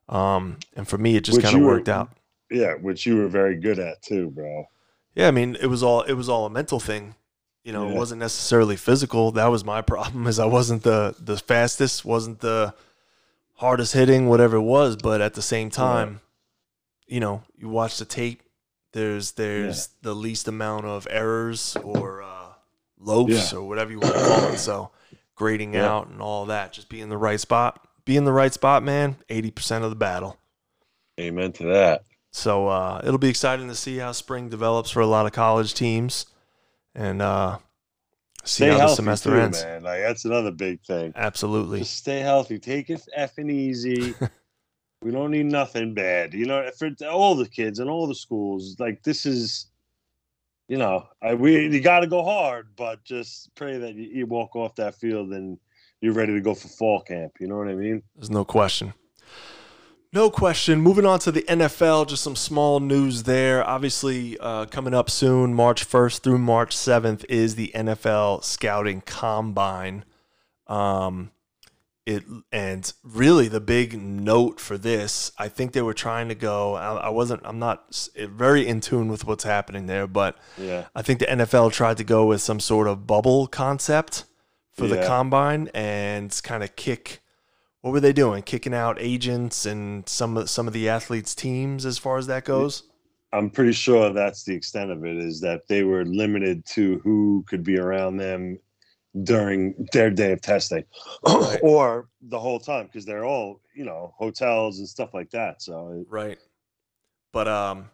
Um, 0.09 0.59
and 0.77 0.87
for 0.87 0.99
me, 0.99 1.17
it 1.17 1.25
just 1.25 1.41
kind 1.41 1.55
of 1.55 1.61
you 1.61 1.67
were- 1.67 1.75
worked 1.75 1.89
out. 1.89 2.11
Yeah, 2.51 2.75
which 2.75 3.07
you 3.07 3.17
were 3.17 3.29
very 3.29 3.57
good 3.57 3.79
at 3.79 4.03
too, 4.03 4.31
bro. 4.31 4.67
Yeah, 5.15 5.29
I 5.29 5.31
mean, 5.31 5.57
it 5.61 5.67
was 5.67 5.83
all 5.83 6.03
it 6.03 6.13
was 6.15 6.29
all 6.29 6.45
a 6.45 6.51
mental 6.51 6.79
thing. 6.81 7.15
You 7.65 7.73
know, 7.73 7.89
it 7.89 7.95
wasn't 7.97 8.21
necessarily 8.21 8.77
physical. 8.77 9.33
That 9.33 9.47
was 9.47 9.65
my 9.65 9.81
problem. 9.81 10.27
Is 10.29 10.39
I 10.39 10.45
wasn't 10.47 10.83
the 10.83 11.15
the 11.19 11.37
fastest, 11.39 12.05
wasn't 12.05 12.41
the 12.41 12.75
hardest 13.55 13.95
hitting, 13.95 14.29
whatever 14.29 14.57
it 14.57 14.63
was. 14.63 14.97
But 14.97 15.21
at 15.23 15.35
the 15.35 15.43
same 15.43 15.71
time, 15.71 16.21
you 17.07 17.21
know, 17.21 17.43
you 17.57 17.69
watch 17.69 17.99
the 17.99 18.05
tape. 18.05 18.43
There's 18.93 19.33
there's 19.33 19.89
the 20.03 20.15
least 20.15 20.47
amount 20.47 20.85
of 20.87 21.09
errors 21.11 21.77
or 21.83 22.23
uh, 22.23 22.53
loafs 23.01 23.53
Yeah. 23.53 23.59
or 23.59 23.63
whatever 23.67 23.91
you 23.91 23.99
want 23.99 24.15
to 24.15 24.21
call 24.21 24.49
it. 24.53 24.59
So 24.59 24.91
grading 25.35 25.75
Yeah. 25.75 25.91
out 25.91 26.09
and 26.09 26.21
all 26.21 26.45
that, 26.47 26.73
just 26.73 26.89
be 26.91 27.01
in 27.01 27.09
the 27.09 27.17
right 27.17 27.41
spot. 27.41 27.81
Be 28.05 28.17
in 28.19 28.25
the 28.25 28.33
right 28.33 28.53
spot, 28.53 28.83
man. 28.83 29.17
Eighty 29.31 29.51
percent 29.51 29.83
of 29.85 29.91
the 29.91 29.97
battle. 29.97 30.37
Amen 31.19 31.53
to 31.53 31.65
that. 31.73 32.03
So 32.31 32.69
uh, 32.69 33.01
it'll 33.05 33.19
be 33.19 33.29
exciting 33.31 33.69
to 33.69 33.75
see 33.75 33.97
how 33.99 34.13
spring 34.13 34.49
develops 34.51 34.91
for 34.91 35.01
a 35.01 35.07
lot 35.07 35.25
of 35.27 35.33
college 35.33 35.73
teams, 35.75 36.27
and 36.95 37.23
uh, 37.23 37.59
see 38.45 38.65
Stay 38.65 38.71
how 38.71 38.89
the 38.89 38.95
semester 38.95 39.31
too, 39.31 39.41
ends. 39.41 39.63
man. 39.63 39.83
Like 39.83 40.01
that's 40.01 40.25
another 40.25 40.51
big 40.51 40.83
thing. 40.83 41.13
Absolutely. 41.17 41.81
Just 41.81 41.97
stay 41.97 42.21
healthy. 42.21 42.59
Take 42.59 42.91
it 42.91 43.07
effing 43.17 43.51
easy. 43.51 44.15
we 45.03 45.11
don't 45.11 45.31
need 45.31 45.47
nothing 45.47 45.95
bad. 45.95 46.35
You 46.35 46.47
know, 46.47 46.69
for 46.79 46.91
all 47.11 47.35
the 47.35 47.49
kids 47.49 47.79
and 47.79 47.91
all 47.91 48.07
the 48.07 48.15
schools, 48.15 48.77
like 48.79 49.03
this 49.03 49.27
is, 49.27 49.67
you 50.69 50.79
know, 50.79 51.07
I, 51.23 51.35
we 51.35 51.69
you 51.69 51.81
got 51.81 52.01
to 52.01 52.07
go 52.07 52.25
hard, 52.25 52.69
but 52.77 53.05
just 53.05 53.55
pray 53.55 53.79
that 53.79 53.95
you, 53.95 54.09
you 54.13 54.27
walk 54.27 54.57
off 54.57 54.75
that 54.77 54.95
field 54.95 55.33
and 55.33 55.59
you're 56.01 56.15
ready 56.15 56.35
to 56.35 56.41
go 56.41 56.55
for 56.55 56.69
fall 56.69 57.01
camp. 57.01 57.33
You 57.41 57.49
know 57.49 57.57
what 57.57 57.69
I 57.69 57.75
mean? 57.75 58.03
There's 58.17 58.31
no 58.31 58.45
question. 58.45 58.95
No 60.15 60.31
question. 60.31 60.81
Moving 60.81 61.07
on 61.07 61.19
to 61.21 61.33
the 61.33 61.43
NFL, 61.43 62.07
just 62.07 62.23
some 62.23 62.37
small 62.37 62.79
news 62.79 63.25
there. 63.25 63.69
Obviously, 63.69 64.39
uh, 64.39 64.67
coming 64.67 64.95
up 64.95 65.11
soon, 65.11 65.53
March 65.53 65.85
1st 65.89 66.21
through 66.21 66.39
March 66.39 66.77
7th, 66.77 67.25
is 67.29 67.57
the 67.57 67.73
NFL 67.75 68.45
Scouting 68.45 69.01
Combine. 69.01 70.05
Um, 70.69 71.33
it 72.07 72.23
and 72.53 72.93
really 73.03 73.49
the 73.49 73.61
big 73.61 74.01
note 74.01 74.61
for 74.61 74.79
this, 74.79 75.33
I 75.37 75.49
think 75.49 75.73
they 75.73 75.83
were 75.83 75.95
trying 75.95 76.29
to 76.29 76.37
go. 76.37 76.75
I, 76.75 76.95
I 76.95 77.09
wasn't. 77.09 77.41
I'm 77.45 77.59
not 77.59 78.09
very 78.17 78.69
in 78.69 78.81
tune 78.81 79.09
with 79.09 79.27
what's 79.27 79.43
happening 79.43 79.87
there, 79.87 80.07
but 80.07 80.39
Yeah. 80.57 80.85
I 80.95 81.03
think 81.03 81.19
the 81.19 81.27
NFL 81.27 81.73
tried 81.73 81.97
to 81.97 82.05
go 82.05 82.25
with 82.27 82.41
some 82.41 82.61
sort 82.61 82.87
of 82.87 83.05
bubble 83.05 83.49
concept 83.49 84.27
for 84.71 84.87
the 84.87 85.05
combine 85.05 85.71
and 85.75 86.41
kind 86.45 86.63
of 86.63 86.77
kick. 86.77 87.21
What 87.85 87.93
were 87.93 88.01
they 88.01 88.15
doing? 88.15 88.43
Kicking 88.43 88.73
out 88.73 88.97
agents 88.99 89.67
and 89.67 90.09
some 90.09 90.39
of 90.39 90.49
some 90.49 90.67
of 90.67 90.73
the 90.73 90.89
athletes' 90.89 91.35
teams 91.35 91.85
as 91.85 91.99
far 91.99 92.17
as 92.17 92.27
that 92.29 92.47
goes. 92.47 92.85
I'm 93.31 93.51
pretty 93.51 93.73
sure 93.73 94.11
that's 94.11 94.43
the 94.45 94.55
extent 94.55 94.91
of 94.91 95.05
it 95.05 95.19
is 95.19 95.39
that 95.43 95.69
they 95.69 95.83
were 95.83 96.07
limited 96.07 96.65
to 96.69 96.99
who 97.01 97.45
could 97.47 97.63
be 97.63 97.79
around 97.79 98.17
them 98.17 98.59
during 99.23 99.87
their 99.93 100.09
day 100.09 100.33
of 100.33 100.41
testing 100.41 100.85
Right. 101.29 101.61
or 101.63 102.09
the 102.23 102.41
whole 102.41 102.59
time 102.59 102.87
because 102.87 103.05
they're 103.05 103.27
all, 103.27 103.61
you 103.75 103.85
know, 103.85 104.15
hotels 104.17 104.79
and 104.79 104.89
stuff 104.89 105.13
like 105.13 105.29
that. 105.33 105.61
So, 105.61 106.07
Right. 106.09 106.39
But 107.35 107.49
um, 107.49 107.91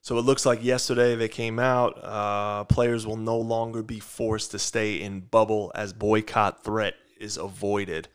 so 0.00 0.16
it 0.16 0.22
looks 0.22 0.46
like 0.46 0.64
yesterday 0.64 1.14
they 1.14 1.28
came 1.28 1.58
out. 1.58 2.02
Uh, 2.02 2.64
players 2.64 3.06
will 3.06 3.18
no 3.18 3.36
longer 3.36 3.82
be 3.82 4.00
forced 4.00 4.52
to 4.52 4.58
stay 4.58 4.94
in 4.94 5.20
bubble 5.20 5.72
as 5.74 5.92
boycott 5.92 6.64
threat 6.64 6.94
is 7.20 7.36
avoided. 7.36 8.08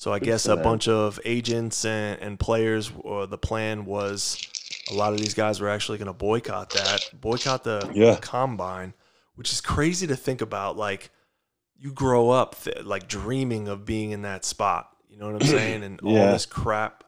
So 0.00 0.14
I 0.14 0.18
Good 0.18 0.24
guess 0.24 0.46
a 0.46 0.56
bunch 0.56 0.88
of 0.88 1.20
agents 1.26 1.84
and, 1.84 2.18
and 2.22 2.40
players, 2.40 2.90
or 3.00 3.26
the 3.26 3.36
plan 3.36 3.84
was 3.84 4.40
a 4.90 4.94
lot 4.94 5.12
of 5.12 5.18
these 5.18 5.34
guys 5.34 5.60
were 5.60 5.68
actually 5.68 5.98
going 5.98 6.06
to 6.06 6.14
boycott 6.14 6.70
that, 6.70 7.10
boycott 7.20 7.64
the, 7.64 7.90
Yeah. 7.92 8.14
the 8.14 8.20
combine, 8.22 8.94
which 9.34 9.52
is 9.52 9.60
crazy 9.60 10.06
to 10.06 10.16
think 10.16 10.40
about. 10.40 10.78
Like 10.78 11.10
you 11.76 11.92
grow 11.92 12.30
up 12.30 12.62
th- 12.62 12.82
like 12.84 13.08
dreaming 13.08 13.68
of 13.68 13.84
being 13.84 14.12
in 14.12 14.22
that 14.22 14.46
spot. 14.46 14.88
You 15.10 15.18
know 15.18 15.32
what 15.32 15.42
I'm 15.42 15.48
saying? 15.58 15.82
And 15.84 16.00
all 16.00 16.14
this 16.32 16.46
crap 16.46 17.04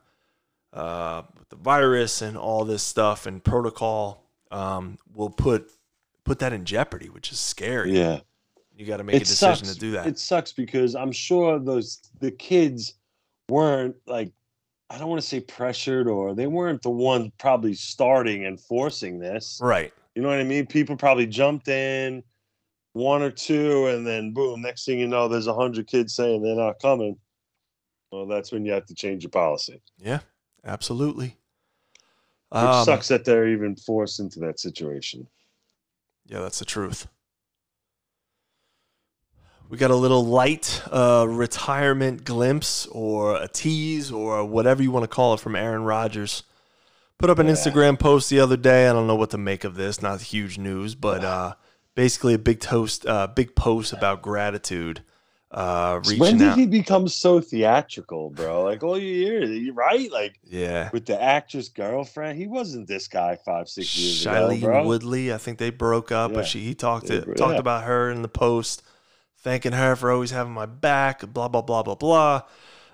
uh, 0.75 1.23
with 1.39 1.49
the 1.49 1.57
virus 1.57 2.21
and 2.21 2.37
all 2.37 2.67
this 2.67 2.83
stuff 2.83 3.25
and 3.25 3.43
protocol 3.43 4.29
um, 4.51 4.99
will 5.15 5.31
put 5.31 5.71
put 6.25 6.41
that 6.41 6.53
in 6.53 6.67
jeopardy, 6.67 7.09
which 7.09 7.33
is 7.33 7.41
scary. 7.41 7.97
yeah. 7.99 8.21
You 8.77 8.87
got 8.87 8.97
to 8.99 9.05
make 9.05 9.17
a 9.17 9.19
decision 9.21 9.67
to 9.69 9.75
do 9.79 9.93
that. 9.93 10.07
It 10.07 10.19
sucks 10.19 10.53
because 10.53 10.95
I'm 10.95 11.13
sure 11.13 11.59
those 11.59 11.99
the 12.21 12.31
kids 12.31 12.95
weren't 13.49 13.97
like 14.07 14.33
I 14.91 14.99
don't 14.99 15.09
want 15.09 15.21
to 15.21 15.27
say 15.27 15.41
pressured 15.41 16.09
or 16.09 16.35
they 16.35 16.47
weren't 16.47 16.83
the 16.83 16.91
ones 16.91 17.31
probably 17.39 17.75
starting 17.75 18.45
and 18.47 18.61
forcing 18.61 19.19
this. 19.19 19.59
right. 19.63 19.93
You 20.15 20.21
know 20.23 20.29
what 20.29 20.41
I 20.41 20.45
mean? 20.45 20.67
People 20.67 20.97
probably 20.97 21.27
jumped 21.27 21.69
in 21.69 22.23
one 22.93 23.23
or 23.23 23.31
two, 23.31 23.87
and 23.87 24.07
then 24.07 24.35
boom, 24.35 24.61
next 24.61 24.85
thing 24.85 24.99
you 24.99 25.09
know, 25.09 25.27
there's 25.29 25.47
a 25.47 25.55
hundred 25.55 25.87
kids 25.87 26.15
saying 26.15 26.43
they're 26.43 26.55
not 26.55 26.79
coming. 26.81 27.17
Well, 28.11 28.27
that's 28.27 28.53
when 28.53 28.67
you 28.67 28.73
have 28.73 28.85
to 28.87 28.95
change 28.95 29.23
your 29.23 29.31
policy. 29.31 29.81
Yeah. 29.99 30.19
Absolutely. 30.65 31.39
Which 32.51 32.61
Um, 32.63 32.85
sucks 32.85 33.09
that 33.09 33.25
they're 33.25 33.49
even 33.49 33.75
forced 33.77 34.21
into 34.21 34.39
that 34.41 34.61
situation. 34.61 35.27
Yeah, 36.27 36.41
that's 36.41 36.59
the 36.59 36.67
truth. 36.67 37.09
We 39.69 39.79
got 39.79 39.91
a 39.91 39.97
little 39.97 40.25
light 40.25 40.83
uh, 40.91 41.25
retirement 41.29 42.25
glimpse 42.25 42.87
or 42.87 43.37
a 43.41 43.49
tease 43.49 44.13
or 44.13 44.45
whatever 44.45 44.83
you 44.83 44.91
want 44.91 45.05
to 45.05 45.09
call 45.09 45.33
it 45.35 45.41
from 45.41 45.57
Aaron 45.57 45.85
Rodgers. 45.85 46.43
Put 47.19 47.31
up 47.31 47.39
an 47.39 47.47
Yeah. 47.47 47.55
Instagram 47.55 47.99
post 47.99 48.29
the 48.29 48.41
other 48.41 48.57
day. 48.59 48.87
I 48.89 48.93
don't 48.93 49.07
know 49.07 49.15
what 49.17 49.31
to 49.31 49.39
make 49.39 49.65
of 49.65 49.75
this. 49.77 50.03
Not 50.03 50.21
huge 50.21 50.59
news, 50.59 50.95
but 50.95 51.25
uh, 51.25 51.55
basically 51.95 52.35
a 52.35 52.39
big 52.39 52.61
toast, 52.61 53.07
uh, 53.07 53.29
big 53.29 53.55
post 53.55 53.93
about 53.95 54.21
gratitude. 54.21 55.03
Uh, 55.51 56.01
When 56.19 56.39
did 56.39 56.49
out. 56.49 56.59
he 56.59 56.67
become 56.67 57.09
so 57.09 57.41
theatrical, 57.41 58.31
bro? 58.31 58.65
Like 58.65 58.83
all 58.83 58.99
you 58.99 59.27
hear, 59.27 59.43
you 59.45 59.73
right? 59.75 60.11
Like 60.11 60.39
yeah. 60.45 60.89
with 60.93 61.07
the 61.07 61.21
actress 61.23 61.69
girlfriend, 61.69 62.39
he 62.39 62.47
wasn't 62.47 62.89
this 62.89 63.07
guy 63.09 63.37
five, 63.45 63.69
six 63.69 63.97
years 63.97 64.27
ago, 64.27 64.49
Shailene 64.49 64.61
bro. 64.63 64.87
Woodley. 64.87 65.33
I 65.33 65.37
think 65.39 65.59
they 65.59 65.71
broke 65.71 66.11
up, 66.11 66.31
Yeah. 66.31 66.37
but 66.39 66.47
she 66.47 66.61
he 66.61 66.75
talked 66.75 67.09
bro- 67.09 67.35
talked 67.35 67.59
about 67.59 67.85
her 67.85 68.11
in 68.11 68.23
the 68.23 68.29
post, 68.29 68.83
thanking 69.43 69.73
her 69.73 69.97
for 69.97 70.11
always 70.11 70.31
having 70.31 70.53
my 70.53 70.67
back. 70.67 71.21
Blah 71.33 71.49
blah 71.49 71.63
blah 71.63 71.83
blah 71.83 71.95
blah. 71.95 72.43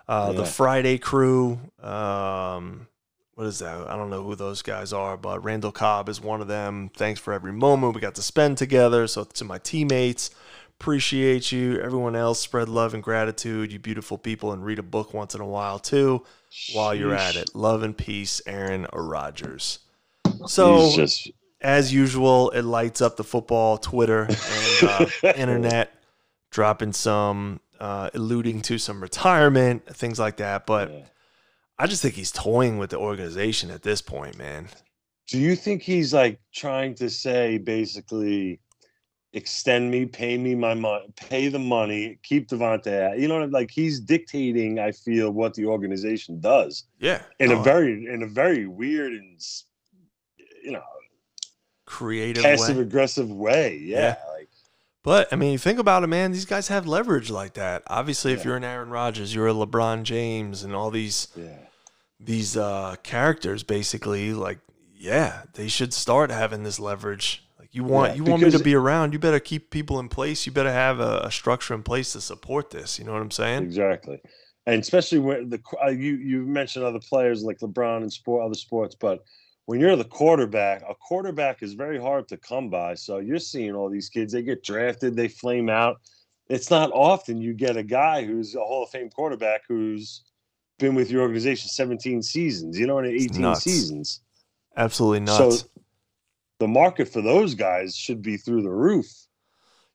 Uh, 0.06 0.32
The 0.32 0.44
Friday 0.46 0.98
Crew. 0.98 1.61
Um, 1.82 2.88
what 3.34 3.46
is 3.46 3.58
that? 3.61 3.88
I 3.88 3.96
don't 3.96 4.11
know 4.11 4.24
who 4.24 4.34
those 4.34 4.62
guys 4.62 4.92
are, 4.92 5.16
but 5.16 5.44
Randall 5.44 5.70
Cobb 5.70 6.08
is 6.08 6.20
one 6.20 6.40
of 6.40 6.48
them. 6.48 6.90
Thanks 6.96 7.20
for 7.20 7.32
every 7.32 7.52
moment 7.52 7.94
we 7.94 8.00
got 8.00 8.14
to 8.16 8.22
spend 8.22 8.58
together. 8.58 9.06
So 9.06 9.24
to 9.24 9.44
my 9.44 9.58
teammates. 9.58 10.30
Appreciate 10.80 11.50
you. 11.50 11.80
Everyone 11.80 12.14
else, 12.14 12.38
spread 12.38 12.68
love 12.68 12.94
and 12.94 13.02
gratitude, 13.02 13.72
you 13.72 13.80
beautiful 13.80 14.16
people, 14.16 14.52
and 14.52 14.64
read 14.64 14.78
a 14.78 14.82
book 14.84 15.12
once 15.12 15.34
in 15.34 15.40
a 15.40 15.46
while 15.46 15.80
too 15.80 16.24
while 16.72 16.94
you're 16.94 17.14
at 17.14 17.34
it. 17.34 17.54
Love 17.54 17.82
and 17.82 17.96
peace, 17.96 18.40
Aaron 18.46 18.87
Rodgers. 18.92 19.80
So 20.46 20.92
just 20.94 21.30
as 21.61 21.92
usual, 21.92 22.50
it 22.50 22.62
lights 22.62 23.00
up 23.00 23.16
the 23.16 23.24
football 23.24 23.78
Twitter 23.78 24.28
and 24.28 24.88
uh, 24.88 25.06
internet, 25.37 25.92
dropping 26.59 26.92
some, 26.92 27.61
uh, 27.79 28.11
alluding 28.14 28.61
to 28.61 28.79
some 28.79 29.01
retirement, 29.01 29.87
things 29.94 30.18
like 30.18 30.38
that. 30.38 30.66
But 30.66 30.90
Yeah. 30.90 31.05
I 31.79 31.87
just 31.87 32.03
think 32.03 32.16
he's 32.16 32.33
toying 32.33 32.79
with 32.79 32.90
the 32.90 32.99
organization 32.99 33.71
at 33.71 33.83
this 33.83 34.03
point, 34.03 34.37
man. 34.37 34.66
Do 35.29 35.38
you 35.38 35.55
think 35.55 35.83
he's 35.83 36.12
like 36.12 36.40
trying 36.53 36.97
to 36.97 37.09
say 37.11 37.59
basically 37.59 38.59
extend 39.33 39.92
me, 39.92 40.07
pay 40.07 40.37
me 40.37 40.57
my 40.57 40.75
money, 40.75 41.07
pay 41.14 41.47
the 41.47 41.61
money, 41.61 42.18
keep 42.25 42.49
Davante? 42.49 43.16
You 43.21 43.29
know, 43.29 43.44
like 43.44 43.71
he's 43.71 44.01
dictating. 44.01 44.81
I 44.81 44.90
feel 44.90 45.31
what 45.31 45.55
the 45.55 45.66
organization 45.66 46.40
does 46.40 46.88
Yeah, 46.99 47.23
in 47.38 47.53
a 47.53 47.62
very, 47.62 48.05
in 48.12 48.25
a 48.25 48.27
very 48.27 48.66
weird 48.66 49.12
and 49.12 49.40
you 50.64 50.73
know 50.73 50.83
creative 51.87 52.42
passive 52.42 52.79
way. 52.79 52.83
aggressive 52.83 53.31
way. 53.31 53.77
Yeah, 53.77 53.99
Yeah. 53.99 54.16
But 55.02 55.28
I 55.32 55.37
mean, 55.37 55.58
think 55.58 55.78
about 55.78 56.02
it, 56.02 56.08
man. 56.08 56.32
These 56.32 56.44
guys 56.44 56.68
have 56.68 56.87
leverage 56.87 57.30
like 57.30 57.54
that. 57.54 57.82
Obviously, 57.87 58.32
if 58.32 58.44
you're 58.44 58.56
an 58.56 58.64
Aaron 58.64 58.90
Rodgers, 58.90 59.34
you're 59.34 59.48
a 59.48 59.54
LeBron 59.54 60.02
James, 60.02 60.64
and 60.64 60.74
all 60.74 60.90
these 60.90 61.28
yeah, 61.37 61.56
these 62.20 62.56
uh, 62.56 62.96
characters, 63.02 63.62
basically, 63.62 64.32
like, 64.34 64.58
yeah, 64.94 65.42
they 65.54 65.68
should 65.68 65.94
start 65.94 66.30
having 66.30 66.64
this 66.64 66.80
leverage. 66.80 67.44
Like, 67.58 67.68
you 67.72 67.84
want 67.84 68.12
Yeah, 68.12 68.16
you 68.16 68.24
want 68.24 68.42
me 68.42 68.50
to 68.50 68.58
be 68.58 68.74
around, 68.74 69.12
you 69.12 69.18
better 69.18 69.40
keep 69.40 69.70
people 69.70 70.00
in 70.00 70.08
place. 70.08 70.44
You 70.44 70.52
better 70.52 70.72
have 70.72 70.98
a, 71.00 71.20
a 71.24 71.30
structure 71.30 71.74
in 71.74 71.82
place 71.82 72.12
to 72.12 72.20
support 72.20 72.70
this. 72.70 72.98
You 72.98 73.04
know 73.04 73.12
what 73.12 73.22
I'm 73.22 73.30
saying? 73.30 73.62
exactly. 73.62 74.20
And 74.66 74.82
especially 74.82 75.20
when 75.20 75.48
the 75.48 75.62
uh, 75.82 75.88
you 75.88 76.16
you 76.16 76.44
mentioned 76.44 76.84
other 76.84 77.00
players 77.00 77.42
like 77.42 77.58
LeBron 77.61 77.98
and 77.98 78.12
sport 78.12 78.44
other 78.44 78.54
sports, 78.54 78.94
but 78.94 79.24
when 79.68 79.81
you're 79.81 79.96
the 79.96 80.04
quarterback, 80.04 80.81
a 80.88 80.94
quarterback 80.94 81.62
is 81.62 81.74
very 81.74 82.00
hard 82.00 82.26
to 82.28 82.38
come 82.38 82.70
by. 82.70 82.94
So 82.94 83.18
you're 83.18 83.38
seeing 83.38 83.74
all 83.74 83.90
these 83.90 84.09
kids, 84.09 84.33
they 84.33 84.40
get 84.40 84.64
drafted, 84.64 85.14
they 85.14 85.28
flame 85.28 85.68
out. 85.68 86.00
It's 86.48 86.70
not 86.70 86.90
often 86.94 87.42
you 87.42 87.52
get 87.52 87.76
a 87.76 87.83
guy 87.83 88.24
who's 88.24 88.54
a 88.54 88.61
Hall 88.61 88.85
of 88.85 88.88
Fame 88.88 89.11
quarterback 89.11 89.61
who's 89.68 90.22
been 90.78 90.94
with 90.94 91.11
your 91.11 91.20
organization 91.20 91.68
17 91.68 92.22
seasons, 92.22 92.78
you 92.78 92.87
know, 92.87 92.98
in 93.00 93.04
18 93.04 93.42
nuts. 93.42 93.64
seasons. 93.64 94.22
Absolutely 94.78 95.20
nuts. 95.20 95.61
So 95.61 95.68
the 96.61 96.68
market 96.68 97.07
for 97.07 97.20
those 97.20 97.54
guys 97.54 97.94
should 97.94 98.22
be 98.22 98.38
through 98.38 98.62
the 98.62 98.70
roof. 98.70 99.12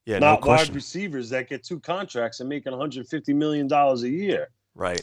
yeah, 0.06 0.20
no 0.20 0.34
not 0.34 0.46
wide 0.46 0.70
receivers 0.76 1.32
that 1.32 1.50
get 1.50 1.64
two 1.64 1.80
contracts 1.80 2.42
and 2.42 2.48
making 2.48 2.74
150 2.74 3.34
million 3.34 3.68
dollars 3.68 4.04
a 4.04 4.10
year. 4.10 4.50
Right. 4.76 5.02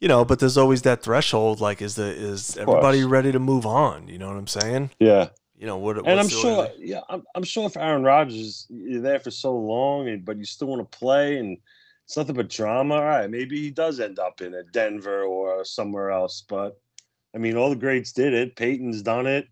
You 0.00 0.06
know, 0.06 0.24
but 0.24 0.38
there's 0.38 0.56
always 0.56 0.82
that 0.82 1.02
threshold. 1.02 1.60
Like, 1.60 1.82
is 1.82 1.96
the 1.96 2.04
is 2.06 2.56
everybody 2.56 3.04
ready 3.04 3.32
to 3.32 3.38
move 3.40 3.66
on? 3.66 4.08
You 4.08 4.18
know 4.18 4.28
what 4.28 4.36
I'm 4.36 4.46
saying? 4.46 4.90
Yeah. 5.00 5.30
You 5.58 5.66
know 5.66 5.78
what? 5.78 5.98
and 5.98 6.20
I'm 6.20 6.28
sure, 6.28 6.68
yeah, 6.78 7.00
I'm, 7.08 7.24
I'm 7.34 7.42
sure 7.42 7.66
if 7.66 7.76
Aaron 7.76 8.04
Rodgers, 8.04 8.68
you're 8.70 9.00
there 9.00 9.18
for 9.18 9.32
so 9.32 9.56
long, 9.56 10.08
and 10.08 10.24
but 10.24 10.36
you 10.38 10.44
still 10.44 10.68
want 10.68 10.88
to 10.88 10.98
play, 10.98 11.38
and 11.38 11.58
it's 12.04 12.16
nothing 12.16 12.36
but 12.36 12.48
drama. 12.48 12.94
All 12.94 13.04
right, 13.04 13.28
maybe 13.28 13.60
he 13.60 13.72
does 13.72 13.98
end 13.98 14.20
up 14.20 14.40
in 14.40 14.54
a 14.54 14.62
Denver 14.62 15.24
or 15.24 15.64
somewhere 15.64 16.12
else. 16.12 16.44
But 16.48 16.80
I 17.34 17.38
mean, 17.38 17.56
all 17.56 17.70
the 17.70 17.76
greats 17.76 18.12
did 18.12 18.34
it. 18.34 18.54
Peyton's 18.54 19.02
done 19.02 19.26
it. 19.26 19.48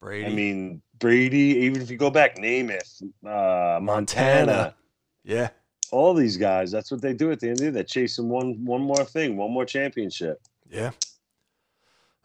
Brady. 0.00 0.24
I 0.26 0.30
mean, 0.30 0.80
Brady. 0.98 1.58
Even 1.58 1.82
if 1.82 1.90
you 1.90 1.98
go 1.98 2.10
back, 2.10 2.38
Namath, 2.38 3.02
uh, 3.02 3.78
Montana, 3.78 3.82
Montana. 3.82 4.74
yeah. 5.22 5.50
All 5.92 6.14
these 6.14 6.36
guys. 6.36 6.70
That's 6.72 6.90
what 6.90 7.00
they 7.00 7.12
do 7.12 7.30
at 7.30 7.38
the 7.40 7.48
end 7.48 7.52
of 7.54 7.58
the 7.58 7.64
day. 7.66 7.70
They're 7.70 7.84
chasing 7.84 8.28
one, 8.28 8.64
one 8.64 8.80
more 8.82 9.04
thing, 9.04 9.36
one 9.36 9.52
more 9.52 9.64
championship. 9.64 10.40
Yeah. 10.68 10.90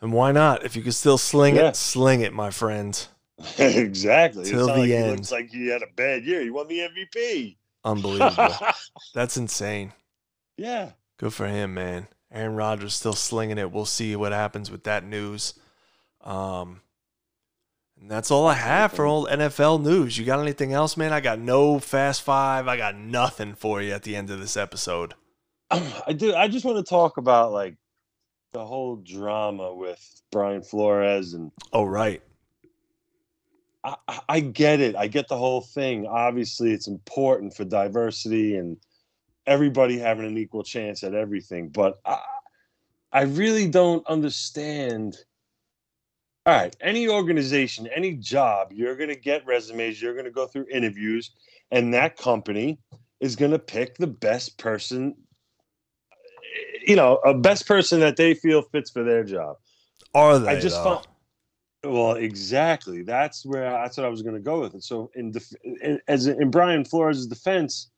And 0.02 0.12
why 0.14 0.32
not? 0.32 0.64
If 0.66 0.76
you 0.76 0.82
can 0.82 0.92
still 0.92 1.18
sling 1.18 1.56
Yeah. 1.56 1.70
it, 1.70 1.76
sling 1.76 2.22
it, 2.22 2.34
my 2.34 2.50
friend. 2.50 3.08
exactly. 3.60 4.46
Till 4.46 4.68
the 4.68 4.74
like 4.74 4.90
end. 4.90 5.12
looks 5.18 5.32
like 5.32 5.50
he 5.50 5.68
had 5.68 5.84
a 5.84 5.88
bad 5.96 6.24
year. 6.24 6.42
He 6.42 6.50
won 6.50 6.68
the 6.68 6.80
MVP. 6.80 7.58
Unbelievable. 7.86 8.56
That's 9.14 9.38
insane. 9.38 9.94
yeah. 10.58 10.92
Good 11.18 11.34
for 11.34 11.48
him, 11.48 11.74
man. 11.74 12.08
Aaron 12.32 12.56
Rodgers 12.56 12.94
still 12.94 13.14
slinging 13.14 13.58
it. 13.58 13.72
We'll 13.72 13.86
see 13.86 14.16
what 14.16 14.32
happens 14.34 14.70
with 14.70 14.84
that 14.84 15.04
news. 15.04 15.56
Um, 16.24 16.82
and 18.00 18.10
that's 18.12 18.32
all 18.32 18.48
I 18.48 18.54
have 18.54 18.94
for 18.94 19.06
old 19.06 19.28
NFL 19.30 19.82
news. 19.84 20.18
You 20.18 20.26
got 20.26 20.40
anything 20.40 20.74
else, 20.74 20.98
man? 20.98 21.12
I 21.14 21.20
got 21.20 21.40
no 21.40 21.80
fast 21.80 22.22
five. 22.22 22.68
I 22.68 22.78
got 22.78 22.96
nothing 22.96 23.56
for 23.56 23.82
you 23.82 23.92
at 23.94 24.04
the 24.04 24.16
end 24.16 24.30
of 24.30 24.40
this 24.40 24.56
episode. 24.58 25.14
Um, 25.72 25.84
I 26.06 26.14
do. 26.14 26.34
I 26.36 26.48
just 26.48 26.66
want 26.66 26.78
to 26.78 26.90
talk 26.90 27.18
about 27.18 27.52
like 27.52 27.76
the 28.54 28.66
whole 28.66 28.96
drama 28.98 29.74
with 29.74 30.22
Brian 30.32 30.62
Flores, 30.64 31.34
and 31.34 31.52
Oh, 31.74 31.84
right. 31.84 32.22
I, 33.84 33.96
I- 34.08 34.22
I 34.30 34.40
get 34.40 34.80
it. 34.80 34.96
I 34.96 35.08
get 35.08 35.28
the 35.28 35.38
whole 35.38 35.62
thing. 35.62 36.06
Obviously, 36.08 36.72
it's 36.72 36.88
important 36.88 37.56
for 37.56 37.66
diversity 37.66 38.56
and 38.58 38.78
everybody 39.46 39.98
having 39.98 40.26
an 40.26 40.38
equal 40.38 40.64
chance 40.64 41.04
at 41.04 41.14
everything. 41.14 41.70
But 41.70 42.00
I, 42.06 42.20
I 43.14 43.22
really 43.24 43.70
don't 43.70 44.06
understand. 44.08 45.18
All 46.48 46.54
right, 46.54 46.74
any 46.80 47.10
organization, 47.10 47.90
any 47.94 48.14
job, 48.14 48.72
you're 48.72 48.96
going 48.96 49.10
to 49.10 49.18
get 49.18 49.46
resumes, 49.46 50.02
you're 50.02 50.14
going 50.14 50.24
to 50.24 50.32
go 50.32 50.48
through 50.48 50.66
interviews, 50.72 51.32
and 51.72 51.94
that 51.94 52.16
company 52.16 52.80
is 53.20 53.36
going 53.36 53.52
to 53.52 53.60
pick 53.60 53.98
the 53.98 54.08
best 54.08 54.58
person, 54.58 55.14
you 56.86 56.96
know, 56.96 57.18
a 57.26 57.34
best 57.34 57.68
person 57.68 58.00
that 58.00 58.16
they 58.16 58.34
feel 58.34 58.62
fits 58.62 58.90
for 58.90 59.04
their 59.04 59.26
job. 59.26 59.58
Are 60.16 60.40
they? 60.40 60.48
I 60.48 60.60
just 60.62 60.78
though? 60.78 61.02
found. 61.02 61.08
Well, 61.84 62.14
exactly. 62.14 63.04
That's 63.04 63.46
where 63.46 63.70
that's 63.70 63.98
what 63.98 64.06
I 64.06 64.10
was 64.10 64.22
going 64.22 64.36
to 64.36 64.42
go 64.42 64.62
with 64.62 64.74
it. 64.74 64.86
So, 64.86 65.12
in, 65.16 65.34
def- 65.34 65.52
in 65.66 66.00
as 66.08 66.28
in 66.28 66.50
Brian 66.50 66.86
Flores' 66.86 67.28
defense, 67.28 67.92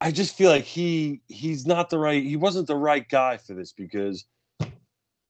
I 0.00 0.10
just 0.12 0.34
feel 0.34 0.50
like 0.50 0.64
he 0.64 1.20
he's 1.28 1.66
not 1.66 1.90
the 1.90 1.98
right. 1.98 2.24
He 2.24 2.36
wasn't 2.36 2.68
the 2.68 2.76
right 2.76 3.06
guy 3.06 3.36
for 3.36 3.52
this 3.52 3.72
because 3.72 4.24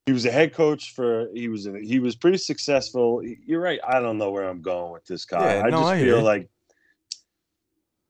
he 0.06 0.12
was 0.12 0.26
a 0.26 0.30
head 0.30 0.52
coach 0.52 0.94
for. 0.94 1.28
He 1.34 1.48
was 1.48 1.66
in, 1.66 1.82
he 1.82 1.98
was 1.98 2.14
pretty 2.14 2.38
successful. 2.38 3.22
You're 3.24 3.60
right. 3.60 3.80
I 3.86 4.00
don't 4.00 4.18
know 4.18 4.30
where 4.30 4.48
I'm 4.48 4.60
going 4.62 4.92
with 4.92 5.04
this 5.06 5.24
guy. 5.24 5.56
Yeah, 5.56 5.62
I 5.64 5.70
no, 5.70 5.78
just 5.78 5.92
I 5.92 6.00
feel 6.00 6.22
like 6.22 6.48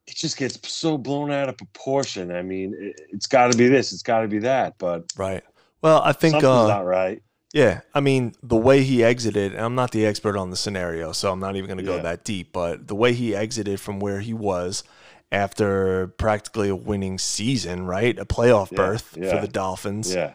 it 0.06 0.16
just 0.16 0.36
gets 0.36 0.58
so 0.70 0.98
blown 0.98 1.30
out 1.30 1.48
of 1.48 1.56
proportion. 1.56 2.32
I 2.32 2.42
mean, 2.42 2.74
it, 2.78 3.00
it's 3.10 3.26
got 3.26 3.52
to 3.52 3.56
be 3.56 3.68
this. 3.68 3.92
It's 3.92 4.02
got 4.02 4.20
to 4.20 4.28
be 4.28 4.40
that. 4.40 4.74
But 4.78 5.04
Right. 5.16 5.42
Well, 5.82 6.02
I 6.02 6.12
think 6.12 6.32
something's 6.32 6.48
uh, 6.50 6.66
not 6.68 6.84
right. 6.86 7.22
Yeah, 7.52 7.82
I 7.94 8.00
mean 8.00 8.34
the 8.42 8.56
way 8.56 8.82
he 8.82 9.04
exited. 9.04 9.52
and 9.52 9.60
I'm 9.60 9.76
not 9.76 9.92
the 9.92 10.04
expert 10.04 10.36
on 10.36 10.50
the 10.50 10.56
scenario, 10.56 11.12
so 11.12 11.30
I'm 11.30 11.38
not 11.38 11.54
even 11.54 11.68
going 11.68 11.78
to 11.78 11.84
go 11.84 11.96
Yeah. 11.96 12.02
that 12.02 12.24
deep. 12.24 12.52
But 12.52 12.88
the 12.88 12.96
way 12.96 13.12
he 13.12 13.36
exited 13.36 13.78
from 13.80 14.00
where 14.00 14.20
he 14.20 14.34
was 14.34 14.82
after 15.30 16.08
practically 16.08 16.68
a 16.68 16.74
winning 16.74 17.18
season, 17.18 17.86
right, 17.86 18.18
a 18.18 18.24
playoff 18.24 18.72
Yeah, 18.72 18.76
berth 18.76 19.02
for 19.02 19.40
the 19.40 19.48
Dolphins. 19.48 20.12
Yeah. 20.12 20.34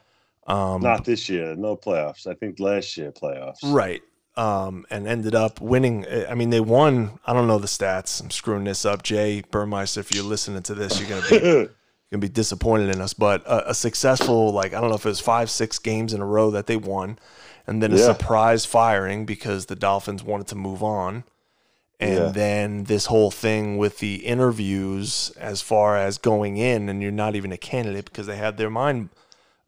Um, 0.49 0.81
Not 0.81 1.05
this 1.05 1.29
year. 1.29 1.55
No 1.55 1.77
playoffs. 1.77 2.25
I 2.27 2.33
think 2.33 2.59
last 2.59 2.97
year 2.97 3.11
playoffs. 3.11 3.59
right. 3.63 4.01
Um, 4.35 4.85
and 4.89 5.05
ended 5.05 5.35
up 5.35 5.59
winning. 5.59 6.05
I 6.29 6.33
mean, 6.33 6.49
they 6.49 6.61
won. 6.61 7.19
I 7.25 7.33
don't 7.33 7.47
know 7.47 7.59
the 7.59 7.67
stats. 7.67 8.21
I'm 8.23 8.31
screwing 8.31 8.63
this 8.63 8.85
up, 8.85 9.03
Jay 9.03 9.41
Burmeister. 9.51 9.99
If 9.99 10.13
you're 10.15 10.23
listening 10.23 10.63
to 10.63 10.73
this, 10.73 10.97
you're 10.99 11.09
gonna 11.09 11.29
be 11.29 11.39
gonna 12.11 12.21
be 12.21 12.29
disappointed 12.29 12.95
in 12.95 13.01
us. 13.01 13.13
But 13.13 13.45
a, 13.45 13.71
a 13.71 13.73
successful, 13.73 14.51
like 14.53 14.73
I 14.73 14.79
don't 14.79 14.89
know 14.89 14.95
if 14.95 15.05
it 15.05 15.09
was 15.09 15.19
five, 15.19 15.49
six 15.49 15.77
games 15.77 16.13
in 16.13 16.21
a 16.21 16.25
row 16.25 16.51
that 16.51 16.67
they 16.67 16.77
won, 16.77 17.19
and 17.67 17.83
then 17.83 17.91
a 17.91 17.97
Yeah. 17.97 18.05
surprise 18.05 18.65
firing 18.65 19.25
because 19.25 19.65
the 19.65 19.75
Dolphins 19.75 20.23
wanted 20.23 20.47
to 20.47 20.55
move 20.55 20.81
on, 20.81 21.25
and 21.99 22.13
Yeah. 22.27 22.29
then 22.29 22.83
this 22.85 23.07
whole 23.07 23.31
thing 23.31 23.77
with 23.77 23.97
the 23.99 24.25
interviews 24.25 25.31
as 25.37 25.61
far 25.61 25.97
as 25.97 26.17
going 26.17 26.55
in, 26.55 26.87
and 26.87 27.01
you're 27.01 27.11
not 27.11 27.35
even 27.35 27.51
a 27.51 27.57
candidate 27.57 28.05
because 28.05 28.27
they 28.27 28.37
had 28.37 28.55
their 28.55 28.69
mind 28.69 29.09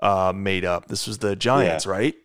uh, 0.02 0.34
made 0.36 0.66
up. 0.66 0.88
This 0.88 1.08
was 1.08 1.18
the 1.20 1.36
Giants, 1.36 1.86
right? 1.86 2.16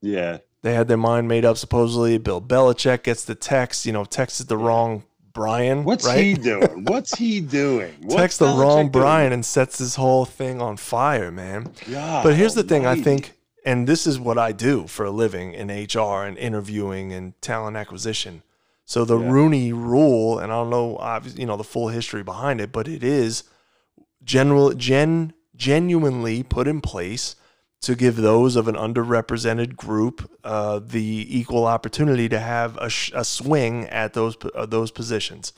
yeah. 0.00 0.38
They 0.62 0.74
had 0.74 0.88
their 0.88 0.98
mind 0.98 1.26
made 1.26 1.46
up. 1.46 1.56
Supposedly, 1.56 2.18
Bill 2.18 2.38
Belichick 2.42 3.02
gets 3.04 3.24
the 3.24 3.34
text. 3.34 3.86
You 3.86 3.92
know, 3.92 4.04
texted 4.04 4.48
the 4.48 4.58
wrong 4.58 5.04
Brian. 5.32 5.84
What's 5.84 6.04
right? 6.06 6.22
he 6.22 6.34
doing? 6.34 6.84
What's 6.84 7.16
he 7.16 7.40
doing? 7.40 7.94
What's 8.02 8.14
Text 8.14 8.38
the 8.40 8.44
wrong 8.46 8.82
doing? 8.82 8.90
Brian 8.90 9.32
and 9.32 9.42
sets 9.42 9.78
this 9.78 9.94
whole 9.94 10.26
thing 10.26 10.60
on 10.60 10.76
fire, 10.76 11.30
man. 11.30 11.72
God 11.90 12.24
But 12.24 12.34
here's 12.36 12.52
the 12.52 12.62
thing 12.62 12.84
I 12.84 13.00
think, 13.00 13.38
and 13.64 13.86
this 13.86 14.06
is 14.06 14.20
what 14.20 14.36
I 14.36 14.52
do 14.52 14.86
for 14.86 15.06
a 15.06 15.10
living 15.10 15.54
in 15.54 15.68
HR 15.68 16.24
and 16.26 16.36
interviewing 16.36 17.10
and 17.14 17.40
talent 17.40 17.78
acquisition. 17.78 18.42
So 18.84 19.06
the 19.06 19.18
Yeah. 19.18 19.30
Rooney 19.30 19.72
rule, 19.72 20.38
and 20.38 20.52
I 20.52 20.56
don't 20.56 20.68
know, 20.68 20.98
obviously, 20.98 21.40
you 21.40 21.46
know, 21.46 21.56
the 21.56 21.64
full 21.64 21.88
history 21.88 22.22
behind 22.22 22.60
it, 22.60 22.70
but 22.70 22.86
it 22.86 23.02
is 23.02 23.44
general, 24.22 24.74
gen, 24.74 25.32
genuinely 25.60 26.42
put 26.42 26.66
in 26.66 26.80
place 26.80 27.36
to 27.82 27.94
give 27.94 28.16
those 28.16 28.56
of 28.56 28.66
an 28.68 28.74
underrepresented 28.74 29.76
group 29.76 30.30
uh, 30.42 30.80
the 30.82 31.26
equal 31.38 31.66
opportunity 31.66 32.28
to 32.28 32.38
have 32.38 32.76
a, 32.78 32.88
sh- 32.90 33.12
a 33.14 33.24
swing 33.24 33.84
at 33.88 34.14
those 34.14 34.36
uh, 34.54 34.66
those 34.66 34.90
positions. 34.90 35.52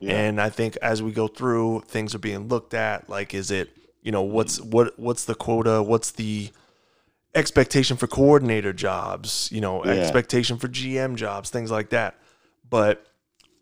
Yeah. 0.00 0.12
And 0.14 0.40
I 0.40 0.50
think 0.50 0.76
as 0.82 1.02
we 1.02 1.10
go 1.12 1.26
through, 1.26 1.82
things 1.86 2.14
are 2.14 2.18
being 2.18 2.48
looked 2.48 2.74
at. 2.74 3.08
Like, 3.08 3.34
is 3.34 3.50
it 3.50 3.70
you 4.02 4.12
know 4.12 4.22
what's 4.22 4.60
what 4.60 4.98
what's 4.98 5.24
the 5.24 5.34
quota? 5.34 5.82
What's 5.82 6.10
the 6.12 6.50
expectation 7.34 7.96
for 7.96 8.06
coordinator 8.06 8.72
jobs, 8.72 9.50
you 9.52 9.60
know, 9.60 9.84
Yeah. 9.84 9.92
expectation 9.92 10.56
for 10.58 10.68
GM 10.68 11.16
jobs, 11.16 11.50
things 11.50 11.70
like 11.70 11.90
that. 11.90 12.14
But 12.68 13.06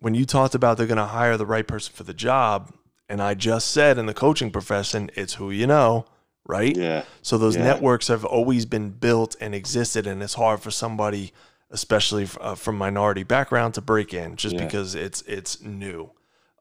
when 0.00 0.14
you 0.14 0.24
talked 0.24 0.54
about 0.54 0.76
they're 0.76 0.86
going 0.86 0.98
to 0.98 1.06
hire 1.06 1.36
the 1.36 1.46
right 1.46 1.66
person 1.66 1.92
for 1.94 2.04
the 2.04 2.14
job, 2.14 2.72
and 3.08 3.22
I 3.22 3.34
just 3.34 3.70
said 3.70 3.98
in 3.98 4.06
the 4.06 4.14
coaching 4.14 4.50
profession, 4.50 5.10
it's 5.14 5.34
who 5.34 5.50
you 5.50 5.66
know, 5.66 6.06
right? 6.46 6.76
Yeah. 6.76 7.04
So 7.22 7.38
those 7.38 7.56
Yeah. 7.56 7.64
networks 7.64 8.08
have 8.08 8.24
always 8.24 8.66
been 8.66 8.90
built 8.90 9.36
and 9.40 9.54
existed, 9.54 10.06
and 10.06 10.22
it's 10.22 10.34
hard 10.34 10.60
for 10.60 10.70
somebody, 10.70 11.32
especially 11.70 12.28
uh, 12.40 12.54
from 12.54 12.76
minority 12.78 13.22
background, 13.22 13.74
to 13.74 13.80
break 13.80 14.14
in 14.14 14.36
just 14.36 14.54
Yeah. 14.56 14.64
because 14.64 14.94
it's 14.94 15.22
it's 15.22 15.60
new. 15.62 16.10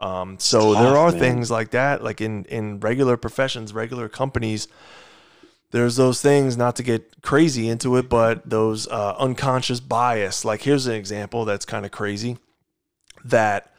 Um, 0.02 0.38
so 0.40 0.74
there 0.76 0.98
are 0.98 1.12
man. 1.12 1.20
things 1.20 1.52
like 1.52 1.72
that, 1.72 2.04
like 2.04 2.20
in 2.20 2.46
in 2.46 2.80
regular 2.80 3.16
professions, 3.18 3.74
regular 3.74 4.10
companies. 4.10 4.68
There's 5.72 5.96
those 5.96 6.22
things, 6.22 6.56
not 6.56 6.76
to 6.76 6.84
get 6.84 7.22
crazy 7.24 7.68
into 7.68 7.96
it, 7.98 8.08
but 8.08 8.48
those 8.48 8.88
uh, 8.88 9.16
unconscious 9.18 9.80
bias. 9.80 10.46
Like 10.46 10.62
here's 10.62 10.86
an 10.86 10.94
example 10.94 11.46
that's 11.46 11.66
kind 11.66 11.84
of 11.84 11.92
crazy. 11.92 12.38
That 13.26 13.73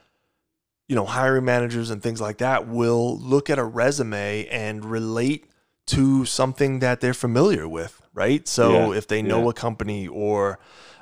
you 0.88 0.94
know, 0.94 1.04
hiring 1.06 1.44
managers 1.44 1.90
and 1.90 2.02
things 2.02 2.20
like 2.20 2.38
that 2.38 2.68
will 2.68 3.18
look 3.18 3.48
at 3.48 3.58
a 3.58 3.64
resume 3.64 4.46
and 4.48 4.84
relate 4.84 5.46
to 5.86 6.24
something 6.24 6.78
that 6.80 7.00
they're 7.00 7.14
familiar 7.14 7.66
with, 7.68 8.00
right? 8.12 8.46
So 8.48 8.92
Yeah, 8.92 8.98
if 8.98 9.06
they 9.08 9.22
know 9.22 9.44
yeah. 9.44 9.50
a 9.50 9.52
company 9.52 10.06
or 10.06 10.58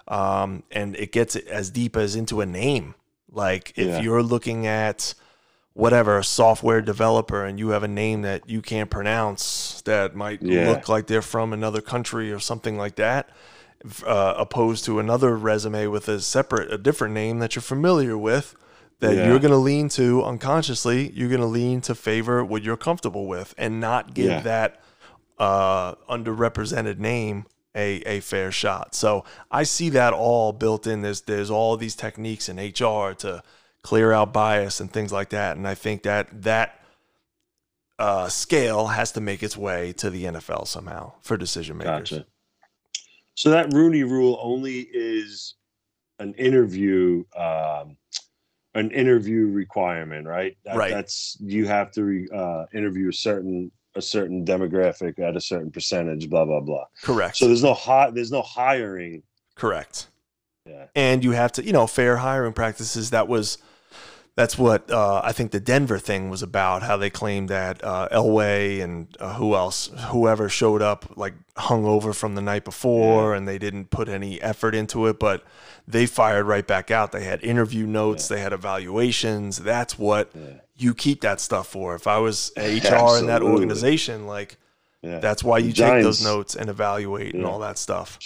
um, 0.09 0.63
and 0.71 0.97
it 0.97 1.13
gets 1.13 1.37
as 1.37 1.71
deep 1.71 1.97
as 1.97 2.17
into 2.17 2.41
a 2.41 2.47
name, 2.47 2.95
like 3.31 3.73
if 3.77 3.87
Yeah. 3.89 4.01
you're 4.03 4.23
looking 4.23 4.67
at 4.67 5.15
whatever 5.75 6.19
a 6.19 6.25
software 6.25 6.83
developer 6.83 7.45
and 7.45 7.59
you 7.59 7.71
have 7.71 7.83
a 7.83 7.89
name 7.89 8.23
that 8.23 8.49
you 8.49 8.61
can't 8.61 8.91
pronounce 8.91 9.81
that 9.87 10.15
might 10.15 10.43
look 10.43 10.89
like 10.89 11.07
they're 11.07 11.23
from 11.23 11.53
another 11.53 11.81
country 11.81 12.31
or 12.31 12.39
something 12.39 12.77
like 12.77 12.97
that 12.97 13.31
uh, 14.07 14.35
opposed 14.37 14.85
to 14.85 14.99
another 14.99 15.37
resume 15.37 15.87
with 15.87 16.09
a 16.09 16.21
separate 16.21 16.71
a 16.73 16.77
different 16.77 17.15
name 17.15 17.39
that 17.39 17.55
you're 17.55 17.63
familiar 17.63 18.19
with 18.19 18.55
that 19.03 19.15
Yeah. 19.15 19.27
you're 19.29 19.39
going 19.39 19.53
to 19.53 19.57
lean 19.59 19.89
to 19.91 20.23
unconsciously 20.25 21.11
you're 21.13 21.29
going 21.29 21.41
to 21.41 21.47
lean 21.47 21.81
to 21.83 21.95
favor 21.95 22.45
what 22.45 22.63
you're 22.63 22.77
comfortable 22.89 23.27
with 23.27 23.55
and 23.59 23.79
not 23.81 24.15
give 24.15 24.27
Yeah. 24.31 24.41
that 24.41 24.81
uh, 25.39 25.95
underrepresented 26.09 26.99
name 26.99 27.45
a, 27.75 27.97
a 28.07 28.21
fair 28.21 28.51
shot 28.53 28.95
so 28.95 29.25
i 29.51 29.63
see 29.63 29.89
that 29.91 30.13
all 30.13 30.53
built 30.53 30.87
in 30.87 31.03
there's 31.03 31.23
there's 31.23 31.51
all 31.51 31.77
these 31.77 31.95
techniques 31.97 32.49
in 32.49 32.57
hr 32.59 33.13
to 33.15 33.43
clear 33.83 34.13
out 34.13 34.33
bias 34.33 34.79
and 34.81 34.93
things 34.93 35.11
like 35.11 35.31
that 35.31 35.57
and 35.57 35.67
i 35.67 35.75
think 35.75 36.03
that 36.03 36.29
that 36.43 36.79
uh, 37.99 38.29
scale 38.29 38.89
has 38.89 39.13
to 39.13 39.21
make 39.21 39.43
its 39.43 39.57
way 39.57 39.93
to 39.93 40.11
the 40.11 40.25
nfl 40.25 40.67
somehow 40.67 41.13
for 41.23 41.37
decision 41.37 41.77
makers 41.79 42.11
Gotcha. 42.11 42.27
So 43.35 43.49
that 43.51 43.73
Rooney 43.73 44.03
Rule 44.03 44.39
only 44.43 44.81
is 44.93 45.55
an 46.19 46.35
interview, 46.35 47.25
um, 47.35 47.97
an 48.75 48.91
interview 48.91 49.47
requirement, 49.47 50.27
right? 50.27 50.57
That, 50.65 50.77
Right. 50.77 50.91
That's 50.91 51.37
you 51.41 51.67
have 51.67 51.91
to 51.93 52.05
re, 52.05 52.29
uh, 52.35 52.65
interview 52.75 53.09
a 53.11 53.13
certain 53.13 53.71
a 53.95 54.01
certain 54.01 54.43
demographic 54.43 55.19
at 55.19 55.37
a 55.37 55.41
certain 55.41 55.71
percentage, 55.71 56.31
blah 56.31 56.47
blah 56.47 56.61
blah. 56.61 56.87
correct 57.03 57.37
So 57.37 57.47
there's 57.47 57.63
no 57.63 57.75
hi- 57.75 58.11
there's 58.11 58.33
no 58.33 58.41
hiring. 58.43 59.23
correct 59.55 60.09
Yeah, 60.67 60.87
and 60.95 61.23
you 61.23 61.33
have 61.33 61.53
to 61.53 61.65
you 61.65 61.73
know 61.73 61.87
fair 61.87 62.17
hiring 62.19 62.55
practices 62.55 63.11
that 63.11 63.29
was 63.29 63.59
that's 64.35 64.57
what 64.57 64.91
uh, 64.91 65.21
I 65.23 65.33
think 65.33 65.51
the 65.53 65.61
Denver 65.61 65.99
thing 65.99 66.31
was 66.31 66.43
about. 66.43 66.83
How 66.83 66.97
they 66.97 67.11
claimed 67.11 67.51
that 67.51 67.85
uh, 67.85 68.09
Elway 68.11 68.83
and 68.83 69.15
uh, 69.21 69.35
who 69.35 69.55
else, 69.55 69.91
whoever 70.09 70.49
showed 70.49 70.81
up 70.81 71.17
like 71.17 71.35
hung 71.57 71.85
over 71.85 72.13
from 72.15 72.35
the 72.35 72.41
night 72.43 72.65
before, 72.65 73.35
and 73.35 73.47
they 73.47 73.59
didn't 73.59 73.91
put 73.91 74.09
any 74.09 74.41
effort 74.41 74.75
into 74.75 75.07
it, 75.07 75.19
but 75.19 75.45
they 75.87 76.07
fired 76.07 76.47
right 76.47 76.67
back 76.67 76.91
out. 76.91 77.13
They 77.13 77.25
had 77.25 77.43
interview 77.45 77.87
notes, 77.87 78.29
they 78.29 78.41
had 78.41 78.53
evaluations. 78.55 79.59
That's 79.59 79.99
what 79.99 80.31
Yeah. 80.35 80.61
you 80.77 80.95
keep 80.95 81.21
that 81.21 81.39
stuff 81.41 81.67
for. 81.69 81.95
If 81.95 82.07
I 82.07 82.19
was 82.19 82.53
HR 82.57 83.19
in 83.19 83.27
that 83.27 83.43
organization, 83.43 84.27
like 84.27 84.57
yeah. 85.03 85.19
that's 85.19 85.45
why 85.45 85.59
you 85.59 85.73
The 85.73 85.75
take 85.75 86.03
those 86.03 86.25
notes 86.25 86.55
and 86.55 86.71
evaluate 86.71 87.35
and 87.35 87.45
all 87.45 87.59
that 87.59 87.77
stuff. 87.77 88.19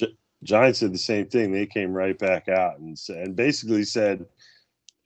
Giants 0.45 0.81
did 0.81 0.93
the 0.95 0.99
same 0.99 1.27
thing. 1.27 1.51
They 1.51 1.67
came 1.67 1.93
right 1.93 2.17
back 2.17 2.49
out 2.49 2.79
and 2.79 2.97
and 3.09 3.35
basically 3.35 3.83
said, 3.85 4.27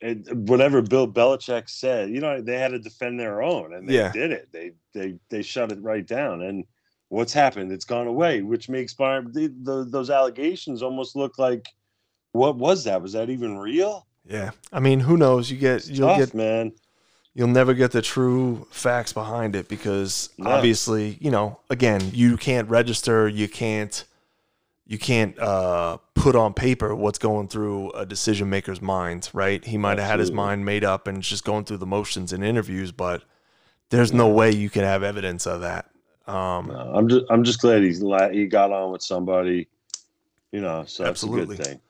and 0.01 0.49
whatever 0.49 0.81
Bill 0.81 1.07
Belichick 1.07 1.69
said, 1.69 2.09
you 2.09 2.21
know, 2.21 2.41
they 2.41 2.57
had 2.57 2.71
to 2.71 2.79
defend 2.79 3.19
their 3.19 3.41
own, 3.41 3.73
and 3.73 3.87
they 3.87 3.93
Yeah. 3.95 4.11
did 4.11 4.31
it. 4.31 4.49
They 4.51 4.71
they 4.93 5.17
they 5.29 5.41
shut 5.41 5.71
it 5.71 5.81
right 5.81 6.05
down. 6.05 6.41
And 6.41 6.65
what's 7.09 7.33
happened? 7.33 7.71
It's 7.71 7.85
gone 7.85 8.07
away, 8.07 8.41
which 8.41 8.69
makes 8.69 8.93
Byron 8.93 9.31
the, 9.31 9.53
the, 9.63 9.85
those 9.85 10.09
allegations 10.09 10.81
almost 10.81 11.15
look 11.15 11.37
like 11.37 11.65
what 12.33 12.55
was 12.57 12.83
that? 12.85 13.01
Was 13.01 13.13
that 13.13 13.29
even 13.29 13.57
real? 13.57 14.07
Yeah, 14.25 14.51
I 14.71 14.79
mean, 14.79 15.01
who 15.01 15.17
knows? 15.17 15.51
You 15.51 15.57
get 15.57 15.87
you'll 15.87 16.07
Tough, 16.09 16.17
get 16.17 16.33
man. 16.33 16.71
you'll 17.33 17.47
never 17.47 17.73
get 17.73 17.91
the 17.91 18.01
true 18.01 18.67
facts 18.71 19.13
behind 19.13 19.55
it 19.55 19.67
because 19.67 20.29
No. 20.37 20.49
obviously, 20.51 21.17
you 21.21 21.31
know, 21.31 21.59
again, 21.69 22.09
you 22.13 22.37
can't 22.37 22.69
register, 22.69 23.27
you 23.27 23.47
can't 23.47 24.03
you 24.85 24.97
can't 24.97 25.37
uh, 25.39 25.97
put 26.15 26.35
on 26.35 26.53
paper 26.53 26.93
what's 26.95 27.19
going 27.19 27.47
through 27.47 27.91
a 27.91 28.05
decision 28.05 28.49
maker's 28.49 28.81
mind, 28.81 29.29
right? 29.33 29.63
He 29.63 29.77
might 29.77 29.97
have 29.99 30.07
had 30.07 30.19
his 30.19 30.31
mind 30.31 30.65
made 30.65 30.83
up 30.83 31.07
and 31.07 31.21
just 31.21 31.45
going 31.45 31.65
through 31.65 31.77
the 31.77 31.85
motions 31.85 32.33
in 32.33 32.43
interviews, 32.43 32.91
but 32.91 33.23
there's 33.89 34.11
no 34.13 34.27
way 34.29 34.51
you 34.51 34.69
can 34.69 34.83
have 34.83 35.03
evidence 35.03 35.45
of 35.47 35.61
that. 35.61 35.89
Um, 36.27 36.67
No, 36.67 36.93
I'm 36.95 37.07
just 37.09 37.25
I'm 37.29 37.43
just 37.43 37.59
glad 37.61 37.83
he's 37.83 38.01
la- 38.01 38.29
he 38.29 38.47
got 38.47 38.71
on 38.71 38.91
with 38.91 39.01
somebody, 39.01 39.67
you 40.51 40.61
know. 40.61 40.83
So 40.85 41.03
that's 41.03 41.23
a 41.23 41.25
Absolutely. 41.25 41.57
good 41.57 41.65
thing. 41.65 41.81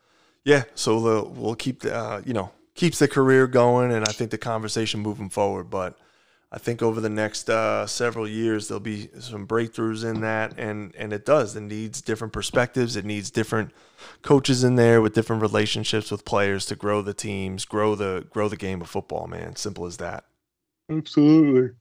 yeah, 0.44 0.64
so 0.76 1.00
the, 1.00 1.30
we'll 1.30 1.56
keep 1.56 1.82
the 1.82 1.96
uh, 1.96 2.22
you 2.26 2.34
know 2.34 2.52
keeps 2.76 3.00
the 3.00 3.08
career 3.08 3.48
going, 3.48 3.92
and 3.92 4.06
I 4.08 4.12
think 4.12 4.32
the 4.32 4.38
conversation 4.38 5.00
moving 5.02 5.30
forward. 5.30 5.70
But 5.70 5.98
I 6.54 6.58
think 6.58 6.82
over 6.82 7.00
the 7.00 7.10
next 7.10 7.50
uh, 7.50 7.88
several 7.88 8.28
years 8.28 8.68
there'll 8.68 8.82
be 8.82 9.10
some 9.20 9.48
breakthroughs 9.48 10.04
in 10.04 10.20
that, 10.22 10.54
and 10.58 10.94
and 10.98 11.14
it 11.14 11.26
does. 11.26 11.56
It 11.56 11.62
needs 11.62 12.02
different 12.02 12.34
perspectives. 12.34 12.98
It 12.98 13.06
needs 13.06 13.32
different 13.32 13.72
coaches 14.22 14.64
in 14.64 14.76
there 14.76 15.02
with 15.02 15.14
different 15.14 15.42
relationships 15.42 16.12
with 16.12 16.26
players 16.26 16.66
to 16.66 16.76
grow 16.76 17.02
the 17.02 17.14
teams, 17.14 17.64
grow 17.64 17.96
the 17.96 18.28
grow 18.30 18.50
the 18.50 18.58
game 18.58 18.82
of 18.82 18.90
football. 18.90 19.28
Man, 19.28 19.56
simple 19.56 19.86
as 19.86 19.98
that. 19.98 20.26
Absolutely. 20.90 21.76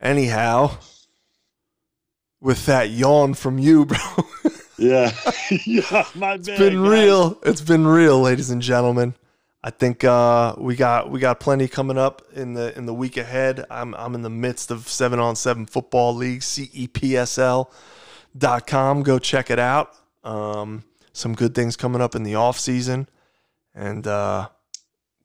Anyhow, 0.00 0.78
with 2.40 2.66
that 2.66 2.90
yawn 2.90 3.34
from 3.34 3.58
you, 3.58 3.86
bro. 3.86 3.98
Yeah. 4.78 5.12
yeah. 5.66 6.04
My 6.14 6.36
bad. 6.36 6.40
it's 6.40 6.48
been 6.48 6.82
guys. 6.82 6.90
real. 6.90 7.38
It's 7.44 7.60
been 7.60 7.86
real, 7.86 8.20
ladies 8.20 8.50
and 8.50 8.62
gentlemen. 8.62 9.14
I 9.68 9.70
think 9.70 10.02
uh, 10.02 10.54
we 10.56 10.76
got 10.76 11.10
we 11.10 11.20
got 11.20 11.40
plenty 11.40 11.68
coming 11.68 11.98
up 11.98 12.22
in 12.32 12.54
the 12.54 12.74
in 12.78 12.86
the 12.86 12.94
week 12.94 13.18
ahead. 13.18 13.66
I'm 13.70 13.94
I'm 13.96 14.14
in 14.14 14.22
the 14.22 14.30
midst 14.30 14.70
of 14.70 14.88
seven 14.88 15.18
on 15.18 15.36
seven 15.36 15.66
football 15.66 16.14
league, 16.14 16.42
E 16.56 16.88
cepsl.com. 16.88 17.66
Go 19.02 19.18
check 19.18 19.50
it 19.50 19.58
out. 19.58 19.94
Um, 20.24 20.84
some 21.12 21.34
good 21.34 21.54
things 21.54 21.76
coming 21.76 22.00
up 22.00 22.14
in 22.14 22.22
the 22.22 22.34
off 22.34 22.58
season, 22.58 23.10
and 23.74 24.06
uh, 24.06 24.48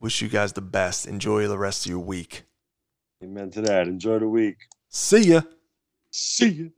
wish 0.02 0.22
you 0.22 0.28
guys 0.28 0.52
the 0.52 0.60
best. 0.60 1.08
Enjoy 1.08 1.48
the 1.48 1.58
rest 1.58 1.86
of 1.86 1.92
your 1.92 2.00
week. 2.00 2.44
Amen 3.24 3.50
to 3.52 3.62
that. 3.62 3.88
Enjoy 3.88 4.20
the 4.20 4.28
week. 4.28 4.58
See 4.90 5.30
ya. 5.30 5.44
See 6.12 6.50
you. 6.50 6.74